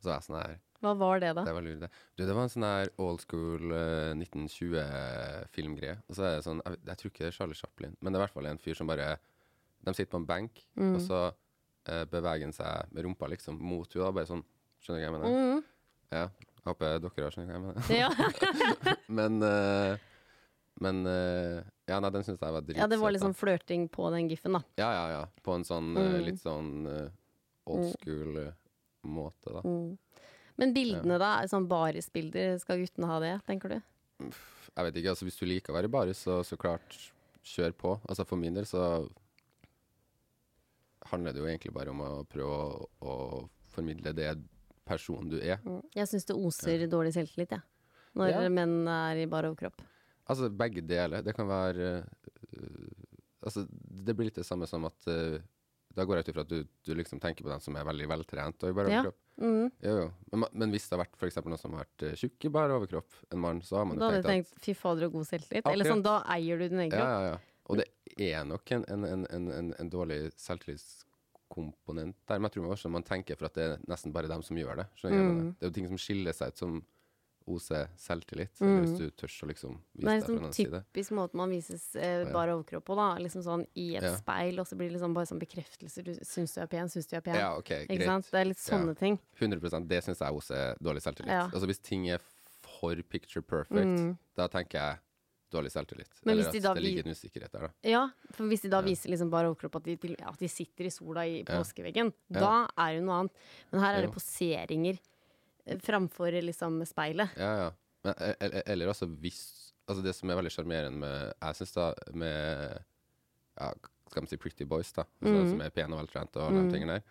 Og 0.00 0.02
så 0.04 0.08
var 0.10 0.16
jeg 0.20 0.26
sånn 0.30 0.40
her 0.40 0.58
Hva 0.80 0.94
var 0.96 1.18
det, 1.20 1.30
da? 1.36 1.42
Det 1.44 1.52
var 1.52 1.62
lurt, 1.66 1.80
det. 1.82 1.90
Du, 2.16 2.22
det 2.24 2.34
var 2.34 2.46
en 2.46 2.52
sånn 2.54 2.64
her 2.64 2.88
old 3.04 3.20
school 3.20 3.74
uh, 3.74 4.14
1920-filmgreie. 4.16 5.98
Og 6.08 6.16
så 6.16 6.24
er 6.24 6.38
det 6.38 6.46
sånn 6.46 6.62
jeg, 6.64 6.78
jeg 6.88 7.00
tror 7.02 7.12
ikke 7.12 7.24
det 7.24 7.28
er 7.30 7.36
Charlie 7.36 7.58
Chaplin, 7.58 7.96
men 8.00 8.08
det 8.12 8.16
er 8.18 8.22
i 8.22 8.24
hvert 8.24 8.36
fall 8.38 8.48
en 8.50 8.62
fyr 8.62 8.78
som 8.78 8.88
bare 8.90 9.10
De 9.84 9.92
sitter 9.96 10.10
på 10.12 10.20
en 10.20 10.26
benk, 10.28 10.64
Mm. 10.76 10.94
og 10.96 11.00
så 11.04 11.20
eh, 11.88 12.04
beveger 12.10 12.44
han 12.48 12.52
seg 12.56 12.92
med 12.92 13.04
rumpa 13.06 13.28
liksom 13.30 13.58
mot 13.60 13.92
henne. 13.94 14.12
Bare 14.16 14.26
sånn. 14.28 14.44
Skjønner 14.80 15.00
du 15.00 15.04
hva 15.04 15.08
jeg 15.08 15.16
mener? 15.16 15.30
Mm. 15.30 15.64
Ja. 16.10 16.24
Jeg 16.60 16.68
håper 16.68 16.98
dere 17.00 17.24
har 17.24 17.34
skjønner 17.34 17.50
hva 17.50 17.56
jeg 17.56 17.64
mener. 17.66 17.82
Ja. 17.96 18.94
men 19.20 19.42
eh, 19.42 20.06
Men 20.80 21.00
eh, 21.06 21.62
Ja, 21.90 21.98
nei, 22.00 22.10
den 22.14 22.22
syns 22.24 22.40
jeg 22.40 22.54
var 22.54 22.62
dritsøt. 22.62 22.80
ja, 22.80 22.86
det 22.88 22.98
var 23.00 23.12
litt 23.12 23.24
da. 23.24 23.32
flørting 23.36 23.88
på 23.92 24.10
den 24.14 24.28
GIF-en, 24.30 24.54
da. 24.56 24.62
Ja, 24.80 24.90
ja, 24.94 25.06
ja. 25.18 25.22
På 25.44 25.56
en 25.58 25.64
sånn 25.66 25.90
eh, 25.98 26.12
Mm. 26.14 26.24
litt 26.28 26.40
sånn 26.40 26.70
eh, 26.88 27.08
old 27.66 27.90
school 27.98 28.36
eh, 28.44 28.52
måte, 29.04 29.52
da. 29.56 29.60
Mm. 29.66 29.98
Men 30.60 30.72
bildene, 30.76 31.18
da? 31.20 31.32
Sånn 31.50 31.66
barisbilder, 31.68 32.58
skal 32.62 32.80
guttene 32.82 33.08
ha 33.10 33.18
det, 33.22 33.34
tenker 33.48 33.74
du? 33.74 33.78
Jeg 34.20 34.84
vet 34.86 34.96
ikke, 35.00 35.12
altså 35.14 35.24
Hvis 35.26 35.38
du 35.40 35.46
liker 35.48 35.72
å 35.72 35.76
være 35.78 35.88
i 35.88 35.92
baris, 35.92 36.20
så, 36.26 36.40
så 36.46 36.56
klart 36.60 36.96
kjør 37.42 37.72
på. 37.80 37.94
Altså 38.06 38.26
For 38.28 38.36
min 38.40 38.54
del 38.54 38.66
så 38.68 38.82
handler 41.10 41.34
det 41.36 41.42
jo 41.42 41.48
egentlig 41.50 41.72
bare 41.74 41.92
om 41.92 42.00
å 42.06 42.10
prøve 42.30 42.56
å, 42.56 42.88
å 43.04 43.14
formidle 43.70 44.12
det 44.16 44.32
personen 44.88 45.30
du 45.30 45.38
er. 45.38 45.60
Jeg 45.94 46.08
syns 46.10 46.26
det 46.28 46.36
oser 46.38 46.86
dårlig 46.90 47.14
selvtillit, 47.14 47.54
jeg. 47.56 47.62
Når 48.18 48.32
Ja. 48.34 48.48
menn 48.50 48.88
er 48.90 49.22
i 49.22 49.26
bar 49.30 49.46
overkropp. 49.46 49.82
Altså 50.30 50.50
begge 50.50 50.82
deler. 50.86 51.22
Det 51.26 51.34
kan 51.34 51.48
være 51.50 52.04
uh, 52.04 53.06
Altså 53.40 53.64
det 53.70 54.14
blir 54.14 54.28
litt 54.28 54.36
det 54.36 54.44
samme 54.46 54.66
som 54.68 54.84
at 54.84 55.08
uh, 55.08 55.38
Da 55.96 56.04
går 56.04 56.18
jeg 56.18 56.26
ut 56.26 56.28
ifra 56.34 56.42
at 56.44 56.50
du, 56.52 56.64
du 56.86 56.90
liksom 56.94 57.18
tenker 57.22 57.46
på 57.46 57.50
den 57.50 57.62
som 57.64 57.74
er 57.78 57.86
veldig 57.88 58.06
veltrent 58.10 58.62
og 58.62 58.70
i 58.70 58.76
bare 58.76 58.92
Ja. 58.92 59.00
overkropp. 59.00 59.18
Mm. 59.40 59.70
Jo, 59.80 59.94
jo. 60.02 60.08
Men, 60.34 60.44
men 60.52 60.70
hvis 60.74 60.84
det 60.86 60.94
har 60.98 61.00
vært 61.06 61.24
eksempel 61.30 61.50
noen 61.54 61.58
som 61.62 61.72
har 61.74 61.86
vært 61.86 62.04
øh, 62.10 62.14
tjukk 62.20 62.44
i 62.44 62.50
bare 62.52 62.74
overkropp, 62.76 63.14
en 63.32 63.40
mann, 63.40 63.62
så 63.64 63.78
har 63.80 63.86
man 63.88 63.96
jo 63.96 64.02
Da 64.02 64.10
hadde 64.10 64.20
du 64.22 64.28
tenkt 64.28 64.52
fy 64.60 64.74
fader 64.76 65.06
og 65.08 65.14
god 65.16 65.26
selvtillit. 65.30 65.66
Eller 65.70 65.88
sånn, 65.88 66.02
da 66.04 66.18
eier 66.34 66.60
du 66.60 66.66
din 66.68 66.82
egen 66.84 66.92
kropp. 66.92 67.08
Ja, 67.08 67.22
ja, 67.24 67.30
ja. 67.32 67.49
Og 67.68 67.76
det 67.78 67.86
er 68.18 68.44
nok 68.44 68.70
en, 68.72 68.84
en, 68.88 69.26
en, 69.30 69.74
en, 69.78 69.90
dårlig 69.90 70.32
selvtillitskomponent 70.36 72.16
der. 72.28 72.38
Men 72.38 72.48
jeg 72.48 72.56
tror 72.58 72.72
også 72.74 72.90
man 72.90 73.02
tenker 73.06 73.36
for 73.38 73.46
at 73.50 73.54
det 73.58 73.66
er 73.68 73.76
nesten 73.90 74.12
bare 74.14 74.28
dem 74.30 74.42
som 74.42 74.56
gjør 74.58 74.76
det. 74.82 74.86
Mener? 75.04 75.52
Det 75.58 75.66
er 75.66 75.70
jo 75.70 75.76
ting 75.76 75.88
som 75.90 75.98
skiller 76.00 76.32
seg 76.36 76.48
ut 76.54 76.58
som 76.64 76.80
oser 77.50 77.88
selvtillit. 77.98 78.52
mm. 78.60 78.80
hvis 78.84 78.92
du 78.98 79.06
tør 79.18 79.32
å 79.44 79.46
liksom 79.48 79.78
Det 79.96 80.02
vise 80.04 80.10
er 80.12 80.20
deg 80.20 80.26
fra 80.26 80.34
liksom 80.34 80.44
den 80.44 80.52
side. 80.54 80.80
typisk 80.92 81.14
måte 81.16 81.38
man 81.40 81.50
vises 81.50 81.86
eh, 81.96 82.26
bare 82.32 82.52
overkropp 82.54 82.84
på, 82.86 82.94
da. 82.98 83.06
Liksom 83.18 83.42
sånn 83.42 83.64
i 83.74 83.86
et 83.96 84.04
Ja. 84.04 84.12
speil, 84.16 84.60
og 84.60 84.66
så 84.68 84.76
blir 84.76 84.90
det 84.90 84.98
liksom 84.98 85.14
bare 85.16 85.26
sånn 85.26 85.40
bekreftelser. 85.40 86.04
Du 86.04 86.12
syns 86.22 86.54
du 86.54 86.60
er 86.60 86.66
pen, 86.70 86.88
syns 86.92 87.08
du 87.10 87.16
er 87.16 87.20
pen. 87.24 87.34
Ja, 87.40 87.56
okay, 87.58 87.84
Ikke 87.86 87.96
greit. 87.96 88.06
sant? 88.12 88.30
Det 88.30 88.40
er 88.40 88.44
litt 88.44 88.58
sånne 88.62 88.94
Ja. 88.94 88.94
ting. 88.94 89.18
100% 89.40 89.88
Det 89.88 90.04
syns 90.04 90.18
jeg 90.20 90.32
oser 90.32 90.76
dårlig 90.82 91.02
selvtillit. 91.02 91.50
Altså 91.52 91.66
Hvis 91.66 91.82
ting 91.82 92.08
er 92.10 92.18
for 92.62 92.94
picture 93.02 93.42
perfect, 93.42 93.98
Mm. 93.98 94.18
da 94.36 94.46
tenker 94.48 94.78
jeg 94.78 94.98
dårlig 95.50 95.70
selvtillit. 95.72 96.08
Men 96.24 96.34
Eller 96.38 96.50
de 96.52 96.58
at 96.68 96.74
det 96.76 96.82
ligger 96.84 97.06
en 97.06 97.12
usikkerhet 97.14 97.52
der, 97.52 97.60
da. 97.60 97.70
Ja, 97.88 98.02
for 98.32 98.44
hvis 98.50 98.62
de 98.62 98.68
da 98.70 98.80
Ja. 98.80 98.86
viser 98.86 99.10
liksom 99.10 99.30
bare 99.30 99.48
overkropp 99.50 99.76
at 99.76 99.84
de, 99.84 100.16
at 100.22 100.38
de 100.38 100.48
sitter 100.48 100.84
i 100.86 100.90
sola 100.90 101.24
i 101.26 101.42
påskeveggen, 101.44 102.12
Ja. 102.30 102.40
da 102.40 102.68
er 102.78 102.94
det 102.98 103.02
noe 103.04 103.18
annet. 103.20 103.32
Men 103.72 103.80
her 103.80 103.94
er 103.98 104.02
det 104.06 104.12
poseringer 104.14 104.98
eh, 105.66 105.76
framfor 105.78 106.32
liksom 106.42 106.80
speilet. 106.86 107.30
Ja, 107.36 107.56
ja. 107.64 107.70
Men, 108.04 108.14
e- 108.18 108.36
e- 108.40 108.62
eller 108.66 108.86
altså 108.88 109.06
hvis 109.06 109.56
Altså 109.90 110.02
det 110.04 110.14
som 110.14 110.30
er 110.30 110.36
veldig 110.36 110.52
sjarmerende 110.54 110.98
med 111.00 111.32
Jeg 111.42 111.54
syns 111.56 111.72
da 111.74 111.94
med 112.14 112.78
ja, 113.60 113.72
Skal 114.08 114.22
man 114.22 114.28
si 114.28 114.36
Pretty 114.36 114.64
Boys, 114.64 114.92
da, 114.92 115.02
altså, 115.20 115.42
Mm. 115.42 115.50
som 115.50 115.60
er 115.62 115.70
pene 115.70 115.92
og 115.96 116.06
veltrente 116.06 116.36
og 116.36 116.46
alle 116.52 116.62
de 116.68 116.70
tingene 116.76 116.92
der, 116.98 117.02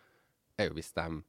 er 0.58 0.68
jo 0.70 0.74
hvis 0.74 0.92
de 0.94 1.24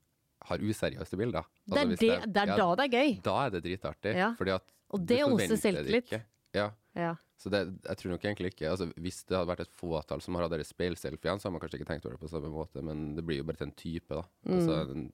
har 0.46 0.58
useriøse 0.58 1.16
bilder. 1.18 1.44
Det 1.68 1.76
er, 1.76 1.80
Altså, 1.80 1.88
det, 1.90 1.98
de- 2.00 2.32
det 2.32 2.36
er 2.42 2.46
ja, 2.46 2.56
da 2.56 2.74
det 2.74 2.84
er 2.86 2.96
gøy. 2.96 3.22
Da 3.22 3.34
er 3.46 3.50
det 3.50 3.62
dritartig. 3.64 4.14
Ja. 4.14 4.30
At 4.54 4.62
Og 4.90 5.06
det 5.06 5.22
oser 5.24 5.56
selvtillit. 5.56 6.22
Ja. 6.54 6.70
Ja. 6.98 7.14
Så 7.38 7.48
det, 7.52 7.60
jeg 7.86 7.96
tror 8.00 8.10
nok 8.10 8.24
egentlig 8.26 8.48
ikke 8.50 8.70
altså, 8.72 8.88
Hvis 8.98 9.20
det 9.24 9.36
hadde 9.36 9.46
vært 9.48 9.60
et 9.62 9.70
fåtall 9.78 10.20
som 10.20 10.34
har 10.34 10.48
hatt 10.48 10.66
speilselfiene, 10.66 11.38
så 11.40 11.46
har 11.46 11.52
man 11.54 11.60
kanskje 11.62 11.78
ikke 11.78 11.86
tenkt 11.92 12.04
over 12.08 12.16
det 12.16 12.24
på 12.24 12.28
samme 12.32 12.50
måte, 12.50 12.82
men 12.82 13.14
det 13.14 13.22
blir 13.24 13.38
jo 13.38 13.44
bare 13.46 13.60
til 13.60 13.68
en 13.68 13.76
type, 13.78 14.08
da. 14.10 14.24
Altså, 14.50 14.80
en, 14.90 15.06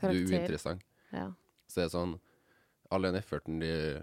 du 0.00 0.08
er 0.08 0.12
Mm. 0.12 0.32
Uinteressant. 0.34 0.82
Ja. 1.12 1.28
Så 1.68 1.80
det 1.80 1.84
er 1.86 1.94
sånn 1.94 2.16
All 2.90 3.02
den 3.06 3.14
efforten 3.16 3.60
de 3.62 4.02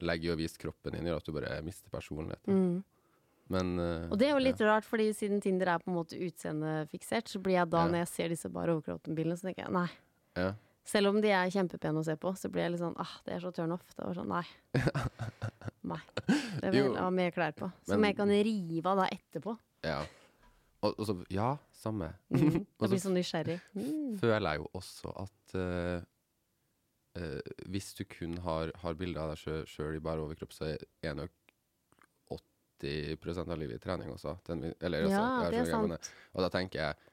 legger 0.00 0.30
i 0.30 0.34
å 0.34 0.38
vise 0.40 0.58
kroppen 0.60 0.94
din, 0.96 1.06
gjør 1.08 1.20
at 1.20 1.26
du 1.28 1.32
bare 1.36 1.60
mister 1.64 1.90
personligheten. 1.92 2.82
Men 3.50 3.72
eh, 3.78 4.06
Mm. 4.06 4.12
Og 4.12 4.18
det 4.18 4.26
er 4.28 4.34
jo 4.36 4.42
litt 4.44 4.60
rart, 4.60 4.84
fordi 4.86 5.08
siden 5.16 5.40
Tinder 5.42 5.66
er 5.74 5.78
på 5.82 5.90
en 5.90 5.96
måte 5.96 6.14
utseendefiksert, 6.18 7.26
så 7.28 7.40
blir 7.42 7.54
jeg 7.58 7.70
da, 7.70 7.84
Ja. 7.84 7.88
når 7.90 7.98
jeg 8.04 8.08
ser 8.08 8.28
disse 8.28 8.48
bare 8.48 8.76
overkroppen-bildene, 8.76 9.36
så 9.38 9.48
tenker 9.48 9.64
jeg 9.66 9.72
nei. 9.72 9.88
ja. 10.36 10.54
Selv 10.88 11.10
om 11.12 11.18
de 11.22 11.30
er 11.34 11.50
kjempepene 11.52 12.00
å 12.00 12.04
se 12.06 12.16
på, 12.18 12.32
så 12.38 12.48
blir 12.50 12.64
jeg 12.64 12.72
litt 12.74 12.82
sånn 12.82 12.96
ah, 12.98 13.12
det 13.26 13.34
er 13.36 13.42
så 13.44 13.52
turn 13.54 13.74
off. 13.76 13.84
Det 13.94 14.04
var 14.06 14.16
sånn 14.16 14.30
nei. 14.32 14.44
nei. 15.92 16.00
Det 16.62 16.70
vil 16.72 16.80
jeg 16.86 16.96
ha 16.96 17.10
mer 17.14 17.34
klær 17.34 17.52
på. 17.58 17.68
Som 17.86 18.06
jeg 18.06 18.16
kan 18.18 18.32
rive 18.32 18.88
av 18.94 19.04
da 19.04 19.10
etterpå. 19.12 19.58
ja. 19.86 20.00
Og, 20.80 20.94
og 20.96 21.04
så 21.04 21.14
Ja, 21.28 21.50
samme. 21.76 22.14
Mm. 22.30 22.64
Så 22.80 22.88
blir 22.88 23.02
sånn 23.02 23.18
nysgjerrig. 23.18 23.58
Mm. 23.76 24.14
føler 24.16 24.54
jeg 24.54 24.62
jo 24.62 24.68
også 24.80 25.12
at 25.20 25.54
uh, 25.60 26.00
uh, 27.20 27.50
hvis 27.68 27.90
du 27.98 28.06
kun 28.08 28.38
har, 28.40 28.72
har 28.80 28.96
bilder 28.96 29.26
av 29.26 29.34
deg 29.34 29.68
sjøl 29.68 29.98
i 29.98 30.00
bare 30.00 30.24
overkropp, 30.24 30.54
så 30.56 30.70
er 30.72 31.18
nok 31.18 31.34
80 32.80 33.44
av 33.44 33.58
livet 33.60 33.76
i 33.76 33.82
trening 33.82 34.08
også. 34.14 34.38
Den, 34.46 34.70
eller, 34.80 35.04
altså, 35.04 35.20
Ja, 35.20 35.50
det 35.52 35.60
er 35.60 35.68
sant. 35.68 35.88
mener. 35.88 36.10
Og 36.32 36.44
da 36.46 36.48
tenker 36.54 36.80
jeg 36.80 37.09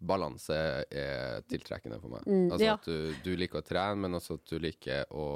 Balanse 0.00 0.56
er 0.90 1.42
tiltrekkende 1.50 1.98
for 2.00 2.08
meg. 2.14 2.24
Mm, 2.26 2.46
altså 2.52 2.64
ja. 2.64 2.74
At 2.78 2.86
du, 2.88 3.12
du 3.24 3.34
liker 3.36 3.60
å 3.60 3.66
trene, 3.66 3.98
men 4.00 4.16
også 4.16 4.38
at 4.40 4.46
du 4.48 4.58
liker 4.58 5.04
å 5.12 5.26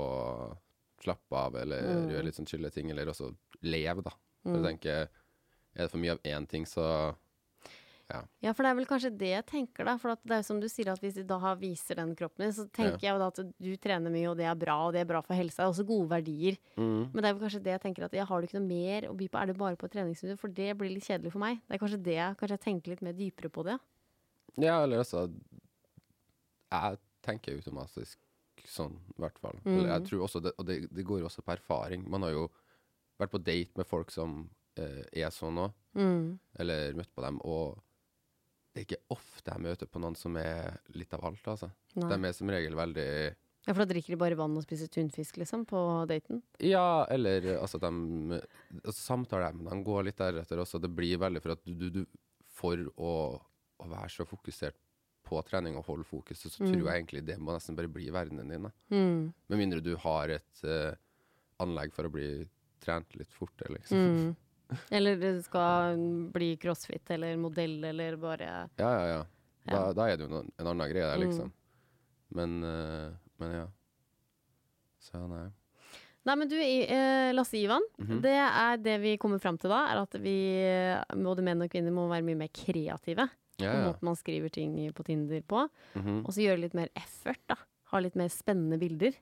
slappe 1.05 1.37
av 1.37 1.57
eller 1.61 1.83
Mm. 1.85 2.07
gjøre 2.15 2.25
litt 2.25 2.39
sånn 2.39 2.49
chille 2.49 2.71
ting, 2.73 2.89
eller 2.91 3.11
også 3.13 3.29
leve, 3.63 4.03
da. 4.07 4.15
For 4.45 4.57
jeg 4.57 4.65
tenker, 4.79 5.09
er 5.77 5.83
det 5.85 5.91
for 5.93 6.01
mye 6.01 6.13
av 6.17 6.23
én 6.25 6.47
ting, 6.49 6.65
så 6.65 7.15
Ja, 8.13 8.19
ja. 8.45 8.53
for 8.53 8.63
det 8.65 8.71
er 8.71 8.77
vel 8.77 8.85
kanskje 8.87 9.11
det 9.17 9.29
jeg 9.31 9.45
tenker, 9.49 9.85
da. 9.89 9.95
For 9.97 10.13
at 10.13 10.21
det 10.25 10.35
er 10.37 10.41
jo 10.43 10.47
som 10.51 10.59
du 10.61 10.67
sier, 10.69 10.91
at 10.93 11.01
hvis 11.01 11.15
de 11.17 11.23
da 11.25 11.39
viser 11.57 11.97
den 11.97 12.15
kroppen 12.15 12.45
din, 12.45 12.53
så 12.53 12.67
tenker 12.71 13.01
jeg 13.01 13.15
jo 13.15 13.19
da 13.23 13.29
at 13.33 13.39
du 13.65 13.71
trener 13.81 14.13
mye, 14.13 14.29
og 14.29 14.37
det 14.37 14.45
er 14.45 14.55
bra, 14.61 14.75
og 14.87 14.93
det 14.93 15.01
er 15.01 15.09
bra 15.09 15.23
for 15.25 15.35
helsa. 15.35 15.65
Også 15.73 15.87
gode 15.89 16.09
verdier. 16.13 16.59
mm. 16.77 17.13
Men 17.15 17.23
det 17.23 17.25
er 17.31 17.33
vel 17.35 17.43
kanskje 17.49 17.63
det 17.65 17.73
jeg 17.73 17.81
tenker 17.87 18.05
at 18.05 18.13
ja, 18.13 18.27
har 18.29 18.41
du 18.41 18.47
ikke 18.47 18.61
noe 18.61 18.69
mer 18.69 19.09
å 19.09 19.17
by 19.17 19.29
på, 19.29 19.41
er 19.41 19.47
du 19.47 19.55
bare 19.55 19.77
på 19.81 19.89
treningsstudio? 19.89 20.37
For 20.39 20.49
det 20.53 20.77
blir 20.77 20.93
litt 20.93 21.05
kjedelig 21.09 21.33
for 21.33 21.41
meg. 21.41 21.61
Det 21.67 21.75
er 21.79 21.81
kanskje 21.85 22.03
det, 22.05 22.19
kanskje 22.41 22.57
jeg 22.59 22.65
tenker 22.69 22.93
litt 22.93 23.03
mer 23.09 23.17
dypere 23.17 23.49
på 23.51 23.65
det. 23.65 23.79
Ja, 24.61 24.83
eller 24.85 25.03
altså 25.03 25.25
Jeg 26.73 26.99
tenker 27.25 27.57
automatisk 27.57 28.19
sånn, 28.71 28.95
i 29.17 29.21
hvert 29.21 29.39
fall. 29.43 29.59
Mm. 29.65 29.73
Eller 29.79 29.91
jeg 29.95 30.07
tror 30.09 30.23
også 30.27 30.41
det, 30.45 30.53
Og 30.59 30.67
det, 30.69 30.77
det 30.95 31.05
går 31.07 31.21
jo 31.23 31.27
også 31.29 31.43
på 31.45 31.53
erfaring. 31.57 32.07
Man 32.11 32.23
har 32.25 32.31
jo 32.35 32.45
vært 33.21 33.31
på 33.35 33.41
date 33.45 33.77
med 33.79 33.87
folk 33.87 34.11
som 34.11 34.49
eh, 34.81 35.03
er 35.13 35.31
sånn 35.35 35.61
òg, 35.69 35.75
Mm. 35.95 36.41
eller 36.59 36.95
møtt 36.99 37.13
på 37.15 37.23
dem, 37.23 37.37
og 37.47 37.77
det 38.75 38.81
er 38.81 38.87
ikke 38.89 39.05
ofte 39.15 39.53
jeg 39.53 39.63
møter 39.63 39.87
på 39.87 40.01
noen 40.03 40.17
som 40.19 40.35
er 40.41 40.81
litt 40.99 41.13
av 41.15 41.23
alt, 41.29 41.45
altså. 41.47 41.69
Nei. 41.95 42.09
De 42.11 42.27
er 42.27 42.33
som 42.35 42.51
regel 42.51 42.75
veldig 42.75 43.07
Ja, 43.69 43.73
for 43.73 43.85
da 43.85 43.87
drikker 43.93 44.17
de 44.17 44.19
bare 44.19 44.35
vann 44.35 44.57
og 44.59 44.65
spiser 44.67 44.91
tunfisk, 44.91 45.37
liksom, 45.39 45.63
på 45.71 45.79
daten? 46.11 46.43
Ja, 46.59 47.05
eller 47.15 47.47
altså 47.61 47.79
de 47.79 47.93
altså, 48.83 49.23
dem 49.71 49.85
går 49.87 50.03
litt 50.09 50.19
deretter 50.19 50.59
også. 50.59 50.81
Det 50.83 50.91
blir 50.91 51.23
veldig 51.23 51.41
for 51.45 51.55
at 51.55 51.63
du, 51.63 51.73
du, 51.79 51.91
du 51.91 52.05
For 52.51 52.83
å, 52.99 53.15
å 53.85 53.93
være 53.93 54.11
så 54.13 54.27
fokusert 54.29 54.77
på 55.25 55.41
trening 55.49 55.77
og 55.81 55.87
holde 55.89 56.05
fokuset, 56.05 56.53
så 56.53 56.61
tror 56.67 56.83
jeg 56.85 56.99
egentlig 57.01 57.23
det 57.25 57.39
må 57.41 57.55
nesten 57.57 57.77
bare 57.79 57.89
bli 57.89 58.11
verdenen 58.13 58.51
din. 58.53 58.67
Mm. 58.93 59.33
Med 59.49 59.59
mindre 59.61 59.81
du 59.81 59.95
har 60.03 60.29
et 60.35 60.65
uh, 60.69 60.93
anlegg 61.65 61.95
for 61.97 62.05
å 62.05 62.13
bli 62.13 62.27
trent 62.85 63.15
litt 63.17 63.33
fortere, 63.33 63.73
liksom. 63.79 64.03
Mm. 64.05 64.35
Eller 64.97 65.17
det 65.21 65.31
skal 65.47 65.97
bli 66.35 66.55
crossfit 66.61 67.11
eller 67.15 67.37
modell 67.41 67.83
eller 67.85 68.17
bare 68.21 68.47
Ja, 68.81 68.91
ja, 68.91 69.07
ja. 69.15 69.23
Da, 69.65 69.73
Ja. 69.79 69.93
da 69.97 70.07
er 70.11 70.17
det 70.21 70.27
jo 70.29 70.41
en 70.43 70.67
annen 70.69 70.91
greie 70.93 71.05
der, 71.09 71.17
Mm. 71.21 71.25
liksom. 71.29 71.53
Men, 72.35 72.57
uh, 72.65 73.13
men 73.41 73.53
ja. 73.63 73.67
Så 75.05 75.21
nei. 75.29 75.47
Nei, 76.25 76.35
men 76.41 76.49
du, 76.49 76.57
eh, 76.57 77.31
Lasse 77.37 77.59
Ivan. 77.61 77.85
Mhm. 78.01 78.21
Det 78.25 78.33
er 78.33 78.77
det 78.81 78.95
vi 79.03 79.17
kommer 79.21 79.39
fram 79.41 79.59
til 79.61 79.69
da, 79.69 79.83
er 79.93 80.01
at 80.01 80.15
vi, 80.21 80.37
både 81.21 81.45
menn 81.45 81.61
og 81.63 81.69
kvinner, 81.73 81.93
må 81.93 82.07
være 82.09 82.25
mye 82.25 82.39
mer 82.41 82.49
kreative. 82.49 83.27
Ja, 83.63 83.71
ja. 83.73 83.85
måten 83.87 84.03
man 84.09 84.17
skriver 84.19 84.51
ting 84.51 84.75
på 84.93 85.05
Tinder 85.07 85.41
på. 85.47 85.69
Mhm. 85.95 86.25
Og 86.27 86.33
så 86.35 86.43
gjøre 86.43 86.61
litt 86.65 86.75
mer 86.75 86.89
effort, 86.97 87.41
da. 87.49 87.57
Ha 87.93 87.99
litt 88.03 88.17
mer 88.19 88.29
spennende 88.29 88.79
bilder. 88.81 89.15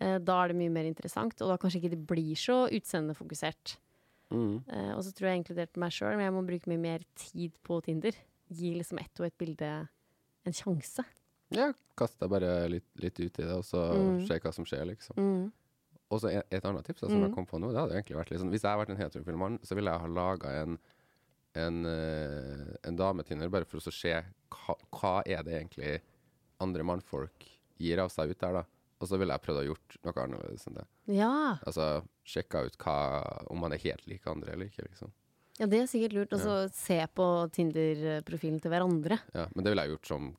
Eh, 0.00 0.18
da 0.18 0.38
er 0.44 0.48
det 0.48 0.56
mye 0.56 0.72
mer 0.72 0.84
interessant, 0.88 1.40
og 1.42 1.48
da 1.52 1.56
kanskje 1.60 1.82
ikke 1.82 1.90
det 1.94 2.06
blir 2.06 2.34
så 2.34 2.64
utseendefokusert. 2.72 3.76
Mm. 4.32 4.64
Eh, 4.68 4.92
og 4.96 5.02
så 5.04 5.12
tror 5.14 5.28
jeg 5.30 5.42
inkludert 5.44 5.76
meg 5.76 5.92
sjøl, 5.94 6.16
men 6.16 6.24
jeg 6.26 6.32
må 6.34 6.44
bruke 6.48 6.70
mye 6.72 6.80
mer 6.80 7.04
tid 7.14 7.52
på 7.62 7.80
Tinder. 7.84 8.16
Gi 8.50 8.74
liksom 8.74 8.98
ett 8.98 9.20
og 9.20 9.26
ett 9.26 9.36
bilde 9.38 9.68
en 10.44 10.52
sjanse. 10.56 11.04
Ja, 11.54 11.72
kast 11.96 12.18
deg 12.20 12.30
bare 12.32 12.68
litt, 12.72 12.86
litt 12.96 13.20
ut 13.20 13.38
i 13.38 13.42
det, 13.44 13.52
og 13.52 13.62
så 13.64 13.92
Mm. 13.94 14.26
se 14.26 14.38
hva 14.40 14.52
som 14.52 14.64
skjer, 14.64 14.84
liksom. 14.88 15.16
Mm. 15.16 15.52
Og 16.10 16.20
så 16.20 16.30
et, 16.32 16.46
et 16.50 16.64
annet 16.64 16.84
tips 16.84 17.00
da, 17.00 17.08
som 17.08 17.22
jeg 17.22 17.34
kom 17.34 17.46
på 17.46 17.58
nå, 17.60 17.70
det 17.72 17.80
hadde 17.80 17.94
egentlig 17.94 18.16
vært 18.16 18.30
litt 18.30 18.40
sånn 18.40 18.50
Hvis 18.50 18.62
jeg 18.62 18.70
hadde 18.70 18.82
vært 18.86 18.90
en 18.90 19.02
heterofil 19.04 19.36
mann, 19.38 19.58
så 19.62 19.74
ville 19.74 19.90
jeg 19.90 20.00
ha 20.00 20.06
laga 20.06 20.50
en, 20.62 20.78
en, 21.54 21.84
eh, 21.86 22.76
en 22.82 22.96
dametinner 22.98 23.50
bare 23.52 23.66
for 23.68 23.78
å 23.78 23.94
se 23.94 24.14
hva, 24.14 24.76
hva 24.94 25.16
er 25.26 25.42
det 25.46 25.58
egentlig 25.58 25.96
andre 26.62 26.86
mannfolk 26.86 27.46
gir 27.80 28.00
av 28.02 28.12
seg 28.12 28.32
ut 28.32 28.40
der, 28.40 28.60
da. 28.60 28.64
Og 29.02 29.10
så 29.10 29.18
ville 29.20 29.34
jeg 29.34 29.44
prøvd 29.44 29.60
å 29.60 29.66
gjort 29.66 29.96
noe 30.06 30.22
annerledes 30.22 30.68
enn 30.68 30.78
det. 30.78 30.86
Ja. 31.18 31.34
Altså 31.66 31.88
sjekka 32.26 32.64
ut 32.68 32.78
hva, 32.80 32.96
om 33.52 33.60
man 33.64 33.74
er 33.74 33.82
helt 33.82 34.06
lik 34.08 34.26
andre 34.30 34.54
eller 34.54 34.70
ikke, 34.70 34.86
liksom. 34.86 35.12
ja, 35.58 35.68
det 35.70 35.82
er 35.82 35.90
sikkert 35.90 36.16
lurt. 36.16 36.36
Og 36.36 36.40
så 36.40 36.54
se 36.72 37.00
på 37.12 37.26
Tinder-profilen 37.54 38.62
til 38.62 38.72
hverandre. 38.72 39.20
Ja, 39.36 39.48
men 39.52 39.66
det 39.66 39.74
ville 39.74 39.86
jeg 39.86 39.96
gjort 39.96 40.10
som 40.10 40.30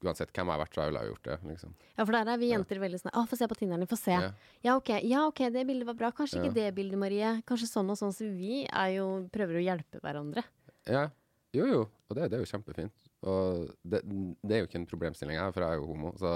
Uansett 0.00 0.30
hvem 0.32 0.48
jeg 0.48 0.54
har 0.56 0.60
vært, 0.62 0.74
så 0.78 0.84
ville 0.88 1.00
jeg 1.04 1.10
gjort 1.12 1.26
det, 1.28 1.34
liksom. 1.50 1.72
Ja, 1.98 2.04
for 2.06 2.12
der 2.16 2.28
er 2.32 2.38
vi 2.40 2.48
jenter 2.54 2.78
veldig 2.80 3.00
sånn 3.02 3.12
Å, 3.20 3.24
få 3.28 3.36
se 3.36 3.48
på 3.50 3.56
Tinderen 3.58 3.82
din, 3.84 3.90
få 3.90 3.98
se. 4.00 4.14
Ja. 4.16 4.30
Ja. 4.64 4.76
ok, 4.80 4.90
ja, 5.04 5.26
ok, 5.28 5.42
det 5.52 5.66
bildet 5.68 5.86
var 5.90 5.98
bra. 5.98 6.10
Kanskje 6.16 6.38
Ja. 6.40 6.44
ikke 6.46 6.54
det 6.56 6.68
bildet, 6.78 6.98
Marie. 6.98 7.32
Kanskje 7.44 7.68
sånn 7.68 7.90
og 7.92 7.98
sånn. 8.00 8.14
Så 8.16 8.24
vi 8.32 8.62
er 8.64 8.94
jo, 8.96 9.28
prøver 9.32 9.60
å 9.60 9.64
hjelpe 9.66 10.00
hverandre. 10.00 10.44
Ja. 10.88 11.10
Jo, 11.52 11.66
jo. 11.66 11.82
Og 12.08 12.16
det, 12.16 12.30
det 12.30 12.38
er 12.38 12.44
jo 12.44 12.48
kjempefint. 12.48 12.94
Og 13.28 13.68
det, 13.84 14.00
det 14.40 14.56
er 14.56 14.62
jo 14.62 14.68
ikke 14.70 14.78
en 14.80 14.86
problemstilling 14.88 15.36
her, 15.36 15.50
for 15.52 15.60
jeg 15.66 15.76
er 15.76 15.82
jo 15.82 15.90
homo. 15.90 16.14
Så 16.16 16.30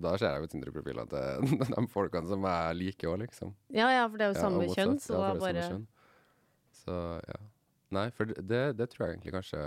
da 0.00 0.14
ser 0.16 0.30
jeg 0.32 0.46
jo 0.46 0.50
Tinder-profilene 0.54 1.10
til 1.12 1.58
de 1.74 1.84
folkene 1.92 2.30
som 2.30 2.46
jeg 2.48 2.78
liker 2.80 3.10
òg, 3.12 3.18
liksom. 3.26 3.52
Ja 3.76 3.90
ja, 3.92 4.06
for 4.08 4.16
det 4.16 4.24
er 4.28 4.32
jo 4.32 4.40
samme 4.40 4.70
kjønn, 4.72 4.96
så 5.02 5.18
Ja, 5.18 5.34
da 5.34 5.42
bare 5.42 5.66
kjønn. 5.66 5.84
Så 6.80 6.96
ja. 7.26 7.38
Nei, 7.96 8.06
for 8.16 8.32
det, 8.32 8.62
det 8.78 8.88
tror 8.94 9.04
jeg 9.06 9.18
egentlig 9.18 9.34
kanskje 9.36 9.60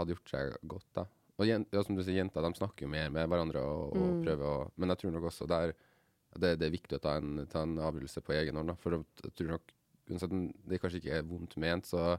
hadde 0.00 0.14
gjort 0.16 0.32
seg 0.34 0.56
godt, 0.74 0.88
da. 0.98 1.06
Og 1.40 1.48
ja, 1.48 1.56
som 1.82 1.96
du 1.96 2.02
sier, 2.04 2.18
jenter 2.20 2.44
de 2.44 2.50
snakker 2.58 2.84
jo 2.84 2.90
mer 2.92 3.08
med 3.14 3.28
hverandre 3.32 3.62
og, 3.64 3.94
og 3.96 4.08
Mm. 4.10 4.22
prøver 4.26 4.44
å 4.44 4.70
Men 4.76 4.92
jeg 4.92 4.98
tror 5.02 5.12
nok 5.16 5.28
også 5.30 5.46
der 5.48 5.72
det, 6.38 6.50
det 6.60 6.66
er 6.68 6.74
viktig 6.76 6.98
å 6.98 7.02
ta 7.02 7.16
en, 7.18 7.46
ta 7.50 7.62
en 7.66 7.78
avgjørelse 7.82 8.20
på 8.22 8.34
egen 8.36 8.54
hånd, 8.60 8.68
da. 8.70 8.74
For 8.78 8.94
jeg 9.00 9.32
tror 9.34 9.48
nok 9.56 9.72
uansett 10.10 10.34
det 10.68 10.78
kanskje 10.82 11.00
ikke 11.00 11.16
er 11.16 11.24
vondt 11.26 11.56
ment, 11.58 11.88
så 11.90 12.18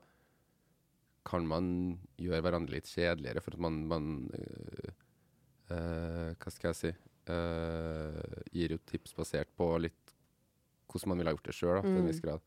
kan 1.24 1.46
man 1.48 2.00
gjøre 2.20 2.42
hverandre 2.44 2.74
litt 2.76 2.90
kjedeligere 2.90 3.44
for 3.46 3.54
at 3.56 3.62
man, 3.62 3.78
man 3.88 4.08
øh, 4.34 4.92
øh, 5.70 6.32
Hva 6.42 6.52
skal 6.52 6.72
jeg 6.74 6.80
si 6.80 6.92
øh, 7.30 8.42
Gir 8.52 8.74
jo 8.76 8.80
tips 8.90 9.14
basert 9.14 9.52
på 9.56 9.70
litt 9.86 10.16
hvordan 10.92 11.08
man 11.14 11.22
ville 11.22 11.32
ha 11.32 11.36
gjort 11.38 11.46
det 11.48 11.56
sjøl, 11.56 11.78
til 11.86 11.94
en 11.94 12.04
Mm. 12.04 12.08
viss 12.10 12.20
grad. 12.20 12.42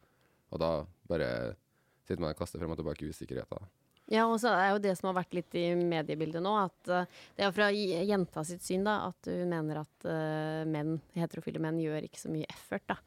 Og 0.53 0.59
da 0.61 0.73
bare 1.09 1.31
sitter 2.05 2.21
man 2.21 2.35
og 2.35 2.37
kaster 2.37 2.61
frem 2.61 2.75
og 2.75 2.77
tilbake 2.77 3.09
usikkerheter. 3.09 3.63
Ja, 4.13 4.27
og 4.29 4.37
så 4.43 4.53
er 4.53 4.75
jo 4.75 4.83
det 4.85 4.93
som 4.99 5.09
har 5.09 5.17
vært 5.23 5.33
litt 5.37 5.55
i 5.57 5.65
mediebildet 5.81 6.43
nå, 6.45 6.53
at 6.61 6.93
eh, 6.93 7.09
det 7.39 7.47
er 7.47 7.55
fra 7.57 7.71
jenta 7.73 8.45
sitt 8.45 8.65
syn, 8.65 8.85
da, 8.85 8.99
at 9.09 9.31
hun 9.31 9.49
mener 9.49 9.81
at 9.81 10.09
eh, 10.11 10.63
menn, 10.69 10.99
heterofile 11.17 11.63
menn 11.63 11.81
gjør 11.81 12.05
ikke 12.05 12.21
så 12.21 12.33
mye 12.33 12.49
effort, 12.53 12.85
da. 12.91 12.99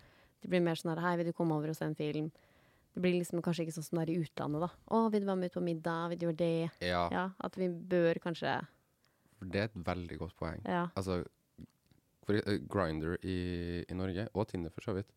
Det 0.41 0.49
blir 0.49 0.63
mer 0.65 0.79
sånn 0.79 0.93
her, 0.95 1.03
hei, 1.05 1.15
vil 1.19 1.29
du 1.29 1.35
komme 1.37 1.57
over 1.57 1.69
og 1.73 1.77
se 1.77 1.85
en 1.85 1.97
film? 1.97 2.31
Det 2.97 3.03
blir 3.03 3.13
liksom 3.19 3.43
kanskje 3.45 3.67
ikke 3.67 3.75
sånn 3.75 3.85
som 3.85 3.99
det 3.99 4.07
er 4.07 4.15
i 4.15 4.23
utlandet, 4.25 4.65
da. 4.65 4.71
Å, 4.89 5.03
vil 5.13 5.21
du 5.21 5.29
være 5.29 5.41
med 5.43 5.53
ut 5.53 5.59
på 5.59 5.65
middag? 5.65 6.09
Vil 6.13 6.21
du 6.21 6.25
gjøre 6.27 6.39
det? 6.41 6.71
Ja, 6.81 7.03
Ja, 7.13 7.27
at 7.45 7.61
vi 7.61 7.69
bør 7.69 8.21
kanskje 8.23 8.57
det 9.45 9.59
er 9.61 9.67
et 9.69 9.77
veldig 9.87 10.17
godt 10.17 10.33
poeng. 10.39 10.63
Ja. 10.65 10.87
Altså, 10.97 11.19
uh, 12.31 12.55
Grinder 12.71 13.17
i, 13.21 13.37
i 13.85 13.97
Norge, 13.97 14.27
og 14.33 14.47
Tinder 14.49 14.73
for 14.73 14.87
så 14.87 14.95
vidt, 14.97 15.11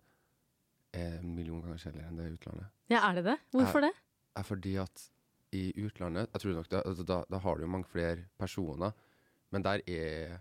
er 0.93 1.21
en 1.21 1.33
million 1.35 1.63
ganger 1.63 1.81
kjedeligere 1.81 2.11
enn 2.11 2.21
det 2.21 2.27
i 2.27 2.35
utlandet. 2.35 2.71
Ja, 2.91 3.01
er 3.07 3.17
det 3.17 3.25
det? 3.31 3.37
Hvorfor 3.55 3.87
det? 3.87 3.93
er 4.39 4.47
fordi 4.47 4.77
at 4.83 5.07
i 5.57 5.73
utlandet 5.83 6.31
Jeg 6.33 6.43
tror 6.45 6.57
nok 6.57 6.69
det, 6.71 6.83
altså 6.87 7.05
da, 7.07 7.21
da 7.31 7.41
har 7.43 7.57
du 7.59 7.65
jo 7.65 7.71
mange 7.73 7.89
flere 7.91 8.27
personer, 8.39 8.93
men 9.51 9.65
der 9.67 9.83
er 9.91 10.37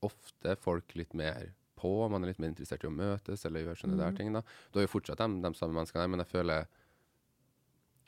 ofte 0.00 0.54
folk 0.56 0.94
litt 0.96 1.12
mer 1.18 1.50
på, 1.80 1.90
man 2.08 2.24
er 2.24 2.32
litt 2.32 2.40
mer 2.40 2.52
interessert 2.52 2.84
i 2.84 2.88
å 2.88 2.92
møtes 2.92 3.44
eller 3.44 3.64
gjøre 3.64 3.80
sånne 3.82 3.98
der 4.00 4.16
ting. 4.16 4.32
da. 4.32 4.42
Du 4.72 4.78
har 4.78 4.86
jo 4.86 4.92
fortsatt 4.94 5.20
de, 5.20 5.28
de 5.44 5.52
samme 5.56 5.76
menneskene 5.76 6.08
men 6.12 6.22
jeg 6.24 6.32
føler 6.32 6.68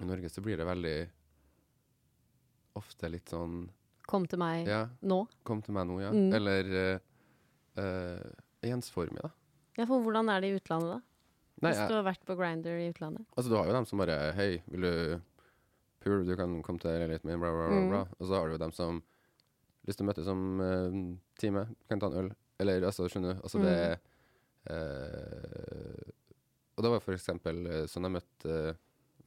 i 0.01 0.09
Norge 0.09 0.31
så 0.33 0.45
blir 0.45 0.61
det 0.61 0.67
veldig 0.69 0.97
ofte 2.81 3.13
litt 3.13 3.33
sånn 3.33 3.67
Kom 4.09 4.25
til 4.27 4.41
meg 4.43 4.67
Ja, 4.67 4.87
nå. 5.07 5.23
kom 5.47 5.61
til 5.63 5.77
meg 5.77 5.87
nå, 5.89 6.01
ja. 6.03 6.11
Mm. 6.11 6.33
Eller 6.35 6.73
uh, 7.79 8.33
ensformig, 8.67 9.21
da. 9.23 9.31
Ja, 9.79 9.87
for 9.87 10.03
hvordan 10.05 10.29
er 10.33 10.43
det 10.43 10.51
i 10.51 10.57
utlandet, 10.59 10.97
da? 10.97 10.99
Nei, 11.63 11.71
Hvis 11.71 11.87
du 11.87 11.95
har 11.95 12.05
vært 12.09 12.25
på 12.27 12.35
Grinder 12.37 12.81
i 12.83 12.89
utlandet. 12.91 13.23
Altså, 13.37 13.53
du 13.53 13.55
har 13.55 13.69
jo 13.71 13.77
dem 13.77 13.87
som 13.87 14.01
bare 14.03 14.17
Hei, 14.35 14.49
vil 14.73 14.89
du 14.89 14.97
pule? 16.05 16.25
Du 16.29 16.35
kan 16.39 16.55
komme 16.67 16.83
til 16.83 16.91
leiligheten 16.93 17.29
min, 17.31 17.41
bla, 17.43 17.51
bla, 17.55 17.67
bla, 17.71 17.81
Mm. 17.81 17.91
bla. 17.93 18.03
Og 18.19 18.27
så 18.29 18.35
har 18.39 18.47
du 18.49 18.55
jo 18.57 18.63
dem 18.63 18.73
som 18.77 19.03
lyst 19.87 19.99
til 19.99 20.07
å 20.07 20.11
møtes 20.11 20.29
om 20.31 20.43
uh, 20.61 20.97
time. 21.41 21.67
Kan 21.91 22.01
ta 22.03 22.11
en 22.13 22.19
øl. 22.25 22.33
Eller 22.63 22.85
altså, 22.87 23.09
skjønner 23.11 23.35
du? 23.35 23.41
Altså, 23.43 23.59
det 23.65 23.77
eh, 24.71 26.13
Og 26.77 26.85
det 26.85 26.91
var 26.93 27.01
for 27.03 27.17
eksempel 27.17 27.67
eh, 27.67 27.87
sånn 27.91 28.07
jeg 28.07 28.15
møtte, 28.15 28.59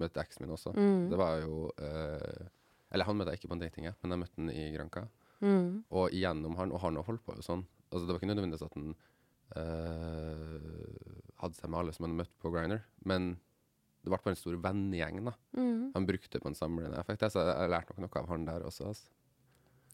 møtte 0.01 0.21
eksen 0.23 0.45
min 0.45 0.53
også. 0.55 0.71
Mm. 0.76 1.09
Det 1.11 1.17
var 1.19 1.41
jo 1.43 1.57
uh, 1.82 2.45
Eller 2.91 3.05
han 3.09 3.17
møtte 3.19 3.34
jeg 3.34 3.41
ikke 3.41 3.51
på 3.51 3.57
en 3.57 3.63
dating, 3.65 3.89
men 4.01 4.15
jeg 4.15 4.21
møtte 4.23 4.39
han 4.41 4.51
i 4.53 4.65
Granca. 4.76 5.03
Mm. 5.43 5.84
Og 5.91 6.15
igjennom 6.15 6.55
han, 6.59 6.71
og 6.71 6.80
han 6.86 6.95
har 6.99 7.03
holdt 7.09 7.26
på 7.28 7.36
jo 7.36 7.43
sånn. 7.43 7.65
Altså, 7.91 8.05
det 8.07 8.13
var 8.15 8.21
ikke 8.21 8.32
nødvendigvis 8.32 8.65
at 8.65 8.78
han 8.80 8.95
eh, 9.59 10.55
hadde 11.41 11.59
seg 11.59 11.69
med 11.69 11.80
alle 11.82 11.93
som 11.95 12.07
han 12.07 12.15
møtte 12.21 12.39
på 12.41 12.51
Griner, 12.55 12.82
men 13.07 13.36
det 14.06 14.12
ble 14.14 14.20
bare 14.22 14.34
en 14.36 14.39
stor 14.39 14.56
vennegjeng. 14.62 15.24
da. 15.26 15.34
Mm. 15.58 15.91
Han 15.95 16.06
brukte 16.08 16.39
på 16.41 16.47
en 16.51 16.58
samlende 16.58 16.99
effekt. 17.01 17.26
Så 17.34 17.41
jeg, 17.41 17.56
jeg 17.58 17.72
lærte 17.74 17.95
nok 17.97 18.03
noe 18.06 18.22
av 18.22 18.28
han 18.30 18.45
der 18.47 18.66
også. 18.70 18.88
Altså. 18.91 19.10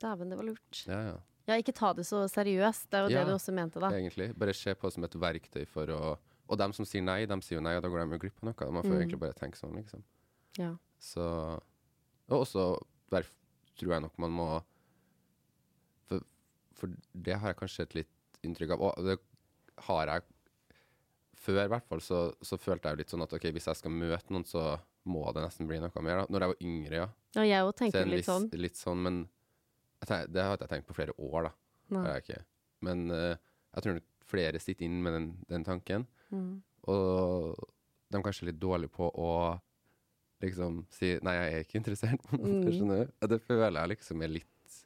Dæven, 0.02 0.30
det 0.34 0.38
var 0.40 0.48
lurt. 0.50 0.82
Ja, 0.90 1.00
ja. 1.12 1.18
Ja, 1.50 1.56
ikke 1.58 1.74
ta 1.74 1.90
det 1.98 2.04
så 2.06 2.20
seriøst. 2.30 2.90
Det 2.92 3.00
er 3.00 3.08
jo 3.08 3.14
Ja, 3.16 3.24
det 3.24 3.32
du 3.32 3.36
også 3.38 3.54
mente, 3.56 3.80
da. 3.82 3.90
Egentlig. 3.96 4.28
Bare 4.38 4.54
se 4.54 4.76
på 4.78 4.88
det 4.88 4.94
som 4.94 5.04
et 5.08 5.16
verktøy 5.24 5.66
for 5.68 5.90
å 5.96 6.18
Og 6.52 6.58
dem 6.60 6.74
som 6.76 6.84
sier 6.86 7.02
nei, 7.02 7.22
dem 7.26 7.40
sier 7.42 7.58
jo 7.58 7.64
nei, 7.64 7.78
og 7.78 7.82
da 7.86 7.88
går 7.90 8.04
de 8.04 8.18
jo 8.18 8.20
glipp 8.26 8.42
av 8.44 8.50
noe. 8.50 8.72
Man 8.76 8.84
får 8.84 8.92
Mm. 8.92 9.00
egentlig 9.02 9.20
bare 9.22 9.34
tenke 9.40 9.58
sånn, 9.58 9.76
liksom. 9.80 10.04
Ja. 10.60 10.74
Så 11.00 11.24
Og 12.30 12.42
også 12.46 12.66
der 13.10 13.24
tror 13.80 13.94
jeg 13.96 14.02
nok 14.04 14.18
man 14.20 14.32
må 14.36 14.48
For, 16.10 16.20
for 16.74 16.90
det 17.16 17.38
har 17.40 17.54
jeg 17.54 17.58
kanskje 17.62 17.84
et 17.88 17.96
litt 17.96 18.42
inntrykk 18.44 18.74
av. 18.76 18.82
Og 18.82 19.06
det 19.06 19.18
har 19.88 20.06
jeg 20.08 20.24
Før, 21.42 21.64
i 21.66 21.70
hvert 21.74 21.88
fall, 21.90 22.02
så, 22.06 22.18
så 22.46 22.58
følte 22.62 22.92
jeg 22.92 23.00
litt 23.02 23.10
sånn 23.14 23.24
at 23.26 23.32
OK, 23.34 23.48
hvis 23.56 23.66
jeg 23.72 23.80
skal 23.80 23.94
møte 23.96 24.30
noen, 24.34 24.44
så 24.46 24.76
må 25.10 25.24
det 25.34 25.42
nesten 25.42 25.66
bli 25.70 25.80
noe 25.82 26.04
mer. 26.06 26.20
da. 26.22 26.26
Når 26.30 26.44
jeg 26.46 26.52
var 26.52 26.60
yngre, 26.68 27.00
ja. 27.00 27.08
ja, 27.40 27.46
jeg 27.50 27.66
òg 27.66 27.72
tenker 27.80 28.04
en 28.04 28.12
litt 28.14 28.20
viss- 28.22 28.30
sånn. 28.30 28.46
Litt 28.62 28.78
sånn, 28.78 29.02
men 29.02 29.18
jeg 30.04 30.10
tenk, 30.12 30.30
det 30.36 30.44
har 30.46 30.54
ikke 30.58 30.68
jeg 30.68 30.74
tenkt 30.76 30.88
på 30.92 30.98
flere 31.00 31.16
år, 31.18 31.50
da. 31.50 32.04
Jeg. 32.22 32.44
Men 32.86 33.02
uh, 33.12 33.34
jeg 33.74 33.84
tror 33.84 33.98
nok 33.98 34.06
flere 34.32 34.62
sitter 34.64 34.86
inn 34.88 35.02
med 35.04 35.14
den, 35.18 35.26
den 35.50 35.66
tanken. 35.68 36.06
Mm. 36.32 36.62
Og 36.94 37.58
de 38.12 38.20
er 38.20 38.24
kanskje 38.26 38.48
litt 38.52 38.60
dårlige 38.62 38.94
på 38.96 39.10
å 39.10 39.32
liksom 40.42 40.86
si 40.94 41.16
'nei, 41.22 41.34
jeg 41.38 41.54
er 41.58 41.66
ikke 41.66 41.80
interessert'. 41.82 42.30
Mm. 42.38 43.10
Det 43.30 43.42
føler 43.46 43.78
jeg 43.82 43.92
liksom 43.96 44.22
er 44.26 44.32
litt, 44.38 44.78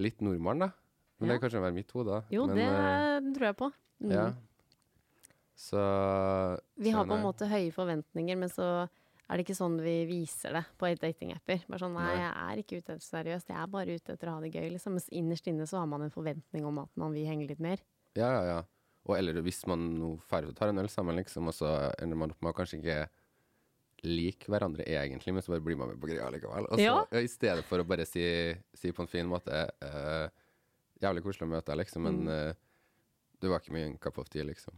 litt 0.00 0.20
nordmann, 0.24 0.58
da. 0.64 0.70
Men 1.18 1.28
Ja. 1.28 1.32
det 1.32 1.40
kan 1.40 1.48
kanskje 1.48 1.64
være 1.64 1.74
mitt 1.76 1.90
hode. 1.96 2.20
Jo, 2.30 2.46
Men, 2.46 2.56
det 2.56 2.68
uh, 2.68 3.32
tror 3.36 3.46
jeg 3.48 3.56
på. 3.56 3.72
Mm. 4.04 4.10
Ja. 4.12 4.26
Så 5.56 5.80
Vi 6.76 6.92
har 6.92 7.08
på 7.08 7.16
en 7.16 7.24
måte 7.24 7.48
høye 7.48 7.72
forventninger, 7.72 8.36
men 8.36 8.52
så 8.52 8.68
er 9.26 9.38
det 9.38 9.46
ikke 9.46 9.56
sånn 9.58 9.80
vi 9.82 9.94
viser 10.06 10.54
det 10.54 10.62
på 10.78 10.90
datingapper. 11.00 11.64
Bare 11.66 11.82
sånn, 11.82 11.96
nei, 11.96 12.12
jeg 12.14 12.30
er 12.30 12.62
ikke 12.62 12.78
ute 12.78 12.94
etter 12.94 13.06
seriøst, 13.06 13.50
jeg 13.50 13.58
er 13.58 13.72
bare 13.72 13.96
ute 13.96 14.14
etter 14.14 14.30
å 14.30 14.36
ha 14.36 14.44
det 14.44 14.52
gøy, 14.52 14.68
liksom. 14.76 14.98
Mens 14.98 15.08
innerst 15.10 15.48
inne 15.50 15.66
så 15.66 15.80
har 15.80 15.88
man 15.90 16.04
en 16.06 16.14
forventning 16.14 16.66
om 16.68 16.82
at 16.84 16.92
man 17.00 17.16
vil 17.16 17.26
henge 17.26 17.48
litt 17.48 17.62
mer. 17.62 17.82
Ja, 18.18 18.28
ja, 18.36 18.42
ja. 18.52 18.58
Og 19.06 19.16
eller 19.16 19.38
hvis 19.46 19.62
man 19.70 19.88
nå 19.96 20.12
ferdig 20.28 20.54
tar 20.58 20.70
en 20.70 20.82
øl 20.82 20.90
sammen, 20.92 21.18
liksom, 21.18 21.48
og 21.50 21.56
så 21.56 21.72
ender 22.02 22.18
man 22.18 22.34
opp 22.34 22.42
med 22.42 22.52
å 22.52 22.58
kanskje 22.58 22.80
ikke 22.82 23.00
like 24.06 24.50
hverandre 24.52 24.84
egentlig, 24.86 25.34
men 25.34 25.42
så 25.42 25.54
bare 25.54 25.64
blir 25.64 25.78
man 25.80 25.90
med 25.90 26.00
på 26.02 26.10
greia 26.10 26.28
likevel. 26.30 26.68
Og 26.68 26.78
så, 26.78 26.84
Ja. 26.84 27.20
I 27.22 27.30
stedet 27.30 27.64
for 27.64 27.80
å 27.80 27.86
bare 27.88 28.06
si, 28.06 28.22
si 28.74 28.92
på 28.92 29.02
en 29.02 29.10
fin 29.10 29.26
måte 29.26 29.64
uh, 29.82 30.28
Jævlig 30.96 31.26
koselig 31.26 31.44
å 31.44 31.50
møte 31.50 31.68
deg, 31.68 31.82
liksom, 31.82 32.06
men 32.06 32.28
eh, 32.32 32.54
du 33.36 33.50
var 33.50 33.60
ikke 33.60 33.74
min 33.74 33.98
cup 34.00 34.16
of 34.16 34.30
tea, 34.32 34.46
liksom. 34.48 34.72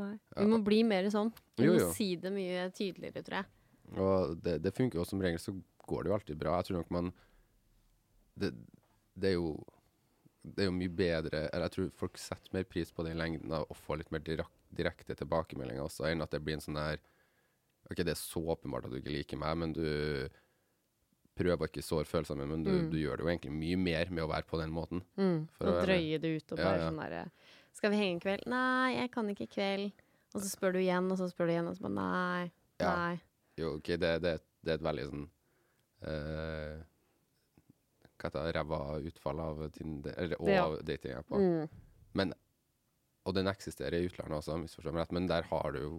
Nei. 0.00 0.14
Vi 0.38 0.46
må 0.48 0.58
bli 0.64 0.82
mer 0.88 1.04
sånn. 1.12 1.32
Vi 1.60 1.66
Jo, 1.66 1.74
må 1.76 1.90
si 1.92 2.16
det 2.16 2.30
mye 2.32 2.70
tydeligere, 2.72 3.22
tror 3.26 3.36
jeg. 3.42 3.46
Og 4.00 4.36
det, 4.42 4.54
det 4.64 4.72
funker 4.74 4.98
jo 4.98 5.04
som 5.04 5.20
regel, 5.20 5.38
så 5.42 5.52
går 5.84 6.02
det 6.04 6.10
jo 6.12 6.14
alltid 6.16 6.38
bra. 6.40 6.54
Jeg 6.60 6.70
tror 6.70 6.78
nok 6.80 6.90
man 6.94 7.12
Det, 8.38 8.52
det 9.14 9.28
er 9.34 9.34
jo 9.36 9.50
det 10.42 10.64
er 10.64 10.70
jo 10.70 10.74
mye 10.74 10.90
bedre 10.90 11.42
Eller 11.52 11.68
jeg 11.68 11.72
tror 11.76 11.90
folk 12.00 12.16
setter 12.18 12.50
mer 12.56 12.64
pris 12.66 12.90
på 12.90 13.04
den 13.06 13.18
lengden 13.20 13.52
og 13.52 13.76
får 13.76 13.98
litt 14.00 14.10
mer 14.10 14.18
dirak, 14.26 14.48
direkte 14.74 15.14
tilbakemeldinger 15.14 15.84
også, 15.84 16.08
enn 16.08 16.22
at 16.24 16.32
det 16.34 16.40
blir 16.42 16.56
en 16.56 16.64
sånn 16.64 16.80
her 16.80 16.96
OK, 17.90 18.00
det 18.00 18.14
er 18.14 18.18
så 18.18 18.40
åpenbart 18.56 18.86
at 18.88 18.90
du 18.90 18.96
ikke 18.98 19.12
liker 19.12 19.36
meg, 19.38 19.56
men 19.60 19.72
du 19.76 19.84
prøver 21.38 21.68
ikke 21.68 21.82
såre 21.84 22.06
følelsene 22.08 22.46
men 22.48 22.64
du, 22.64 22.70
Mm. 22.70 22.90
du 22.90 22.96
gjør 22.98 23.16
det 23.20 23.24
jo 23.24 23.30
egentlig 23.32 23.52
mye 23.52 23.76
mer 23.80 24.10
med 24.10 24.24
å 24.24 24.28
være 24.30 24.46
på 24.48 24.58
den 24.60 24.70
måten. 24.74 25.02
Mm. 25.16 25.48
For 25.56 25.68
å 25.70 25.82
drøye 25.84 26.18
det 26.20 26.30
ut 26.36 26.52
og 26.52 26.58
Ja, 26.58 26.64
bare 26.64 26.78
ja. 26.80 26.88
sånn 26.90 27.00
derre 27.02 27.22
Skal 27.76 27.90
vi 27.92 27.98
henge 28.00 28.16
i 28.18 28.22
kveld? 28.22 28.46
Nei, 28.52 28.94
jeg 28.98 29.10
kan 29.14 29.28
ikke 29.32 29.46
i 29.48 29.52
kveld. 29.52 29.92
Og 30.34 30.40
så 30.40 30.48
spør 30.48 30.72
du 30.76 30.80
igjen, 30.80 31.10
og 31.12 31.18
så 31.20 31.28
spør 31.28 31.48
du 31.48 31.52
igjen, 31.54 31.68
og 31.68 31.76
så 31.76 31.84
bare 31.86 31.96
nei. 31.98 32.52
Ja. 32.80 32.92
Nei. 32.96 33.20
Jo, 33.60 33.74
OK, 33.76 33.90
det, 34.00 34.12
det, 34.24 34.32
det 34.64 34.72
er 34.72 34.78
et 34.78 34.84
veldig 34.86 35.02
sånn 35.10 35.24
uh, 36.08 36.78
Hva 38.16 38.28
heter 38.30 38.46
det? 38.46 38.54
Ræva 38.56 38.78
utfall 39.10 39.42
av 39.44 39.60
Tinder, 39.74 40.14
eller 40.16 40.40
og 40.40 40.48
Ja. 40.52 40.64
datingapper. 40.88 41.42
Mm. 41.42 41.68
Men, 42.18 42.32
og 43.26 43.34
den 43.36 43.50
eksisterer 43.50 43.98
i 44.00 44.08
utlandet 44.08 44.38
også, 44.40 44.56
misforstå 44.62 44.92
meg 44.94 45.04
rett, 45.04 45.12
men 45.18 45.28
der 45.30 45.46
har 45.50 45.72
du 45.76 45.80
jo 45.82 45.92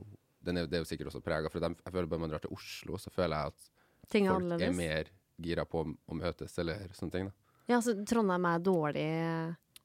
den 0.43 0.57
er, 0.59 0.65
Det 0.67 0.75
er 0.75 0.81
jo 0.83 0.89
sikkert 0.89 1.07
også 1.13 1.21
prega, 1.23 1.49
for 1.49 1.63
dem, 1.63 1.75
jeg 1.85 1.93
føler 1.93 2.09
bare 2.11 2.19
man 2.19 2.33
drar 2.33 2.41
til 2.43 2.51
Oslo, 2.51 2.97
så 2.99 3.11
føler 3.13 3.37
jeg 3.37 3.53
at 3.53 3.69
Ting 4.11 4.25
folk 4.27 4.49
folk 4.49 4.61
er 4.65 4.73
mer 4.75 5.11
gira 5.39 5.63
på 5.65 5.85
å 5.85 6.15
møtes, 6.17 6.57
eller 6.59 6.89
sånne 6.93 7.11
ting. 7.13 7.29
da. 7.29 7.33
Ja, 7.71 7.77
så 7.79 7.93
Trondheim 8.05 8.43
er 8.49 8.59
dårlig 8.59 9.05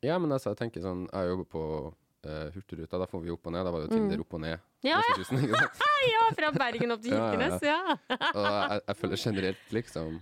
Ja, 0.05 0.19
men 0.23 0.31
altså, 0.31 0.53
jeg 0.53 0.61
tenker 0.61 0.85
sånn 0.85 1.09
Jeg 1.11 1.31
jobber 1.33 1.47
på 1.51 1.63
uh, 1.91 2.47
Hurtigruta, 2.55 3.01
da 3.01 3.07
får 3.11 3.23
vi 3.25 3.33
opp 3.35 3.49
og 3.49 3.55
ned. 3.55 3.67
Da 3.67 3.75
var 3.75 3.83
det 3.83 3.89
jo 3.89 3.99
Tinder 3.99 4.23
opp 4.23 4.37
og 4.39 4.43
ned. 4.45 4.59
Mm. 4.59 4.89
Ja, 4.89 5.03
ja, 5.03 5.61
ja! 6.13 6.25
Fra 6.39 6.51
Bergen 6.55 6.95
opp 6.95 7.05
til 7.05 7.15
Ja, 7.17 7.19
ja, 7.19 7.27
ja. 7.27 7.31
Kirkenes, 7.35 7.65
ja. 7.67 7.99
Og 8.39 8.45
jeg, 8.47 8.83
jeg 8.87 8.99
føler 9.01 9.23
generelt 9.25 9.75
liksom 9.75 10.19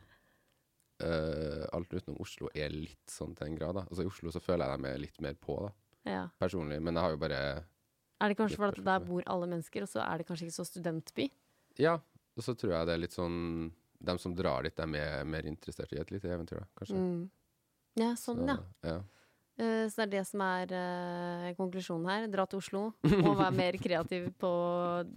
uh, 1.05 1.65
Alt 1.77 1.97
utenom 1.97 2.21
Oslo 2.25 2.51
er 2.57 2.73
litt 2.73 3.13
sånn 3.13 3.37
til 3.37 3.51
en 3.51 3.59
grad. 3.59 3.81
da. 3.81 3.87
Altså 3.91 4.07
I 4.07 4.11
Oslo 4.11 4.35
så 4.35 4.43
føler 4.43 4.65
jeg 4.65 4.81
dem 4.81 4.91
er 4.91 5.01
litt 5.03 5.25
mer 5.25 5.41
på, 5.41 5.59
da, 5.67 5.73
ja. 6.13 6.27
personlig. 6.41 6.81
Men 6.83 6.97
jeg 6.97 7.07
har 7.07 7.17
jo 7.17 7.23
bare 7.27 7.41
Er 8.17 8.33
det 8.33 8.39
kanskje 8.39 8.61
fordi 8.63 8.87
der 8.87 9.09
bor 9.09 9.27
alle 9.27 9.51
mennesker, 9.51 9.85
og 9.85 9.93
så 9.93 10.05
er 10.07 10.23
det 10.23 10.29
kanskje 10.29 10.49
ikke 10.49 10.59
så 10.61 10.69
studentby? 10.69 11.29
Ja, 11.83 11.99
og 12.37 12.45
så 12.45 12.57
tror 12.57 12.79
jeg 12.79 12.89
det 12.89 12.95
er 12.95 13.03
litt 13.03 13.17
sånn 13.17 13.37
De 14.07 14.15
som 14.21 14.33
drar 14.37 14.65
dit, 14.65 14.79
er 14.81 14.89
mer, 14.89 15.25
mer 15.29 15.49
interessert 15.49 15.93
i 15.93 16.01
et 16.01 16.13
lite 16.15 16.33
eventyr, 16.33 16.63
da, 16.65 16.71
kanskje. 16.81 16.97
Mm. 16.97 17.21
Ja, 17.97 18.11
sånn, 18.21 18.43
Så, 18.45 18.57
ja. 18.85 18.97
ja. 18.97 18.99
Eh, 19.57 19.87
så 19.89 20.03
det 20.03 20.07
er 20.07 20.13
det 20.19 20.25
som 20.29 20.43
er 20.45 20.73
uh, 20.77 21.49
konklusjonen 21.57 22.09
her. 22.11 22.29
Dra 22.33 22.45
til 22.51 22.61
Oslo 22.61 22.85
og 23.07 23.33
være 23.39 23.55
mer 23.63 23.79
kreativ 23.81 24.29
på 24.41 24.53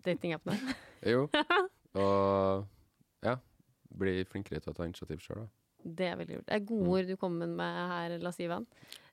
datingappene. 0.05 0.75
Jo. 1.07 1.27
Og 1.99 2.67
ja, 3.25 3.33
bli 3.97 4.19
flinkere 4.29 4.61
til 4.61 4.71
å 4.71 4.75
ta 4.77 4.85
initiativ 4.85 5.23
sjøl, 5.23 5.41
da. 5.41 5.49
Det 5.79 6.05
er 6.05 6.17
veldig 6.19 6.35
lurt. 6.37 6.45
Det 6.45 6.53
er 6.53 6.65
gode 6.69 6.89
ord 6.93 7.07
du 7.09 7.15
kommer 7.17 7.49
med 7.49 7.77
her, 7.89 8.13
Lars 8.21 8.37
Ivan. 8.43 8.67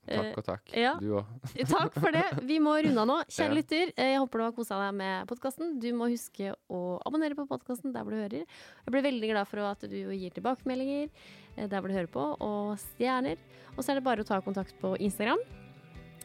Takk 0.07 0.37
og 0.39 0.45
takk. 0.47 0.71
ja. 0.77 0.93
Du 1.01 1.09
òg. 1.19 1.25
Takk 1.73 1.93
for 1.99 2.15
det. 2.15 2.23
Vi 2.47 2.57
må 2.63 2.73
runde 2.85 3.01
av 3.03 3.07
nå. 3.09 3.17
Kjære 3.35 3.49
Ja. 3.51 3.57
lytter, 3.59 3.91
eh, 3.97 4.11
jeg 4.13 4.21
håper 4.23 4.39
du 4.39 4.45
har 4.47 4.55
kosa 4.55 4.79
deg 4.85 4.95
med 5.01 5.27
podkasten. 5.27 5.75
Du 5.83 5.87
må 5.97 6.07
huske 6.11 6.53
å 6.71 6.81
abonnere 7.05 7.35
på 7.37 7.47
podkasten 7.49 7.93
der 7.95 8.03
hvor 8.07 8.15
du 8.15 8.21
hører. 8.23 8.45
Jeg 8.47 8.95
blir 8.95 9.05
veldig 9.09 9.31
glad 9.33 9.47
for 9.51 9.63
at 9.67 9.83
du 9.87 9.97
gir 10.15 10.31
tilbakemeldinger 10.35 11.09
eh, 11.57 11.67
der 11.67 11.79
hvor 11.81 11.91
du 11.91 11.97
hører 11.97 12.11
på, 12.13 12.27
og 12.39 12.75
stjerner. 12.93 13.37
Og 13.75 13.83
så 13.83 13.91
er 13.91 13.99
det 13.99 14.05
bare 14.07 14.23
å 14.23 14.27
ta 14.27 14.39
kontakt 14.41 14.75
på 14.81 14.95
Instagram. 14.99 15.39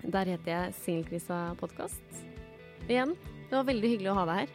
Der 0.03 0.27
heter 0.35 0.51
jeg 0.51 0.75
Singelkrisa 0.83 1.41
podkast. 1.61 2.23
Igjen, 2.89 3.13
det 3.51 3.55
var 3.55 3.67
veldig 3.69 3.91
hyggelig 3.97 4.11
å 4.11 4.17
ha 4.19 4.25
deg 4.33 4.41
her. 4.45 4.55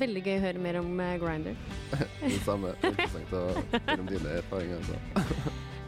Veldig 0.00 0.22
gøy 0.24 0.34
å 0.38 0.42
høre 0.46 0.60
mer 0.64 0.78
om 0.80 0.90
Grinder. 1.20 1.56
Det 2.22 2.38
samme. 2.46 2.72
Interessant 2.80 3.32
å 3.36 3.42
høre 3.52 3.98
om 4.00 4.08
dine 4.08 4.38
erfaringer. 4.40 4.92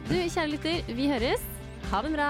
Du, 0.05 0.13
kjære 0.13 0.47
lytter, 0.53 0.93
vi 0.97 1.09
høres. 1.09 1.41
Ha 1.91 2.01
det 2.05 2.11
bra. 2.13 2.29